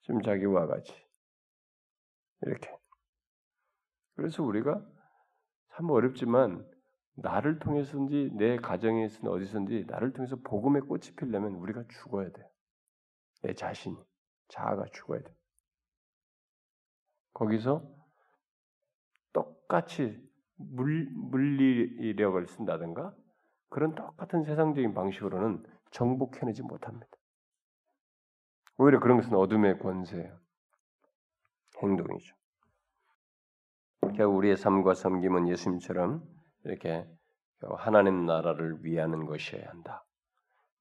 지금 0.02 0.22
자기와 0.22 0.68
같이 0.68 0.94
이렇게. 2.42 2.76
그래서 4.16 4.44
우리가 4.44 4.84
참 5.76 5.90
어렵지만 5.90 6.68
나를 7.16 7.60
통해서든지 7.60 8.32
내 8.34 8.58
가정에서든 8.58 9.30
어디서든지 9.30 9.86
나를 9.88 10.12
통해서 10.14 10.36
복음의 10.38 10.82
꽃이 10.84 11.16
피려면 11.18 11.54
우리가 11.54 11.84
죽어야 11.88 12.30
돼. 12.32 12.50
내 13.44 13.54
자신이 13.54 13.96
자아가 14.50 14.86
죽어야 14.92 15.22
돼. 15.22 15.34
거기서 17.34 17.84
똑같이 19.34 20.22
물, 20.56 21.10
물리력을 21.12 22.46
쓴다든가 22.48 23.16
그런 23.70 23.96
똑같은 23.96 24.44
세상적인 24.44 24.94
방식으로는 24.94 25.64
정복해내지 25.92 26.62
못합니다. 26.64 27.08
오히려 28.78 29.00
그런 29.00 29.18
것은 29.18 29.34
어둠의 29.34 29.80
권세예요. 29.80 30.38
행동이죠. 31.82 32.36
결국 34.16 34.38
우리의 34.38 34.58
삶과 34.58 34.94
섬김은 34.94 35.48
예수님처럼 35.50 36.24
이렇게 36.66 37.08
하나님 37.78 38.26
나라를 38.26 38.84
위하는 38.84 39.26
것이어야 39.26 39.68
한다. 39.70 40.04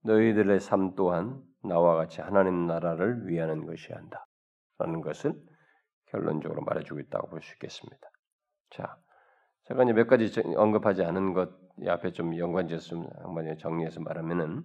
너희들의 0.02 0.60
삶 0.60 0.94
또한 0.94 1.42
나와 1.62 1.94
같이 1.96 2.22
하나님 2.22 2.66
나라를 2.66 3.26
위하는 3.28 3.66
것이어야 3.66 3.98
한다. 3.98 4.26
라는 4.78 5.00
것을 5.02 5.34
결론적으로 6.10 6.62
말해주고 6.62 7.00
있다고 7.00 7.28
볼 7.28 7.40
수 7.42 7.52
있겠습니다. 7.54 8.08
자, 8.70 8.98
제가 9.64 9.84
이제 9.84 9.92
몇 9.92 10.06
가지 10.06 10.30
언급하지 10.56 11.04
않은 11.04 11.32
것 11.34 11.50
앞에 11.86 12.12
좀 12.12 12.36
연관지어서 12.36 12.86
좀 12.88 13.08
한번 13.22 13.56
정리해서 13.58 14.00
말하면은 14.00 14.62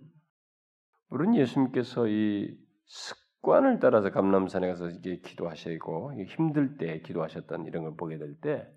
우리는 1.10 1.36
예수님께서 1.36 2.08
이 2.08 2.58
습관을 2.88 3.80
따라서 3.80 4.12
감람산에 4.12 4.68
가서 4.68 4.89
이게 4.89 5.20
기도하시고 5.20 6.14
힘들 6.26 6.78
때 6.78 7.02
기도하셨던 7.02 7.66
이런 7.68 7.84
걸 7.84 7.96
보게 7.96 8.18
될 8.18 8.39
때 8.41 8.68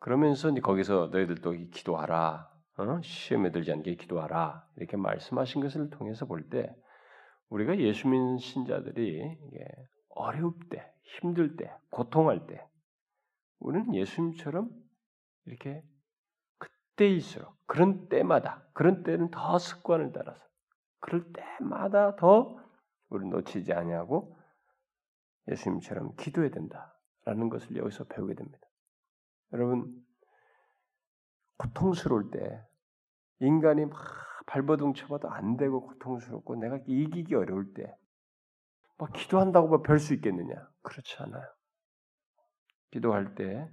그러면서 0.00 0.50
이제 0.50 0.60
거기서 0.60 1.08
너희들도 1.12 1.52
기도하라 1.72 2.50
어? 2.78 3.00
시험에 3.02 3.52
들지 3.52 3.72
않게 3.72 3.94
기도하라 3.96 4.66
이렇게 4.76 4.96
말씀하신 4.96 5.62
것을 5.62 5.90
통해서 5.90 6.26
볼 6.26 6.48
때 6.50 6.74
우리가 7.48 7.78
예수 7.78 8.08
믿는 8.08 8.38
신자들이 8.38 9.38
어려울 10.16 10.54
때, 10.70 10.92
힘들 11.02 11.56
때, 11.56 11.72
고통할 11.90 12.46
때 12.46 12.66
우리는 13.58 13.94
예수님처럼 13.94 14.70
이렇게 15.44 15.82
그때일수록 16.58 17.56
그런 17.66 18.08
때마다 18.08 18.66
그런 18.72 19.02
때는 19.02 19.30
더 19.30 19.58
습관을 19.58 20.12
따라서 20.12 20.44
그럴 21.00 21.32
때마다 21.32 22.16
더 22.16 22.56
우리 23.08 23.28
놓치지 23.28 23.72
아니하고 23.72 24.36
예수님처럼 25.48 26.16
기도해야 26.16 26.50
된다라는 26.50 27.48
것을 27.50 27.76
여기서 27.76 28.04
배우게 28.04 28.34
됩니다. 28.34 28.66
여러분 29.52 30.04
고통스러울 31.58 32.30
때 32.30 32.66
인간이 33.40 33.86
막 33.86 33.96
발버둥 34.46 34.94
쳐봐도 34.94 35.28
안 35.28 35.56
되고 35.56 35.86
고통스럽고 35.86 36.56
내가 36.56 36.78
이기기 36.86 37.34
어려울 37.34 37.72
때 37.74 37.96
막 38.98 39.12
기도한다고 39.12 39.68
뭐 39.68 39.82
별 39.82 39.98
수 39.98 40.14
있겠느냐? 40.14 40.54
그렇지 40.82 41.16
않아요. 41.20 41.44
기도할 42.90 43.34
때 43.34 43.68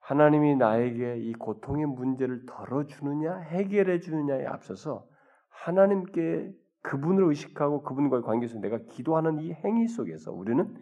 하나님이 0.00 0.56
나에게 0.56 1.18
이 1.18 1.32
고통의 1.34 1.86
문제를 1.86 2.46
덜어주느냐 2.46 3.36
해결해 3.38 4.00
주느냐에 4.00 4.46
앞서서 4.46 5.06
하나님께 5.50 6.52
그분을 6.82 7.24
의식하고 7.24 7.82
그분과의 7.82 8.22
관계에서 8.22 8.58
내가 8.58 8.78
기도하는 8.78 9.40
이 9.40 9.52
행위 9.52 9.88
속에서 9.88 10.32
우리는 10.32 10.74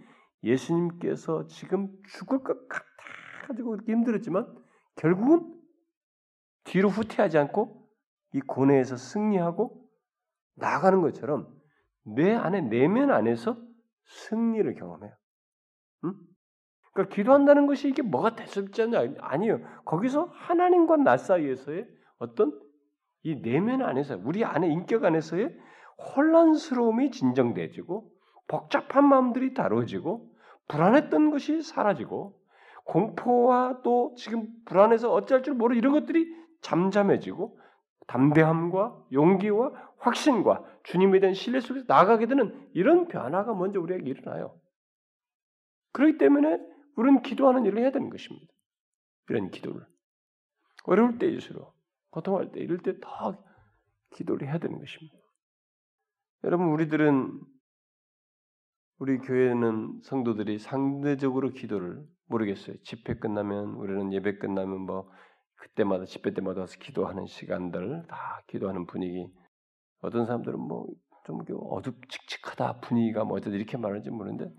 예수님께서 0.45 1.47
지금 1.47 1.91
죽을 2.11 2.45
것 2.45 2.69
같아가지고 2.69 3.75
이렇게 3.77 3.93
힘들었지만 3.93 4.47
결국은 4.97 5.55
뒤로 6.65 6.89
후퇴하지 6.89 7.39
않고 7.39 7.89
이 8.35 8.41
고뇌에서 8.41 8.97
승리하고 8.97 9.89
나가는 10.55 11.01
것처럼 11.01 11.56
내 12.07 12.35
안에 12.35 12.61
내면 12.63 13.11
안에서 13.11 13.57
승리를 14.05 14.75
경험해요. 14.75 15.13
응? 16.05 16.15
그러니까 16.93 17.15
기도한다는 17.15 17.67
것이 17.67 17.89
이게 17.89 18.03
뭐가 18.03 18.37
대수롭지 18.37 18.83
않냐 18.83 19.15
아니에요. 19.21 19.61
거기서 19.85 20.31
하나님과 20.33 20.99
나 20.99 21.17
사이에서의 21.17 21.87
어떤 22.19 22.59
이 23.23 23.43
내면 23.43 23.83
안에서 23.83 24.19
우리 24.23 24.45
안에 24.45 24.69
인격 24.69 25.05
안에서의 25.05 25.55
혼란스러움이 25.99 27.11
진정되지고 27.11 28.11
복잡한 28.49 29.09
마음들이 29.09 29.55
다뤄지고 29.55 30.31
불안했던 30.69 31.31
것이 31.31 31.63
사라지고 31.63 32.39
공포와 32.85 33.81
또 33.83 34.15
지금 34.17 34.47
불안해서 34.65 35.13
어찌할 35.13 35.43
줄 35.43 35.55
모르 35.55 35.75
이런 35.75 35.93
것들이 35.93 36.27
잠잠해지고 36.61 37.59
담대함과 38.07 39.07
용기와 39.13 39.73
확신과 39.99 40.65
주님에 40.85 41.21
대한 41.21 41.35
신뢰 41.35 41.61
속에서 41.61 41.85
나가게 41.89 42.27
되는 42.27 42.69
이런 42.75 43.09
변화가 43.09 43.55
먼저 43.55 43.81
우리에게 43.81 44.09
일어나요. 44.09 44.59
그렇기 45.93 46.19
때문에 46.19 46.59
우리는 46.97 47.23
기도하는 47.23 47.65
일을 47.65 47.81
해야 47.81 47.91
되는 47.91 48.11
것입니다. 48.11 48.53
이런 49.29 49.51
기도를 49.51 49.85
어려울 50.85 51.19
때일수록 51.19 51.75
고통할 52.11 52.53
때 52.53 52.61
이럴 52.61 52.79
때 52.79 52.99
더 53.01 53.43
기도를 54.15 54.47
해야 54.47 54.59
되는 54.59 54.79
것입니다. 54.79 55.17
여러분 56.45 56.69
우리들은 56.69 57.41
우리 58.99 59.19
교회는 59.19 60.01
성도들이 60.05 60.59
상대적으로 60.59 61.51
기도를 61.51 62.07
모르겠어요. 62.29 62.77
집회 62.83 63.15
끝나면 63.15 63.75
우리는 63.75 64.13
예배 64.13 64.39
끝나면 64.39 64.81
뭐 64.83 65.11
그때마다 65.57 66.05
집회 66.05 66.33
때마다 66.33 66.61
와서 66.63 66.77
기도하는 66.79 67.27
시간들 67.27 68.07
다 68.09 68.43
기도하는 68.47 68.87
분위기. 68.87 69.29
어떤 70.03 70.27
사람들은 70.27 70.59
뭐 70.59 70.87
좀 71.27 71.41
어둡칙칙하다 71.51 72.81
분위기가 72.81 73.25
뭐 73.25 73.37
어쩌다 73.37 73.57
이렇게 73.57 73.77
말하는지 73.77 74.11
모르는데 74.11 74.51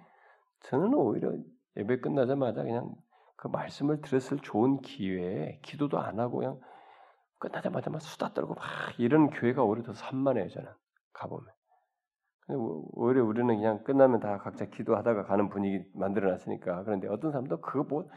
저는 0.63 0.93
오히려 0.93 1.31
예배 1.77 2.01
끝나자마자 2.01 2.63
그냥 2.63 2.93
그 3.37 3.47
말씀을 3.47 4.01
들었을 4.01 4.39
좋은 4.39 4.81
기회에 4.81 5.59
기도도 5.63 5.99
안 5.99 6.19
하고 6.19 6.39
그냥 6.39 6.59
끝나자마자 7.39 7.89
막 7.89 8.01
수다 8.01 8.33
떨고 8.33 8.55
막 8.55 8.65
이런 8.97 9.29
교회가 9.29 9.63
오히려 9.63 9.83
더 9.83 9.93
산만해요 9.93 10.49
저는 10.49 10.69
가보면. 11.13 11.45
오히려 12.49 13.25
우리는 13.25 13.47
그냥 13.55 13.83
끝나면 13.83 14.19
다 14.19 14.37
각자 14.37 14.65
기도하다가 14.65 15.25
가는 15.25 15.49
분위기 15.49 15.83
만들어놨으니까 15.93 16.83
그런데 16.83 17.07
어떤 17.09 17.31
사람도 17.31 17.61
그거 17.61 17.83
뭐 17.83 18.09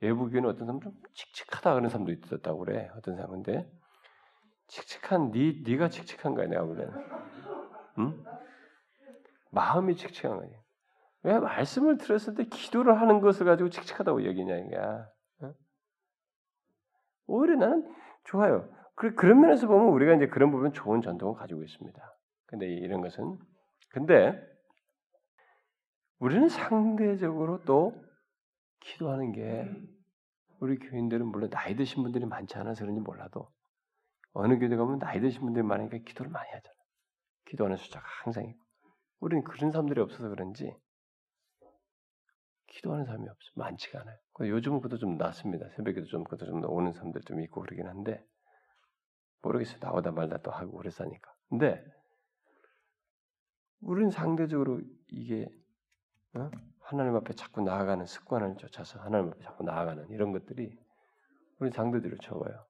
외부 0.00 0.28
교회는 0.28 0.48
어떤 0.48 0.66
사람은 0.66 0.80
좀 0.80 0.92
칙칙하다 1.14 1.74
그런 1.74 1.88
사람도 1.88 2.12
있었다고 2.12 2.58
그래 2.58 2.90
어떤 2.96 3.16
사람인데 3.16 3.70
칙칙한 4.68 5.30
네 5.32 5.62
네가 5.64 5.88
칙칙한 5.88 6.34
거야 6.34 6.46
내가 6.46 6.64
보기에는. 6.64 6.92
응? 7.98 8.24
마음이 9.50 9.96
칙칙한 9.96 10.38
거야 10.38 10.50
왜 11.22 11.38
말씀을 11.38 11.96
들었을 11.98 12.34
때 12.34 12.44
기도를 12.44 13.00
하는 13.00 13.20
것을 13.20 13.46
가지고 13.46 13.70
칙칙하다고 13.70 14.26
여기냐 14.26 14.56
이거야 14.56 15.08
응? 15.42 15.54
오히려 17.26 17.56
나는 17.56 17.94
좋아요. 18.24 18.68
그 18.94 19.14
그런 19.14 19.40
면에서 19.40 19.66
보면 19.66 19.88
우리가 19.88 20.14
이제 20.14 20.26
그런 20.28 20.50
부분 20.50 20.72
좋은 20.72 21.00
전통을 21.00 21.36
가지고 21.36 21.62
있습니다. 21.62 22.18
근데 22.46 22.66
이런 22.66 23.00
것은. 23.00 23.38
근데 23.90 24.40
우리는 26.18 26.48
상대적으로 26.48 27.62
또 27.64 27.92
기도하는 28.84 29.32
게 29.32 29.70
우리 30.60 30.78
교인들은 30.78 31.26
물론 31.26 31.50
나이 31.50 31.74
드신 31.74 32.02
분들이 32.02 32.24
많지 32.26 32.56
않아서 32.58 32.84
그런지 32.84 33.00
몰라도 33.00 33.50
어느 34.32 34.58
교회 34.58 34.76
가면 34.76 34.98
나이 34.98 35.20
드신 35.20 35.40
분들이 35.42 35.64
많으니까 35.64 35.98
기도를 35.98 36.30
많이 36.30 36.50
하잖아. 36.50 36.74
기도하는 37.46 37.76
숫자가 37.76 38.04
항상 38.22 38.44
있고. 38.46 38.64
우리는 39.20 39.42
그런 39.44 39.70
사람들이 39.70 40.00
없어서 40.00 40.28
그런지 40.28 40.74
기도하는 42.66 43.04
사람이 43.04 43.28
없어 43.28 43.50
많지가 43.54 44.00
않아요. 44.00 44.18
요즘은 44.40 44.80
그것도 44.80 44.98
좀 44.98 45.16
낫습니다. 45.16 45.68
새벽에도 45.70 46.06
좀 46.06 46.24
그것도 46.24 46.46
좀 46.46 46.64
오는 46.64 46.92
사람들 46.92 47.22
좀 47.22 47.40
있고 47.42 47.60
그러긴 47.60 47.86
한데 47.86 48.24
모르겠어요. 49.42 49.78
나오다 49.80 50.10
말다 50.10 50.38
또 50.38 50.50
하고 50.50 50.76
그랬으니까. 50.78 51.32
근데 51.48 51.82
우리는 53.80 54.10
상대적으로 54.10 54.80
이게 55.08 55.46
어? 56.34 56.50
하나님 56.84 57.16
앞에 57.16 57.32
자꾸 57.34 57.62
나아가는 57.62 58.04
습관을 58.04 58.56
쫓아서 58.56 59.00
하나님 59.00 59.30
앞에 59.30 59.42
자꾸 59.42 59.64
나아가는 59.64 60.08
이런 60.10 60.32
것들이 60.32 60.78
우리 61.58 61.70
상대들로 61.70 62.18
적어요. 62.18 62.66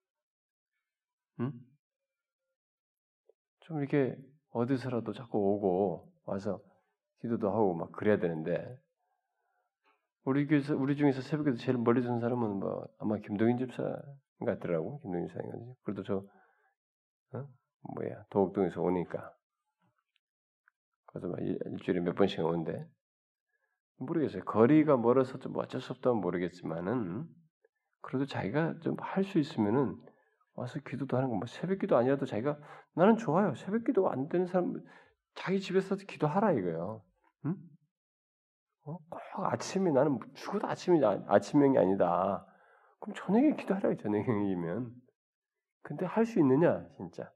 응? 1.41 1.53
좀 3.61 3.81
이렇게 3.81 4.17
어디서라도 4.51 5.13
자꾸 5.13 5.39
오고 5.39 6.13
와서 6.27 6.61
기도도 7.23 7.51
하고 7.51 7.75
막 7.75 7.91
그래야 7.91 8.19
되는데 8.19 8.79
우리 10.25 10.47
교에서 10.47 10.77
우리 10.77 10.97
중에서 10.97 11.21
새벽에도 11.21 11.57
제일 11.57 11.77
멀리 11.79 12.03
선 12.03 12.21
사람은 12.21 12.61
뭐 12.61 12.87
아마 12.99 13.19
김동인 13.19 13.59
집사 13.59 13.83
같더라고 14.45 15.01
김동인 15.01 15.27
집사인가 15.27 15.57
그래도 15.83 16.03
저 16.05 16.25
어? 17.33 17.49
뭐야 17.95 18.25
도곡동에서 18.31 18.81
오니까 18.81 19.35
그래서 21.07 21.29
막 21.29 21.41
일주일에 21.41 22.01
몇 22.01 22.15
번씩 22.15 22.41
오는데 22.41 22.89
모르겠어요. 23.99 24.45
거리가 24.45 24.97
멀어서 24.97 25.39
좀 25.39 25.57
어쩔 25.57 25.81
수 25.81 25.93
없다면 25.93 26.21
모르겠지만은 26.21 27.27
그래도 28.03 28.27
자기가 28.27 28.79
좀 28.81 28.97
할 29.01 29.25
수 29.25 29.39
있으면은 29.39 29.97
와서 30.55 30.79
기도도 30.81 31.17
하는 31.17 31.29
거 31.31 31.37
뭐 31.37 31.47
새벽기도 31.47 31.97
아니어도 31.97 32.27
자기가 32.27 32.59
나는 32.95 33.17
좋아요. 33.17 33.55
새벽기도 33.55 34.11
안 34.11 34.29
되는 34.29 34.47
사람 34.47 34.75
자기 35.35 35.61
집에서 35.61 35.97
기도하라 35.97 36.53
이거예요. 36.53 37.03
응? 37.47 37.57
어? 38.87 38.99
꼭 39.09 39.21
아침이 39.53 39.91
나는 39.93 40.19
죽어도 40.35 40.67
아침이 40.69 41.01
아침형이 41.05 41.79
아니다. 41.79 42.47
그럼 43.01 43.15
저녁에 43.17 43.55
기도하라 43.57 43.97
저녁형이면. 43.97 44.93
근데 45.83 46.07
할 46.07 46.25
수 46.27 46.39
있느냐 46.41 46.87
진짜? 46.97 47.31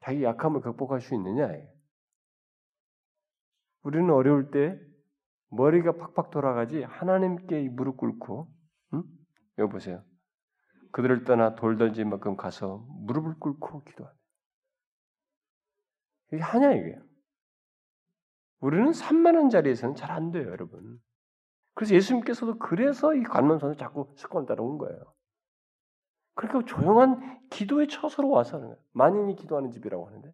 자기 0.00 0.22
약함을 0.24 0.60
극복할 0.60 1.00
수 1.00 1.14
있느냐? 1.14 1.48
우리는 3.86 4.10
어려울 4.10 4.50
때 4.50 4.76
머리가 5.50 5.92
팍팍 5.92 6.30
돌아가지 6.30 6.82
하나님께 6.82 7.68
무릎 7.68 7.98
꿇고 7.98 8.52
응? 8.94 9.04
여기 9.58 9.70
보세요. 9.70 10.02
그들을 10.90 11.22
떠나 11.22 11.54
돌던지 11.54 12.02
만큼 12.02 12.36
가서 12.36 12.84
무릎을 12.88 13.38
꿇고 13.38 13.84
기도하는. 13.84 14.18
이게 16.32 16.42
하냐 16.42 16.72
이게. 16.72 16.98
우리는 18.58 18.90
3만 18.90 19.36
원짜리에서는 19.36 19.94
잘 19.94 20.10
안 20.10 20.32
돼요, 20.32 20.48
여러분. 20.48 20.98
그래서 21.74 21.94
예수님께서도 21.94 22.58
그래서 22.58 23.14
이 23.14 23.22
관문선을 23.22 23.76
자꾸 23.76 24.12
습관을 24.16 24.48
따라온 24.48 24.78
거예요. 24.78 25.14
그러니까 26.34 26.64
조용한 26.64 27.48
기도의 27.50 27.86
처소로 27.86 28.30
와서 28.30 28.56
하는 28.56 28.66
거예요. 28.66 28.82
만인이 28.94 29.36
기도하는 29.36 29.70
집이라고 29.70 30.08
하는데 30.08 30.32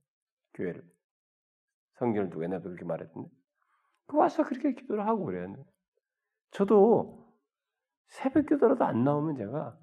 교회를 0.55 0.82
성경을 1.98 2.30
누가 2.30 2.46
내가 2.46 2.62
그렇게 2.62 2.86
말했던데 2.86 3.28
그 3.28 3.41
와서 4.18 4.44
그렇게 4.44 4.74
기도를 4.74 5.06
하고 5.06 5.24
그래요. 5.24 5.54
저도 6.50 7.22
새벽 8.08 8.46
기도라도 8.46 8.84
안 8.84 9.04
나오면 9.04 9.36
제가 9.36 9.78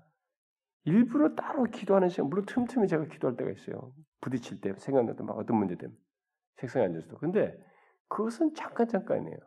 일부러 0.86 1.36
따로 1.36 1.64
기도하는 1.64 2.10
시간, 2.10 2.30
물론 2.30 2.46
틈틈이 2.46 2.88
제가 2.88 3.06
기도할 3.06 3.36
때가 3.38 3.52
있어요. 3.52 3.94
부딪힐 4.22 4.62
때, 4.62 4.74
생각날 4.78 5.16
때 5.16 5.24
막 5.24 5.38
어떤 5.38 5.58
문제 5.58 5.76
때문에. 5.76 5.98
책상에 6.58 6.86
앉아서도. 6.86 7.18
근데 7.18 7.58
그것은 8.08 8.54
잠깐 8.56 8.88
잠깐이에요. 8.88 9.38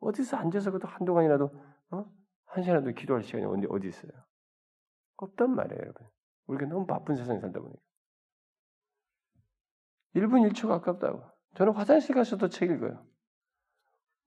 어디서 0.00 0.36
앉아서 0.36 0.70
그래도 0.70 0.88
한동안이라도, 0.88 1.44
어? 1.90 2.04
한 2.46 2.62
시간이라도 2.62 2.92
기도할 2.92 3.22
시간이 3.22 3.44
어디, 3.46 3.66
어디 3.68 3.88
있어요? 3.88 4.12
없단 5.16 5.54
말이에요, 5.54 5.80
여러분. 5.80 6.06
우리가 6.46 6.66
너무 6.66 6.86
바쁜 6.86 7.16
세상에 7.16 7.40
살다 7.40 7.60
보니까. 7.60 7.80
1분 10.14 10.48
1초 10.50 10.68
가깝다고. 10.68 11.22
저는 11.56 11.72
화장실 11.72 12.14
가서도 12.14 12.48
책 12.48 12.70
읽어요. 12.70 13.04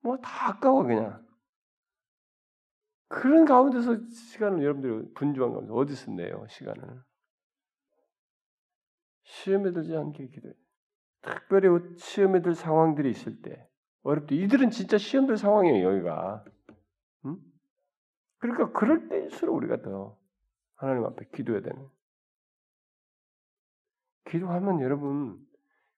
뭐 0.08 0.16
다 0.20 0.48
아까워, 0.50 0.82
그냥. 0.82 1.26
그런 3.08 3.44
가운데서 3.44 4.06
시간을 4.08 4.62
여러분들이 4.62 5.14
분주한 5.14 5.52
가운데 5.52 5.72
어디서 5.72 6.12
내요, 6.12 6.46
시간을. 6.48 7.02
시험에 9.24 9.72
들지 9.72 9.96
않게 9.96 10.28
기도해. 10.28 10.54
특별히 11.22 11.68
시험에 11.98 12.42
들 12.42 12.54
상황들이 12.54 13.10
있을 13.10 13.40
때, 13.42 13.68
어렵다. 14.02 14.34
이들은 14.34 14.70
진짜 14.70 14.98
시험 14.98 15.26
들 15.26 15.36
상황이에요, 15.36 15.86
여기가. 15.88 16.44
응? 17.26 17.38
그러니까 18.38 18.72
그럴 18.72 19.08
때일수록 19.08 19.56
우리가 19.56 19.82
더 19.82 20.18
하나님 20.76 21.04
앞에 21.04 21.26
기도해야 21.34 21.62
되는. 21.62 21.88
기도하면 24.30 24.80
여러분, 24.80 25.38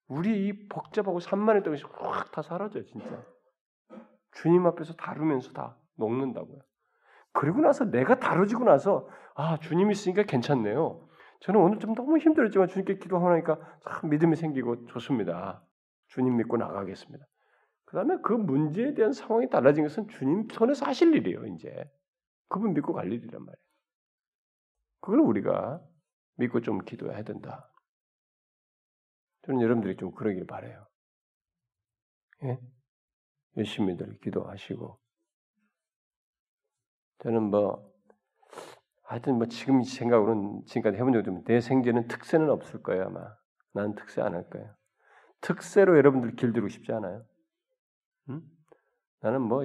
우리 0.06 0.46
이 0.48 0.68
복잡하고 0.68 1.20
산만했던 1.20 1.72
것이 1.72 1.84
확 1.84 2.30
다 2.32 2.42
사라져요, 2.42 2.84
진짜. 2.86 3.24
주님 4.32 4.66
앞에서 4.66 4.94
다루면서 4.94 5.52
다 5.52 5.76
녹는다고요. 5.96 6.60
그리고 7.32 7.60
나서 7.60 7.84
내가 7.84 8.18
다뤄지고 8.18 8.64
나서 8.64 9.08
아 9.34 9.58
주님 9.58 9.90
있으니까 9.90 10.24
괜찮네요. 10.24 11.06
저는 11.40 11.60
오늘 11.60 11.78
좀 11.78 11.94
너무 11.94 12.18
힘들었지만 12.18 12.68
주님께 12.68 12.98
기도하니까 12.98 13.58
참 13.88 14.10
믿음이 14.10 14.36
생기고 14.36 14.86
좋습니다. 14.86 15.64
주님 16.08 16.36
믿고 16.36 16.56
나가겠습니다. 16.56 17.24
그 17.86 17.96
다음에 17.96 18.16
그 18.22 18.32
문제에 18.32 18.94
대한 18.94 19.12
상황이 19.12 19.48
달라진 19.48 19.84
것은 19.84 20.08
주님 20.08 20.48
손에서 20.50 20.86
하실 20.86 21.14
일이에요. 21.14 21.46
이제 21.46 21.90
그분 22.48 22.74
믿고 22.74 22.92
갈 22.92 23.12
일이란 23.12 23.44
말이에요. 23.44 23.56
그걸 25.00 25.20
우리가 25.20 25.80
믿고 26.36 26.60
좀 26.60 26.78
기도해야 26.78 27.22
된다. 27.22 27.70
저는 29.42 29.60
여러분들이 29.62 29.96
좀 29.96 30.12
그러길 30.12 30.46
바래요. 30.46 30.86
예? 32.44 32.58
열심히들 33.56 34.18
기도하시고 34.20 34.98
저는 37.18 37.42
뭐 37.50 37.90
하여튼 39.02 39.36
뭐 39.36 39.46
지금 39.46 39.82
생각으로는 39.82 40.64
지금까지 40.66 40.96
해본 40.96 41.12
적이 41.12 41.30
없내 41.30 41.60
생제는 41.60 42.06
특세는 42.08 42.48
없을 42.50 42.82
거예요 42.82 43.06
아마. 43.06 43.20
나는 43.72 43.94
특세 43.94 44.22
안 44.22 44.34
할 44.34 44.48
거예요. 44.50 44.72
특세로 45.40 45.96
여러분들 45.96 46.36
길들이고 46.36 46.68
싶지 46.68 46.92
않아요. 46.92 47.24
응? 48.30 48.42
나는 49.20 49.42
뭐 49.42 49.62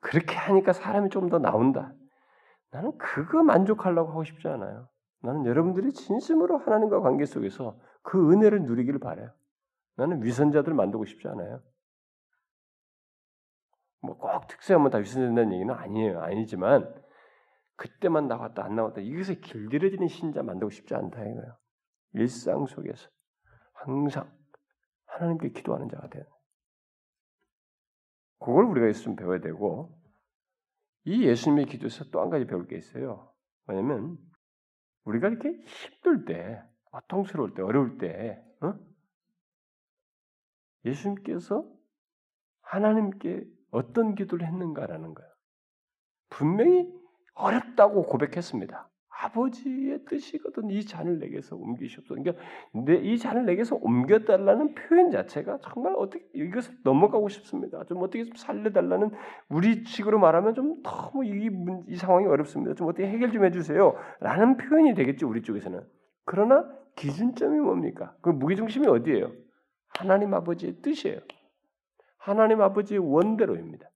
그렇게 0.00 0.34
하니까 0.36 0.72
사람이 0.72 1.10
좀 1.10 1.28
더 1.28 1.38
나온다. 1.38 1.92
나는 2.70 2.96
그거 2.98 3.42
만족하려고 3.42 4.10
하고 4.10 4.24
싶지 4.24 4.46
않아요. 4.48 4.88
나는 5.22 5.44
여러분들이 5.46 5.92
진심으로 5.92 6.58
하나님과 6.58 7.00
관계 7.00 7.24
속에서 7.26 7.78
그 8.02 8.32
은혜를 8.32 8.62
누리기를 8.62 9.00
바래요. 9.00 9.32
나는 9.96 10.22
위선자들 10.22 10.74
만들고 10.74 11.04
싶지 11.04 11.26
않아요. 11.28 11.60
뭐 14.00 14.16
꼭 14.18 14.46
특세하면 14.46 14.90
다 14.90 14.98
위선된다는 14.98 15.52
얘기는 15.52 15.74
아니에요. 15.74 16.20
아니지만 16.20 16.94
그때만 17.76 18.28
나왔다 18.28 18.64
안 18.64 18.74
나왔다 18.76 19.00
이것에 19.00 19.36
길들여지는 19.36 20.08
신자 20.08 20.42
만들고 20.42 20.70
싶지 20.70 20.94
않다 20.94 21.20
이거예요. 21.20 21.56
일상 22.14 22.66
속에서 22.66 23.08
항상 23.74 24.32
하나님께 25.06 25.50
기도하는 25.50 25.88
자가 25.88 26.08
되는. 26.08 26.26
그걸 28.40 28.64
우리가 28.66 28.88
있으면 28.88 29.16
배워야 29.16 29.40
되고 29.40 29.96
이 31.04 31.24
예수님의 31.26 31.66
기도에서 31.66 32.04
또 32.10 32.20
한 32.20 32.30
가지 32.30 32.46
배울 32.46 32.66
게 32.66 32.76
있어요. 32.76 33.32
뭐냐면 33.66 34.18
우리가 35.04 35.28
이렇게 35.28 35.48
힘들 35.50 36.24
때, 36.26 36.62
고통스러울 36.84 37.54
때, 37.54 37.62
어려울 37.62 37.98
때, 37.98 38.42
어? 38.60 38.74
예수님께서 40.84 41.64
하나님께 42.60 43.44
어떤 43.70 44.14
기도를 44.14 44.46
했는가라는 44.46 45.14
거예요. 45.14 45.30
분명히 46.30 46.88
어렵다고 47.34 48.04
고백했습니다. 48.04 48.88
아버지의 49.20 50.04
뜻이거든 50.04 50.70
이 50.70 50.84
잔을 50.84 51.18
내게서 51.18 51.56
옮기시옵소서. 51.56 52.20
그러니까 52.20 52.40
이 53.02 53.18
잔을 53.18 53.46
내게서 53.46 53.76
옮겨달라는 53.76 54.74
표현 54.74 55.10
자체가 55.10 55.58
정말 55.62 55.94
어떻게 55.96 56.24
이것을 56.34 56.76
넘어가고 56.84 57.28
싶습니다. 57.28 57.84
좀 57.84 57.98
어떻게 57.98 58.24
좀 58.24 58.36
살려달라는 58.36 59.10
우리 59.48 59.84
식으로 59.84 60.20
말하면 60.20 60.54
좀 60.54 60.82
너무 60.84 61.24
이, 61.24 61.50
이 61.88 61.96
상황이 61.96 62.26
어렵습니다. 62.26 62.74
좀 62.74 62.86
어떻게 62.86 63.08
해결 63.08 63.32
좀 63.32 63.44
해주세요.라는 63.44 64.56
표현이 64.56 64.94
되겠죠 64.94 65.28
우리 65.28 65.42
쪽에서는. 65.42 65.80
그러나 66.24 66.64
기준점이 66.94 67.58
뭡니까? 67.58 68.14
그 68.20 68.30
무게중심이 68.30 68.86
어디예요? 68.86 69.32
하나님 69.88 70.32
아버지의 70.34 70.76
뜻이에요. 70.82 71.18
하나님 72.28 72.60
아버지의 72.60 73.00
원대로입니다. 73.00 73.88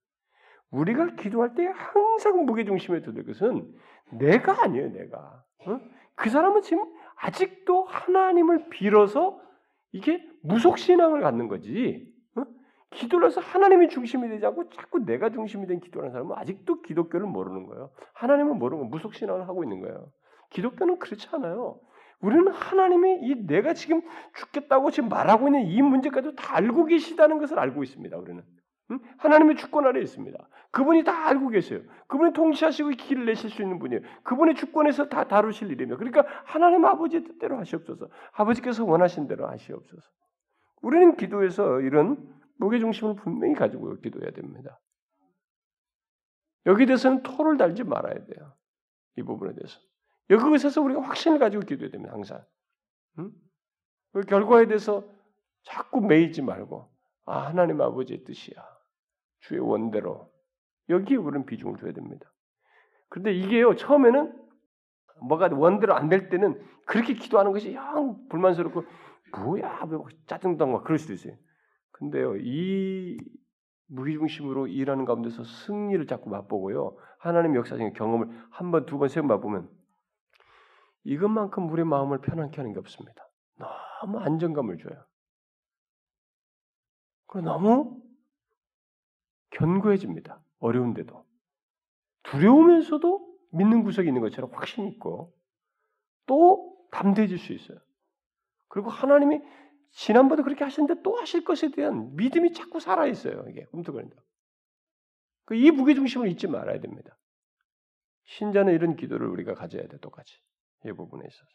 우리가 0.70 1.14
기도할 1.16 1.54
때 1.54 1.66
항상 1.66 2.46
무게중심에 2.46 3.02
두는 3.02 3.26
것은 3.26 3.74
내가 4.10 4.62
아니에요, 4.62 4.90
내가. 4.92 5.44
어? 5.66 5.80
그 6.14 6.30
사람은 6.30 6.62
지금 6.62 6.84
아직도 7.16 7.84
하나님을 7.84 8.70
빌어서 8.70 9.38
이게 9.92 10.26
무속신앙을 10.42 11.20
갖는 11.20 11.48
거지. 11.48 12.10
어? 12.36 12.44
기도를 12.90 13.28
해서 13.28 13.42
하나님이 13.42 13.90
중심이 13.90 14.28
되지 14.28 14.46
않고 14.46 14.70
자꾸 14.70 15.04
내가 15.04 15.30
중심이 15.30 15.66
된 15.66 15.80
기도하는 15.80 16.12
사람은 16.12 16.34
아직도 16.36 16.80
기독교를 16.80 17.26
모르는 17.26 17.66
거예요. 17.66 17.90
하나님을 18.14 18.54
모르고 18.54 18.84
무속신앙을 18.86 19.46
하고 19.46 19.62
있는 19.62 19.80
거예요. 19.80 20.10
기독교는 20.50 20.98
그렇지 20.98 21.28
않아요. 21.32 21.80
우리는 22.22 22.48
하나님이 22.52 23.18
이 23.22 23.46
내가 23.46 23.74
지금 23.74 24.00
죽겠다고 24.34 24.90
지금 24.90 25.08
말하고 25.08 25.48
있는 25.48 25.66
이 25.66 25.82
문제까지 25.82 26.34
다 26.36 26.56
알고 26.56 26.86
계시다는 26.86 27.38
것을 27.38 27.58
알고 27.58 27.82
있습니다. 27.82 28.16
우리는 28.16 28.42
하나님의 29.18 29.56
주권 29.56 29.86
아래 29.86 30.00
있습니다. 30.00 30.38
그분이 30.70 31.04
다 31.04 31.28
알고 31.28 31.48
계세요. 31.48 31.80
그분이 32.06 32.32
통치하시고 32.32 32.90
길을 32.90 33.26
내실 33.26 33.50
수 33.50 33.62
있는 33.62 33.78
분이에요. 33.78 34.02
그분의 34.22 34.54
주권에서 34.54 35.08
다 35.08 35.26
다루실 35.26 35.70
일이며 35.70 35.96
그러니까 35.96 36.24
하나님 36.44 36.84
아버지의 36.84 37.24
뜻대로 37.24 37.58
하시옵소서. 37.58 38.08
아버지께서 38.32 38.84
원하신 38.84 39.26
대로 39.26 39.48
하시옵소서. 39.48 40.02
우리는 40.80 41.16
기도에서 41.16 41.80
이런 41.80 42.32
무게 42.56 42.78
중심을 42.78 43.16
분명히 43.16 43.54
가지고 43.54 43.96
기도해야 43.96 44.30
됩니다. 44.30 44.80
여기 46.66 46.86
대해서는 46.86 47.22
토를 47.24 47.56
달지 47.56 47.82
말아야 47.82 48.14
돼요. 48.14 48.54
이 49.16 49.22
부분에 49.22 49.54
대해서. 49.54 49.80
여기에서 50.30 50.80
우리가 50.80 51.02
확신을 51.02 51.38
가지고 51.38 51.64
기도해야 51.64 51.90
됩니다. 51.90 52.12
항상. 52.14 52.44
응? 53.18 53.30
그 54.12 54.22
결과에 54.22 54.66
대해서 54.66 55.04
자꾸 55.64 56.00
매이지 56.00 56.42
말고 56.42 56.88
아 57.26 57.46
하나님 57.46 57.80
아버지의 57.80 58.24
뜻이야. 58.24 58.62
주의 59.40 59.60
원대로 59.60 60.30
여기에 60.88 61.16
우리는 61.16 61.46
비중을 61.46 61.78
줘야 61.78 61.92
됩니다. 61.92 62.32
그런데 63.08 63.32
이게요 63.34 63.76
처음에는 63.76 64.38
뭐가 65.28 65.48
원대로 65.52 65.94
안 65.94 66.08
될 66.08 66.28
때는 66.28 66.60
그렇게 66.86 67.14
기도하는 67.14 67.52
것이 67.52 67.74
영 67.74 68.26
불만스럽고 68.28 68.84
뭐야 69.36 69.84
뭐 69.86 70.06
짜증도 70.26 70.64
나고 70.66 70.82
그럴 70.82 70.98
수도 70.98 71.12
있어요. 71.12 71.34
근데요 71.92 72.36
이 72.36 73.18
무기중심으로 73.88 74.66
일하는 74.68 75.04
가운데서 75.04 75.44
승리를 75.44 76.06
자꾸 76.06 76.30
맛보고요 76.30 76.96
하나님 77.18 77.54
역사적인 77.54 77.92
경험을 77.92 78.28
한 78.50 78.70
번, 78.70 78.86
두 78.86 78.98
번, 78.98 79.08
세 79.08 79.20
번 79.20 79.28
맛보면 79.28 79.68
이것만큼 81.04 81.70
우리 81.70 81.84
마음을 81.84 82.20
편안케 82.20 82.56
하는 82.56 82.72
게 82.72 82.78
없습니다. 82.78 83.28
너무 83.56 84.18
안정감을 84.18 84.78
줘요. 84.78 85.04
그리고 87.26 87.48
너무 87.48 88.02
견고해집니다. 89.50 90.42
어려운데도. 90.58 91.26
두려우면서도 92.24 93.32
믿는 93.52 93.82
구석이 93.82 94.08
있는 94.08 94.20
것처럼 94.20 94.50
확신이 94.52 94.88
있고 94.90 95.34
또 96.26 96.76
담대해질 96.92 97.38
수 97.38 97.52
있어요. 97.52 97.78
그리고 98.68 98.90
하나님이 98.90 99.40
지난번도 99.90 100.44
그렇게 100.44 100.64
하셨는데 100.64 101.02
또 101.02 101.16
하실 101.16 101.44
것에 101.44 101.70
대한 101.70 102.14
믿음이 102.16 102.52
자꾸 102.52 102.80
살아있어요. 102.80 103.44
이게 103.50 103.64
꿈틀거린다. 103.66 104.16
그이 105.44 105.70
무게중심을 105.70 106.28
잊지 106.28 106.46
말아야 106.46 106.80
됩니다. 106.80 107.18
신자는 108.24 108.72
이런 108.72 108.96
기도를 108.96 109.26
우리가 109.28 109.54
가져야 109.54 109.86
돼, 109.86 109.98
똑같이. 109.98 110.40
이 110.84 110.92
부분에 110.92 111.24
있어서. 111.26 111.50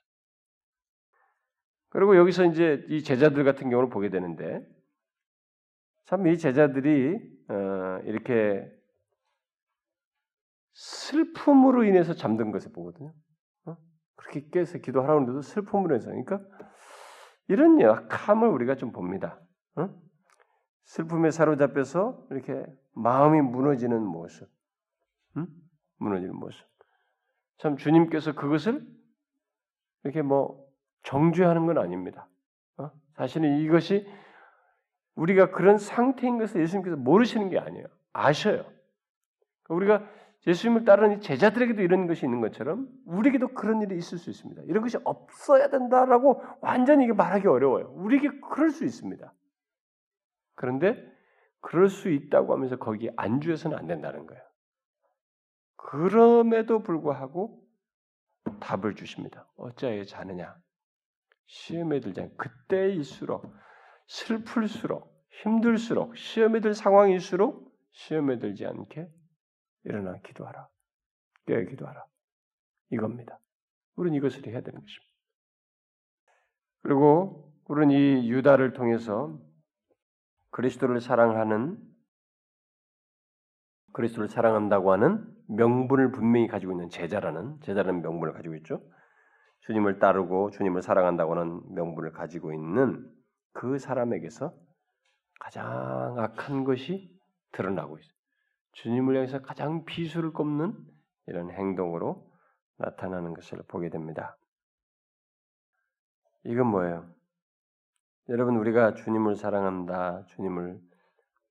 그리고 1.89 2.15
여기서 2.17 2.45
이제 2.45 2.85
이 2.89 3.03
제자들 3.03 3.43
같은 3.43 3.69
경우를 3.69 3.89
보게 3.89 4.09
되는데, 4.09 4.61
참 6.05 6.25
이 6.27 6.37
제자들이, 6.37 7.15
어, 7.49 7.99
이렇게 8.05 8.69
슬픔으로 10.73 11.83
인해서 11.83 12.13
잠든 12.13 12.51
것을 12.51 12.71
보거든요. 12.71 13.13
어? 13.65 13.75
그렇게 14.15 14.47
깨서 14.49 14.77
기도하라고 14.79 15.21
하는데도 15.21 15.41
슬픔으로 15.41 15.95
해서. 15.95 16.07
그러니까 16.07 16.41
이런 17.47 17.81
약함을 17.81 18.47
우리가 18.47 18.75
좀 18.75 18.91
봅니다. 18.91 19.39
어? 19.75 19.89
슬픔에 20.83 21.31
사로잡혀서 21.31 22.27
이렇게 22.31 22.63
마음이 22.93 23.41
무너지는 23.41 24.01
모습. 24.03 24.47
응? 25.37 25.47
무너지는 25.97 26.35
모습. 26.35 26.65
참 27.57 27.75
주님께서 27.75 28.33
그것을 28.35 28.85
이렇게 30.07 30.21
뭐 30.21 30.65
정죄하는 31.03 31.65
건 31.65 31.77
아닙니다. 31.77 32.27
어? 32.77 32.89
사실은 33.15 33.59
이것이 33.59 34.07
우리가 35.15 35.51
그런 35.51 35.77
상태인 35.77 36.37
것을 36.37 36.61
예수님께서 36.61 36.95
모르시는 36.95 37.49
게 37.49 37.59
아니에요. 37.59 37.85
아셔요. 38.13 38.65
우리가 39.67 40.07
예수님을 40.45 40.85
따르는 40.85 41.19
제자들에게도 41.19 41.81
이런 41.81 42.07
것이 42.07 42.25
있는 42.25 42.39
것처럼 42.39 42.87
우리에게도 43.05 43.49
그런 43.49 43.81
일이 43.81 43.97
있을 43.97 44.17
수 44.17 44.29
있습니다. 44.29 44.61
이런 44.65 44.81
것이 44.81 44.97
없어야 45.03 45.69
된다라고 45.69 46.41
완전히 46.61 47.03
이게 47.03 47.13
말하기 47.13 47.47
어려워요. 47.47 47.91
우리에게 47.95 48.29
그럴 48.39 48.69
수 48.69 48.85
있습니다. 48.85 49.33
그런데 50.55 51.03
그럴 51.59 51.89
수 51.89 52.09
있다고 52.09 52.53
하면서 52.53 52.77
거기에 52.77 53.11
안주해서는 53.17 53.77
안 53.77 53.87
된다는 53.87 54.25
거예요. 54.25 54.41
그럼에도 55.75 56.81
불구하고 56.81 57.66
답을 58.59 58.95
주십니다. 58.95 59.47
어찌하여 59.57 60.03
자느냐? 60.05 60.55
시험에 61.47 61.99
않 62.17 62.35
그때일수록 62.37 63.53
슬플수록 64.07 65.15
힘들수록 65.41 66.17
시험에 66.17 66.59
들 66.59 66.73
상황일수록 66.73 67.71
시험에 67.91 68.39
들지 68.39 68.65
않게 68.65 69.07
일어나 69.83 70.19
기도하라. 70.21 70.67
깨어 71.45 71.65
기도하라. 71.65 72.05
이겁니다. 72.91 73.39
우리는 73.95 74.17
이것을 74.17 74.45
해야 74.47 74.61
되는 74.61 74.79
것입니다. 74.79 75.13
그리고 76.81 77.53
우리는 77.65 77.95
이 77.95 78.29
유다를 78.29 78.73
통해서 78.73 79.39
그리스도를 80.51 81.01
사랑하는 81.01 81.77
그리스도를 83.93 84.29
사랑한다고 84.29 84.91
하는 84.91 85.36
명분을 85.49 86.11
분명히 86.11 86.47
가지고 86.47 86.73
있는 86.73 86.89
제자라는 86.89 87.59
제자라는 87.61 88.01
명분을 88.01 88.33
가지고 88.33 88.55
있죠. 88.55 88.81
주님을 89.61 89.99
따르고 89.99 90.51
주님을 90.51 90.81
사랑한다고 90.81 91.35
하는 91.35 91.61
명분을 91.73 92.11
가지고 92.11 92.53
있는 92.53 93.09
그 93.53 93.79
사람에게서 93.79 94.53
가장 95.39 96.17
악한 96.17 96.63
것이 96.63 97.11
드러나고 97.51 97.97
있어요. 97.97 98.17
주님을 98.73 99.15
향해서 99.15 99.41
가장 99.41 99.85
비수를 99.85 100.31
꼽는 100.33 100.75
이런 101.27 101.49
행동으로 101.51 102.31
나타나는 102.77 103.33
것을 103.33 103.63
보게 103.67 103.89
됩니다. 103.89 104.37
이건 106.43 106.67
뭐예요? 106.67 107.09
여러분 108.29 108.57
우리가 108.57 108.93
주님을 108.93 109.35
사랑한다, 109.35 110.25
주님을 110.27 110.79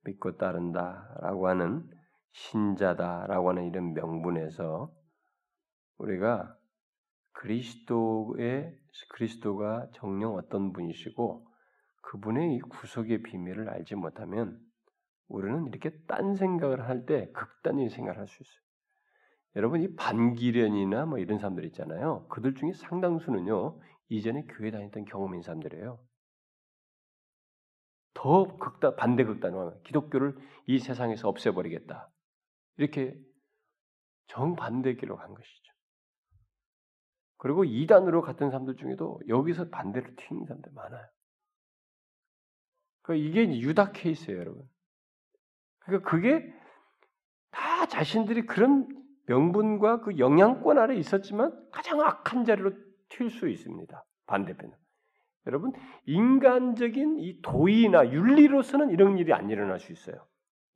믿고 0.04 0.36
따른다라고 0.36 1.48
하는 1.48 1.90
신자다라고 2.36 3.50
하는 3.50 3.64
이런 3.66 3.94
명분에서 3.94 4.92
우리가 5.98 6.54
그리스도의 7.32 8.78
그리스도가 9.10 9.88
정령 9.94 10.34
어떤 10.34 10.72
분이시고 10.72 11.46
그분의 12.02 12.56
이 12.56 12.60
구속의 12.60 13.22
비밀을 13.22 13.68
알지 13.70 13.94
못하면 13.94 14.60
우리는 15.28 15.66
이렇게 15.66 15.90
딴 16.06 16.36
생각을 16.36 16.88
할 16.88 17.06
때 17.06 17.30
극단적인 17.32 17.88
생각을 17.88 18.18
할 18.18 18.26
수 18.26 18.42
있어요. 18.42 18.60
여러분 19.56 19.82
이 19.82 19.94
반기련이나 19.96 21.06
뭐 21.06 21.18
이런 21.18 21.38
사람들 21.38 21.64
있잖아요. 21.66 22.26
그들 22.28 22.54
중에 22.54 22.72
상당수는요 22.74 23.80
이전에 24.10 24.44
교회 24.48 24.70
다녔던 24.70 25.06
경험인 25.06 25.42
사람들이에요. 25.42 25.98
더 28.14 28.56
극단 28.58 28.96
반대 28.96 29.24
극단으로 29.24 29.80
기독교를 29.82 30.36
이 30.66 30.78
세상에서 30.78 31.28
없애버리겠다. 31.28 32.10
이렇게 32.76 33.18
정반대 34.28 34.94
길로 34.96 35.16
간 35.16 35.34
것이죠. 35.34 35.72
그리고 37.38 37.64
이단으로 37.64 38.22
갔던 38.22 38.50
사람들 38.50 38.76
중에도 38.76 39.20
여기서 39.28 39.68
반대로 39.68 40.08
튀는 40.16 40.46
사람들 40.46 40.72
많아요. 40.72 41.06
그러니까 43.02 43.28
이게 43.28 43.60
유다 43.60 43.92
케이스예요, 43.92 44.40
여러분. 44.40 44.68
그러니까 45.80 46.10
그게 46.10 46.52
다 47.50 47.86
자신들이 47.86 48.46
그런 48.46 48.88
명분과 49.26 50.00
그 50.00 50.18
영향권 50.18 50.78
아래 50.78 50.96
있었지만 50.96 51.52
가장 51.70 52.00
악한 52.00 52.44
자리로 52.44 52.72
튈 53.08 53.30
수 53.30 53.48
있습니다. 53.48 54.04
반대편은. 54.26 54.74
여러분, 55.46 55.72
인간적인 56.06 57.20
이 57.20 57.40
도의나 57.40 58.10
윤리로서는 58.10 58.90
이런 58.90 59.16
일이 59.18 59.32
안 59.32 59.48
일어날 59.48 59.78
수 59.78 59.92
있어요. 59.92 60.26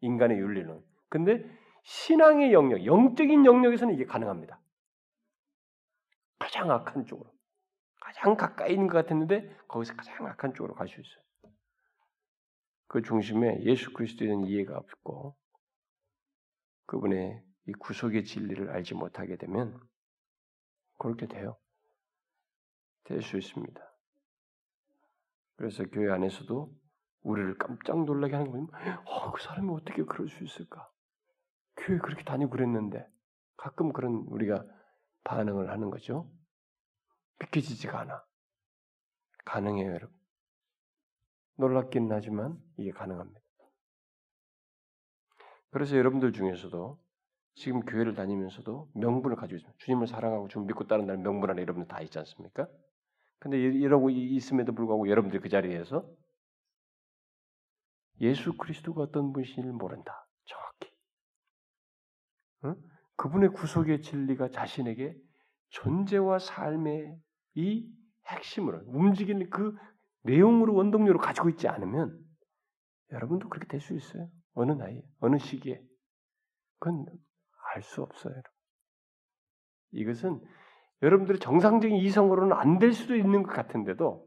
인간의 0.00 0.38
윤리는. 0.38 0.80
근데 1.08 1.44
신앙의 1.84 2.52
영역, 2.52 2.84
영적인 2.84 3.44
영역에서는 3.44 3.94
이게 3.94 4.04
가능합니다. 4.04 4.60
가장 6.38 6.70
악한 6.70 7.06
쪽으로. 7.06 7.32
가장 8.00 8.36
가까이 8.36 8.72
있는 8.72 8.88
것 8.88 8.94
같았는데 8.98 9.56
거기서 9.68 9.94
가장 9.94 10.26
악한 10.26 10.54
쪽으로 10.54 10.74
갈 10.74 10.88
수 10.88 11.00
있어요. 11.00 11.22
그 12.88 13.02
중심에 13.02 13.62
예수 13.62 13.92
그리스도에 13.92 14.26
대한 14.26 14.44
이해가 14.44 14.76
없고 14.76 15.36
그분의 16.86 17.42
이 17.66 17.72
구속의 17.72 18.24
진리를 18.24 18.68
알지 18.70 18.94
못하게 18.94 19.36
되면 19.36 19.80
그렇게 20.98 21.26
돼요. 21.26 21.56
될 23.04 23.22
수 23.22 23.36
있습니다. 23.38 23.80
그래서 25.56 25.84
교회 25.84 26.10
안에서도 26.12 26.72
우리를 27.22 27.58
깜짝 27.58 28.04
놀라게 28.04 28.34
하는 28.34 28.50
거는 28.50 28.68
어, 29.04 29.30
그 29.32 29.42
사람이 29.42 29.70
어떻게 29.72 30.02
그럴 30.04 30.28
수 30.28 30.42
있을까? 30.42 30.90
교회 31.80 31.98
그렇게 31.98 32.24
다니고 32.24 32.50
그랬는데 32.50 33.06
가끔 33.56 33.92
그런 33.92 34.24
우리가 34.28 34.64
반응을 35.24 35.70
하는 35.70 35.90
거죠. 35.90 36.30
믿기지가 37.40 38.00
않아. 38.00 38.24
가능해요, 39.44 39.92
여러분. 39.92 40.16
놀랍긴 41.56 42.10
하지만 42.10 42.58
이게 42.76 42.90
가능합니다. 42.90 43.40
그래서 45.70 45.96
여러분들 45.96 46.32
중에서도 46.32 46.98
지금 47.54 47.80
교회를 47.80 48.14
다니면서도 48.14 48.90
명분을 48.94 49.36
가지고 49.36 49.56
있습니다. 49.56 49.78
주님을 49.78 50.06
사랑하고 50.06 50.48
주님 50.48 50.66
믿고 50.66 50.86
따른다는 50.86 51.22
명분 51.22 51.50
안에 51.50 51.62
여러분들 51.62 51.88
다 51.88 52.00
있지 52.00 52.18
않습니까? 52.18 52.68
근데 53.38 53.58
이러고 53.58 54.10
있음에도 54.10 54.72
불구하고 54.72 55.08
여러분들 55.08 55.40
그 55.40 55.48
자리에서 55.48 56.08
예수 58.20 58.56
그리스도가 58.56 59.02
어떤 59.02 59.32
분이신지를 59.32 59.72
모른다. 59.72 60.26
정확히. 60.44 60.89
응? 62.64 62.76
그분의 63.16 63.50
구속의 63.50 64.02
진리가 64.02 64.50
자신에게 64.50 65.14
존재와 65.70 66.38
삶의 66.38 67.16
이 67.54 67.88
핵심으로 68.26 68.82
움직이는 68.86 69.50
그 69.50 69.76
내용으로 70.22 70.74
원동력으로 70.74 71.18
가지고 71.18 71.48
있지 71.50 71.68
않으면 71.68 72.18
여러분도 73.12 73.48
그렇게 73.48 73.66
될 73.68 73.80
수 73.80 73.94
있어요. 73.94 74.28
어느 74.54 74.72
나이, 74.72 75.02
어느 75.20 75.38
시기에. 75.38 75.80
그건 76.78 77.06
알 77.74 77.82
수 77.82 78.02
없어요. 78.02 78.34
이것은 79.92 80.40
여러분들의 81.02 81.40
정상적인 81.40 81.96
이성으로는 81.96 82.56
안 82.56 82.78
될 82.78 82.92
수도 82.92 83.16
있는 83.16 83.42
것 83.42 83.52
같은데도 83.52 84.26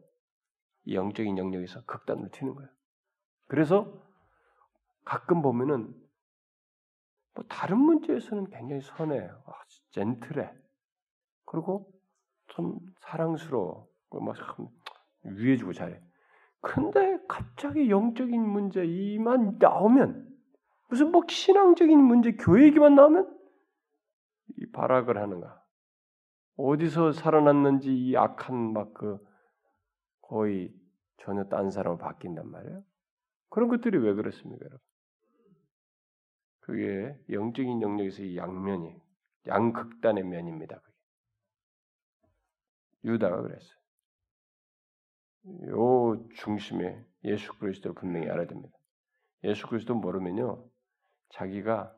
영적인 0.89 1.37
영역에서 1.37 1.83
극단으로 1.85 2.29
튀는 2.31 2.55
거예요. 2.55 2.69
그래서 3.47 4.01
가끔 5.05 5.41
보면은 5.41 5.93
뭐 7.33 7.43
다른 7.47 7.77
문제에서는 7.77 8.49
굉장히 8.49 8.81
선해요. 8.81 9.41
아, 9.45 9.53
젠틀해. 9.91 10.51
그리고 11.45 11.91
좀 12.47 12.79
사랑스러워. 12.99 13.87
막참 14.11 14.67
위해주고 15.23 15.73
잘해. 15.73 15.99
근데 16.61 17.17
갑자기 17.27 17.89
영적인 17.89 18.41
문제 18.41 18.85
이만 18.85 19.57
나오면 19.59 20.29
무슨 20.89 21.11
뭐 21.11 21.23
신앙적인 21.27 21.99
문제, 21.99 22.33
교회 22.33 22.65
얘기만 22.65 22.95
나오면 22.95 23.39
이 24.57 24.71
발악을 24.71 25.17
하는가? 25.17 25.63
어디서 26.55 27.13
살아났는지 27.13 27.91
이 27.91 28.15
악한 28.15 28.73
막 28.73 28.93
그 28.93 29.17
거의 30.21 30.73
전혀 31.17 31.43
딴 31.45 31.71
사람으로 31.71 31.97
바뀐단 31.97 32.49
말이에요. 32.49 32.83
그런 33.49 33.69
것들이 33.69 33.97
왜 33.97 34.13
그렇습니까, 34.13 34.65
여러분? 34.65 34.79
그게 36.63 37.17
영적인 37.29 37.81
영역에서 37.81 38.23
이 38.23 38.37
양면이 38.37 38.95
양극단의 39.47 40.23
면입니다. 40.23 40.79
그게. 40.79 40.97
유다가 43.03 43.41
그랬어요. 43.41 43.77
요 45.67 46.27
중심에 46.35 47.05
예수 47.25 47.53
그리스도를 47.59 47.95
분명히 47.95 48.29
알아야 48.29 48.47
됩니다. 48.47 48.77
예수 49.43 49.67
그리스도 49.67 49.93
모르면요, 49.95 50.65
자기가 51.29 51.93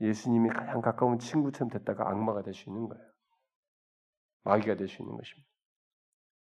예수님이 0.00 0.48
가장 0.50 0.80
가까운 0.80 1.18
친구처럼 1.20 1.70
됐다가 1.70 2.08
악마가 2.10 2.42
될 2.42 2.54
수 2.54 2.68
있는 2.68 2.88
거예요. 2.88 3.04
마귀가 4.44 4.76
될 4.76 4.88
수 4.88 5.02
있는 5.02 5.16
것입니다. 5.16 5.48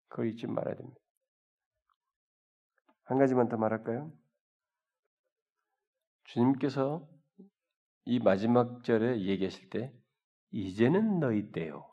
그걸 0.09 0.29
잊지 0.29 0.47
말아야 0.47 0.77
됩니다. 0.77 1.01
한 3.05 3.19
가지만 3.19 3.49
더 3.49 3.57
말할까요? 3.57 4.13
주님께서 6.25 7.09
이 8.05 8.19
마지막 8.19 8.85
절에 8.85 9.21
얘기하실 9.23 9.71
때 9.71 9.93
이제는 10.51 11.21
너희 11.21 11.53
때요 11.53 11.89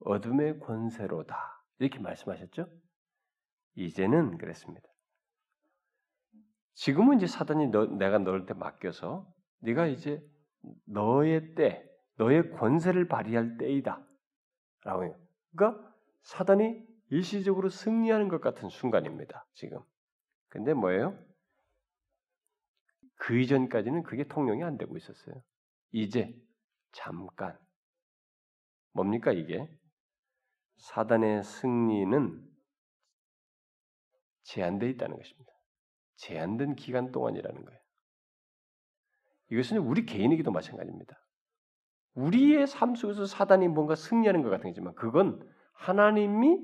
어둠의 0.00 0.60
권세로다 0.60 1.64
이렇게 1.78 1.98
말씀하셨죠? 1.98 2.66
이제는 3.74 4.38
그랬습니다. 4.38 4.86
지금은 6.74 7.16
이제 7.16 7.26
사단이 7.26 7.68
너, 7.68 7.86
내가 7.86 8.18
때 8.46 8.54
맡겨서 8.54 9.30
네가 9.60 9.86
이제 9.86 10.22
너의 10.86 11.54
때, 11.54 11.84
너의 12.16 12.52
권세를 12.52 13.08
발휘할 13.08 13.56
때이다. 13.58 14.06
라고 14.84 15.04
해요. 15.04 15.14
그러니까 15.54 15.94
사단이 16.22 16.82
일시적으로 17.10 17.68
승리하는 17.68 18.28
것 18.28 18.40
같은 18.40 18.68
순간입니다. 18.68 19.46
지금. 19.54 19.78
근데 20.48 20.74
뭐예요? 20.74 21.18
그 23.20 23.38
이전까지는 23.38 24.02
그게 24.02 24.24
통용이 24.24 24.64
안 24.64 24.78
되고 24.78 24.96
있었어요. 24.96 25.34
이제 25.92 26.34
잠깐 26.92 27.56
뭡니까 28.92 29.30
이게? 29.30 29.68
사단의 30.78 31.44
승리는 31.44 32.50
제한되어 34.44 34.88
있다는 34.88 35.18
것입니다. 35.18 35.52
제한된 36.16 36.76
기간 36.76 37.12
동안이라는 37.12 37.62
거예요. 37.62 37.80
이것은 39.50 39.76
우리 39.78 40.06
개인에게도 40.06 40.50
마찬가지입니다. 40.50 41.22
우리의 42.14 42.66
삶 42.66 42.94
속에서 42.94 43.26
사단이 43.26 43.68
뭔가 43.68 43.96
승리하는 43.96 44.42
것 44.42 44.48
같은 44.48 44.70
거지만 44.70 44.94
그건 44.94 45.46
하나님이 45.74 46.58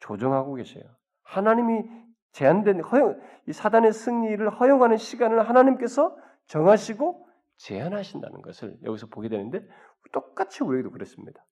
조정하고 0.00 0.56
계세요. 0.56 0.82
하나님이 1.22 1.88
제한된 2.32 2.80
허용, 2.80 3.20
이 3.46 3.52
사단의 3.52 3.92
승리를 3.92 4.48
허용하는 4.50 4.96
시간을 4.96 5.48
하나님께서 5.48 6.16
정하시고 6.46 7.28
제한하신다는 7.56 8.42
것을 8.42 8.78
여기서 8.82 9.06
보게 9.06 9.28
되는데 9.28 9.66
똑같이 10.12 10.64
우리에게도 10.64 10.90
그렇습니다. 10.90 11.44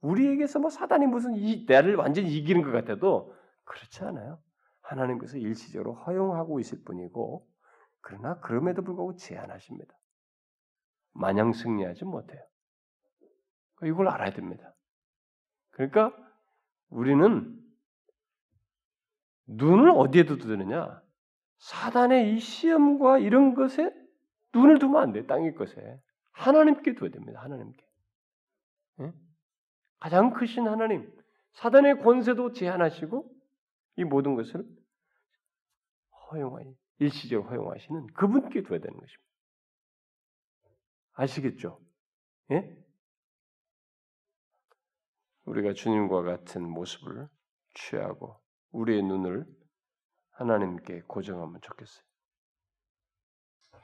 우리에게서 0.00 0.58
뭐 0.58 0.70
사단이 0.70 1.06
무슨 1.06 1.34
이, 1.34 1.64
나를 1.66 1.96
완전히 1.96 2.36
이기는 2.36 2.62
것 2.62 2.72
같아도 2.72 3.34
그렇지 3.64 4.04
않아요. 4.04 4.38
하나님께서 4.82 5.38
일시적으로 5.38 5.94
허용하고 5.94 6.60
있을 6.60 6.82
뿐이고 6.84 7.48
그러나 8.00 8.38
그럼에도 8.40 8.82
불구하고 8.82 9.16
제한하십니다. 9.16 9.94
마냥 11.14 11.52
승리하지 11.52 12.04
못해요. 12.04 12.42
이걸 13.82 14.08
알아야 14.08 14.32
됩니다. 14.32 14.74
그러니까 15.70 16.14
우리는 16.90 17.63
눈을 19.46 19.90
어디에 19.90 20.24
두느냐? 20.24 21.02
사단의 21.58 22.34
이 22.34 22.38
시험과 22.38 23.18
이런 23.18 23.54
것에 23.54 23.90
눈을 24.54 24.78
두면 24.78 25.02
안 25.02 25.12
돼. 25.12 25.26
땅의 25.26 25.54
것에. 25.54 26.00
하나님께 26.32 26.94
두어야 26.94 27.10
됩니다. 27.10 27.40
하나님께. 27.42 27.86
예? 29.00 29.12
가장 29.98 30.32
크신 30.32 30.66
하나님. 30.66 31.10
사단의 31.52 32.02
권세도 32.02 32.52
제한하시고 32.52 33.30
이 33.96 34.04
모든 34.04 34.34
것을 34.34 34.64
허용하니 36.30 36.76
일시적으로 36.98 37.48
허용하시는 37.50 38.06
그분께 38.08 38.62
두어야 38.62 38.80
되는 38.80 38.98
것입니다. 38.98 39.24
아시겠죠? 41.12 41.80
예? 42.50 42.84
우리가 45.44 45.74
주님과 45.74 46.22
같은 46.22 46.68
모습을 46.68 47.28
취하고 47.74 48.43
우리의 48.74 49.02
눈을 49.04 49.46
하나님께 50.32 51.02
고정하면 51.06 51.60
좋겠어요. 51.62 52.04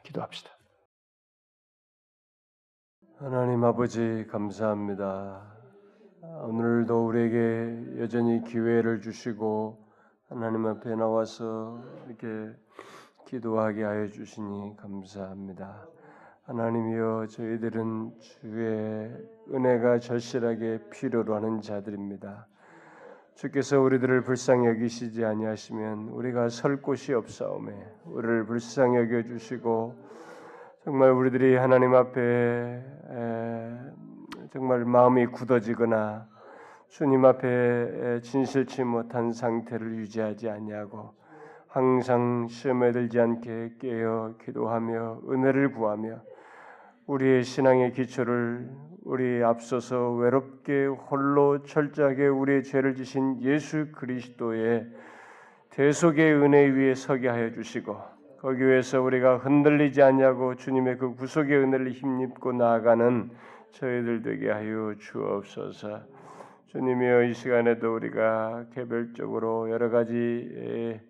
기도합시다. 0.03 0.51
하나님 3.19 3.63
아버지 3.65 4.27
감사합니다. 4.29 5.57
오늘도 6.23 7.07
우리에게 7.07 8.01
여전히 8.01 8.43
기회를 8.43 9.01
주시고 9.01 9.93
하나님 10.29 10.67
앞에 10.67 10.97
나와서 10.97 11.83
이렇게 12.07 12.53
기도하게 13.27 13.85
하여 13.85 14.09
주시니 14.09 14.77
감사합니다. 14.77 15.87
하나님이여 16.43 17.27
저희들은 17.29 18.19
주의 18.19 19.29
은혜가 19.53 20.01
절실하게 20.01 20.91
필요로 20.91 21.37
하는 21.37 21.61
자들입니다. 21.61 22.50
주께서 23.41 23.81
우리들을 23.81 24.21
불쌍히 24.21 24.67
여기시지 24.67 25.25
아니하시면 25.25 26.11
우리가 26.11 26.51
설 26.51 26.83
곳이 26.83 27.15
없사오매 27.15 27.73
우리를 28.05 28.45
불쌍히 28.45 28.97
여겨 28.99 29.23
주시고 29.23 29.97
정말 30.85 31.13
우리들이 31.13 31.57
하나님 31.57 31.95
앞에 31.95 32.83
정말 34.53 34.85
마음이 34.85 35.25
굳어지거나 35.29 36.29
주님 36.89 37.25
앞에 37.25 38.21
진실치 38.21 38.85
못한 38.85 39.33
상태를 39.33 39.95
유지하지 39.97 40.51
아니하고 40.51 41.15
항상 41.67 42.47
시험에 42.47 42.93
들지 42.93 43.21
않게 43.21 43.77
깨어 43.79 44.35
기도하며 44.45 45.23
은혜를 45.31 45.73
구하며 45.73 46.21
우리의 47.07 47.45
신앙의 47.45 47.93
기초를 47.93 48.69
우리 49.03 49.43
앞서서 49.43 50.13
외롭게 50.13 50.87
홀로 50.87 51.63
철저하게 51.63 52.27
우리의 52.27 52.65
죄를 52.65 52.95
지신 52.95 53.41
예수 53.43 53.91
그리스도의 53.93 54.87
대속의 55.71 56.35
은혜 56.35 56.67
위에 56.67 56.95
서게 56.95 57.29
하여 57.29 57.51
주시고 57.51 57.97
거기 58.41 58.67
위해서 58.67 59.01
우리가 59.01 59.39
흔들리지 59.39 60.03
않냐고 60.03 60.55
주님의 60.55 60.99
그 60.99 61.15
구속의 61.15 61.59
은혜를 61.59 61.93
힘입고 61.93 62.53
나아가는 62.53 63.31
저희들 63.73 64.23
되게 64.23 64.51
하여 64.51 64.95
주옵소서. 64.99 66.01
주님이여 66.67 67.25
이 67.25 67.35
시간에도 67.35 67.95
우리가 67.95 68.67
개별적으로 68.73 69.71
여러 69.71 69.91
가지 69.91 71.01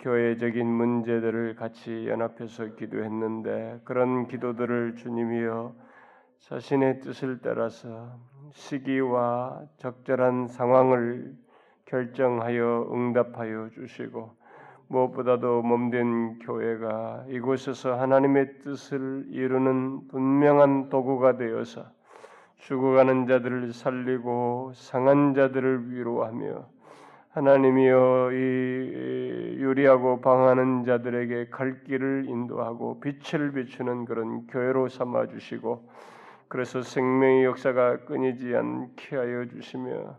교회적인 0.00 0.66
문제들을 0.66 1.54
같이 1.56 2.06
연합해서 2.06 2.74
기도했는데 2.74 3.80
그런 3.84 4.28
기도들을 4.28 4.96
주님이여 4.96 5.83
자신의 6.48 7.00
뜻을 7.00 7.38
따라서 7.42 8.18
시기와 8.52 9.62
적절한 9.78 10.48
상황을 10.48 11.32
결정하여 11.86 12.90
응답하여 12.92 13.70
주시고 13.70 14.30
무엇보다도 14.88 15.62
몸된 15.62 16.40
교회가 16.40 17.24
이곳에서 17.28 17.98
하나님의 17.98 18.58
뜻을 18.58 19.24
이루는 19.30 20.08
분명한 20.08 20.90
도구가 20.90 21.38
되어서 21.38 21.86
죽어가는 22.58 23.26
자들을 23.26 23.72
살리고 23.72 24.72
상한 24.74 25.32
자들을 25.32 25.92
위로하며 25.92 26.66
하나님이여 27.30 28.30
이 28.32 28.36
유리하고 29.60 30.20
방하는 30.20 30.84
자들에게 30.84 31.48
갈 31.48 31.82
길을 31.84 32.26
인도하고 32.28 33.00
빛을 33.00 33.52
비추는 33.52 34.04
그런 34.04 34.46
교회로 34.46 34.90
삼아 34.90 35.28
주시고 35.28 35.88
그래서 36.48 36.82
생명의 36.82 37.44
역사가 37.44 38.04
끊이지 38.04 38.54
않게 38.54 39.16
하여 39.16 39.46
주시며 39.46 40.18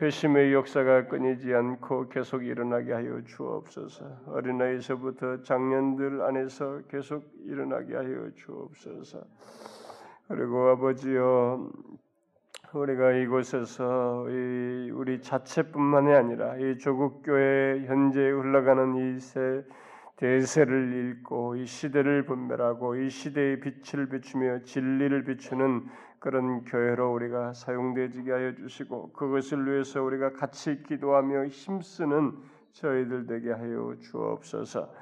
회심의 0.00 0.54
역사가 0.54 1.08
끊이지 1.08 1.54
않고 1.54 2.08
계속 2.08 2.44
일어나게 2.44 2.92
하여 2.92 3.22
주옵소서. 3.22 4.04
어린아이서부터 4.28 5.42
장년들 5.42 6.22
안에서 6.22 6.80
계속 6.88 7.30
일어나게 7.44 7.96
하여 7.96 8.30
주옵소서. 8.34 9.20
그리고 10.28 10.68
아버지여 10.68 11.68
우리가 12.72 13.12
이곳에서 13.12 14.26
이 14.30 14.90
우리 14.94 15.20
자체뿐만이 15.20 16.12
아니라 16.12 16.56
이 16.56 16.78
조국 16.78 17.22
교회 17.22 17.84
현재 17.86 18.20
흘러가는 18.20 19.16
이세 19.16 19.64
대세를 20.20 21.16
읽고 21.16 21.56
이 21.56 21.64
시대를 21.64 22.26
분별하고 22.26 22.94
이 22.96 23.08
시대의 23.08 23.60
빛을 23.60 24.10
비추며 24.10 24.64
진리를 24.64 25.24
비추는 25.24 25.86
그런 26.18 26.62
교회로 26.66 27.14
우리가 27.14 27.54
사용되지게 27.54 28.30
하여 28.30 28.54
주시고 28.54 29.12
그것을 29.12 29.66
위해서 29.66 30.02
우리가 30.02 30.34
같이 30.34 30.82
기도하며 30.82 31.46
힘쓰는 31.46 32.34
저희들 32.72 33.26
되게 33.28 33.50
하여 33.50 33.94
주옵소서. 33.98 34.92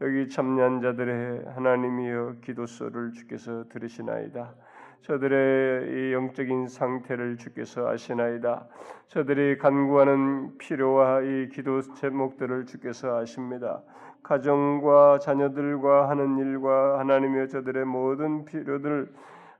여기 0.00 0.28
참여한 0.28 0.80
자들의 0.80 1.46
하나님이여 1.56 2.36
기도소를 2.44 3.14
주께서 3.14 3.64
들으시나이다. 3.70 4.54
저들의 5.00 6.10
이 6.10 6.12
영적인 6.12 6.68
상태를 6.68 7.36
주께서 7.36 7.88
아시나이다. 7.88 8.68
저들이 9.08 9.58
간구하는 9.58 10.56
필요와 10.58 11.22
이 11.22 11.48
기도 11.48 11.80
제목들을 11.80 12.66
주께서 12.66 13.16
아십니다. 13.16 13.82
가정과 14.22 15.18
자녀들과 15.20 16.08
하는 16.08 16.38
일과 16.38 16.98
하나님의 16.98 17.48
저들의 17.48 17.84
모든 17.84 18.44
필요들 18.44 19.12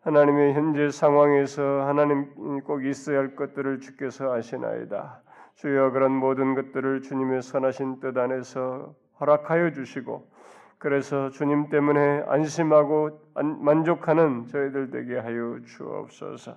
하나님의 0.03 0.55
현재 0.55 0.91
상황에서 0.91 1.87
하나님 1.87 2.61
꼭 2.65 2.85
있어야 2.85 3.19
할 3.19 3.37
것들을 3.37 3.81
주께서 3.81 4.33
아시나이다. 4.33 5.23
주여 5.55 5.91
그런 5.91 6.13
모든 6.13 6.55
것들을 6.55 7.03
주님의 7.03 7.43
선하신 7.43 8.01
뜻 8.01 8.17
안에서 8.17 8.95
허락하여 9.21 9.73
주시고 9.73 10.31
그래서 10.79 11.31
주님 11.31 11.69
때문에 11.69 12.25
안심하고 12.29 13.21
만족하는 13.35 14.47
저희들 14.47 14.91
되게 14.91 15.19
하여 15.19 15.59
주옵소서. 15.67 16.55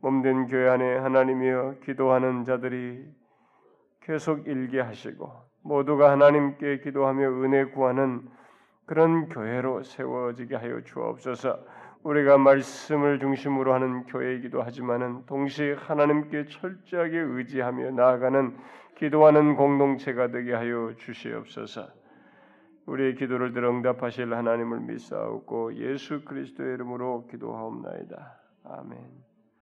몸된 0.00 0.48
교회 0.48 0.68
안에 0.68 0.98
하나님이여 0.98 1.76
기도하는 1.82 2.44
자들이 2.44 3.08
계속 4.00 4.46
일게 4.46 4.80
하시고 4.80 5.43
모두가 5.64 6.10
하나님께 6.12 6.80
기도하며 6.80 7.42
은혜 7.42 7.64
구하는 7.64 8.22
그런 8.86 9.28
교회로 9.30 9.82
세워지게 9.82 10.56
하여 10.56 10.82
주옵소서. 10.82 11.58
우리가 12.02 12.36
말씀을 12.36 13.18
중심으로 13.18 13.72
하는 13.72 14.04
교회이기도 14.04 14.62
하지만은 14.62 15.24
동시에 15.24 15.72
하나님께 15.72 16.46
철저하게 16.46 17.18
의지하며 17.18 17.92
나아가는 17.92 18.56
기도하는 18.96 19.56
공동체가 19.56 20.28
되게 20.30 20.52
하여 20.52 20.92
주시옵소서. 20.98 21.88
우리의 22.84 23.14
기도를 23.14 23.54
들어 23.54 23.70
응답하실 23.70 24.34
하나님을 24.34 24.80
믿사옵고 24.80 25.76
예수 25.76 26.22
그리스도의 26.26 26.74
이름으로 26.74 27.26
기도하옵나이다. 27.30 28.38
아멘. 28.64 29.33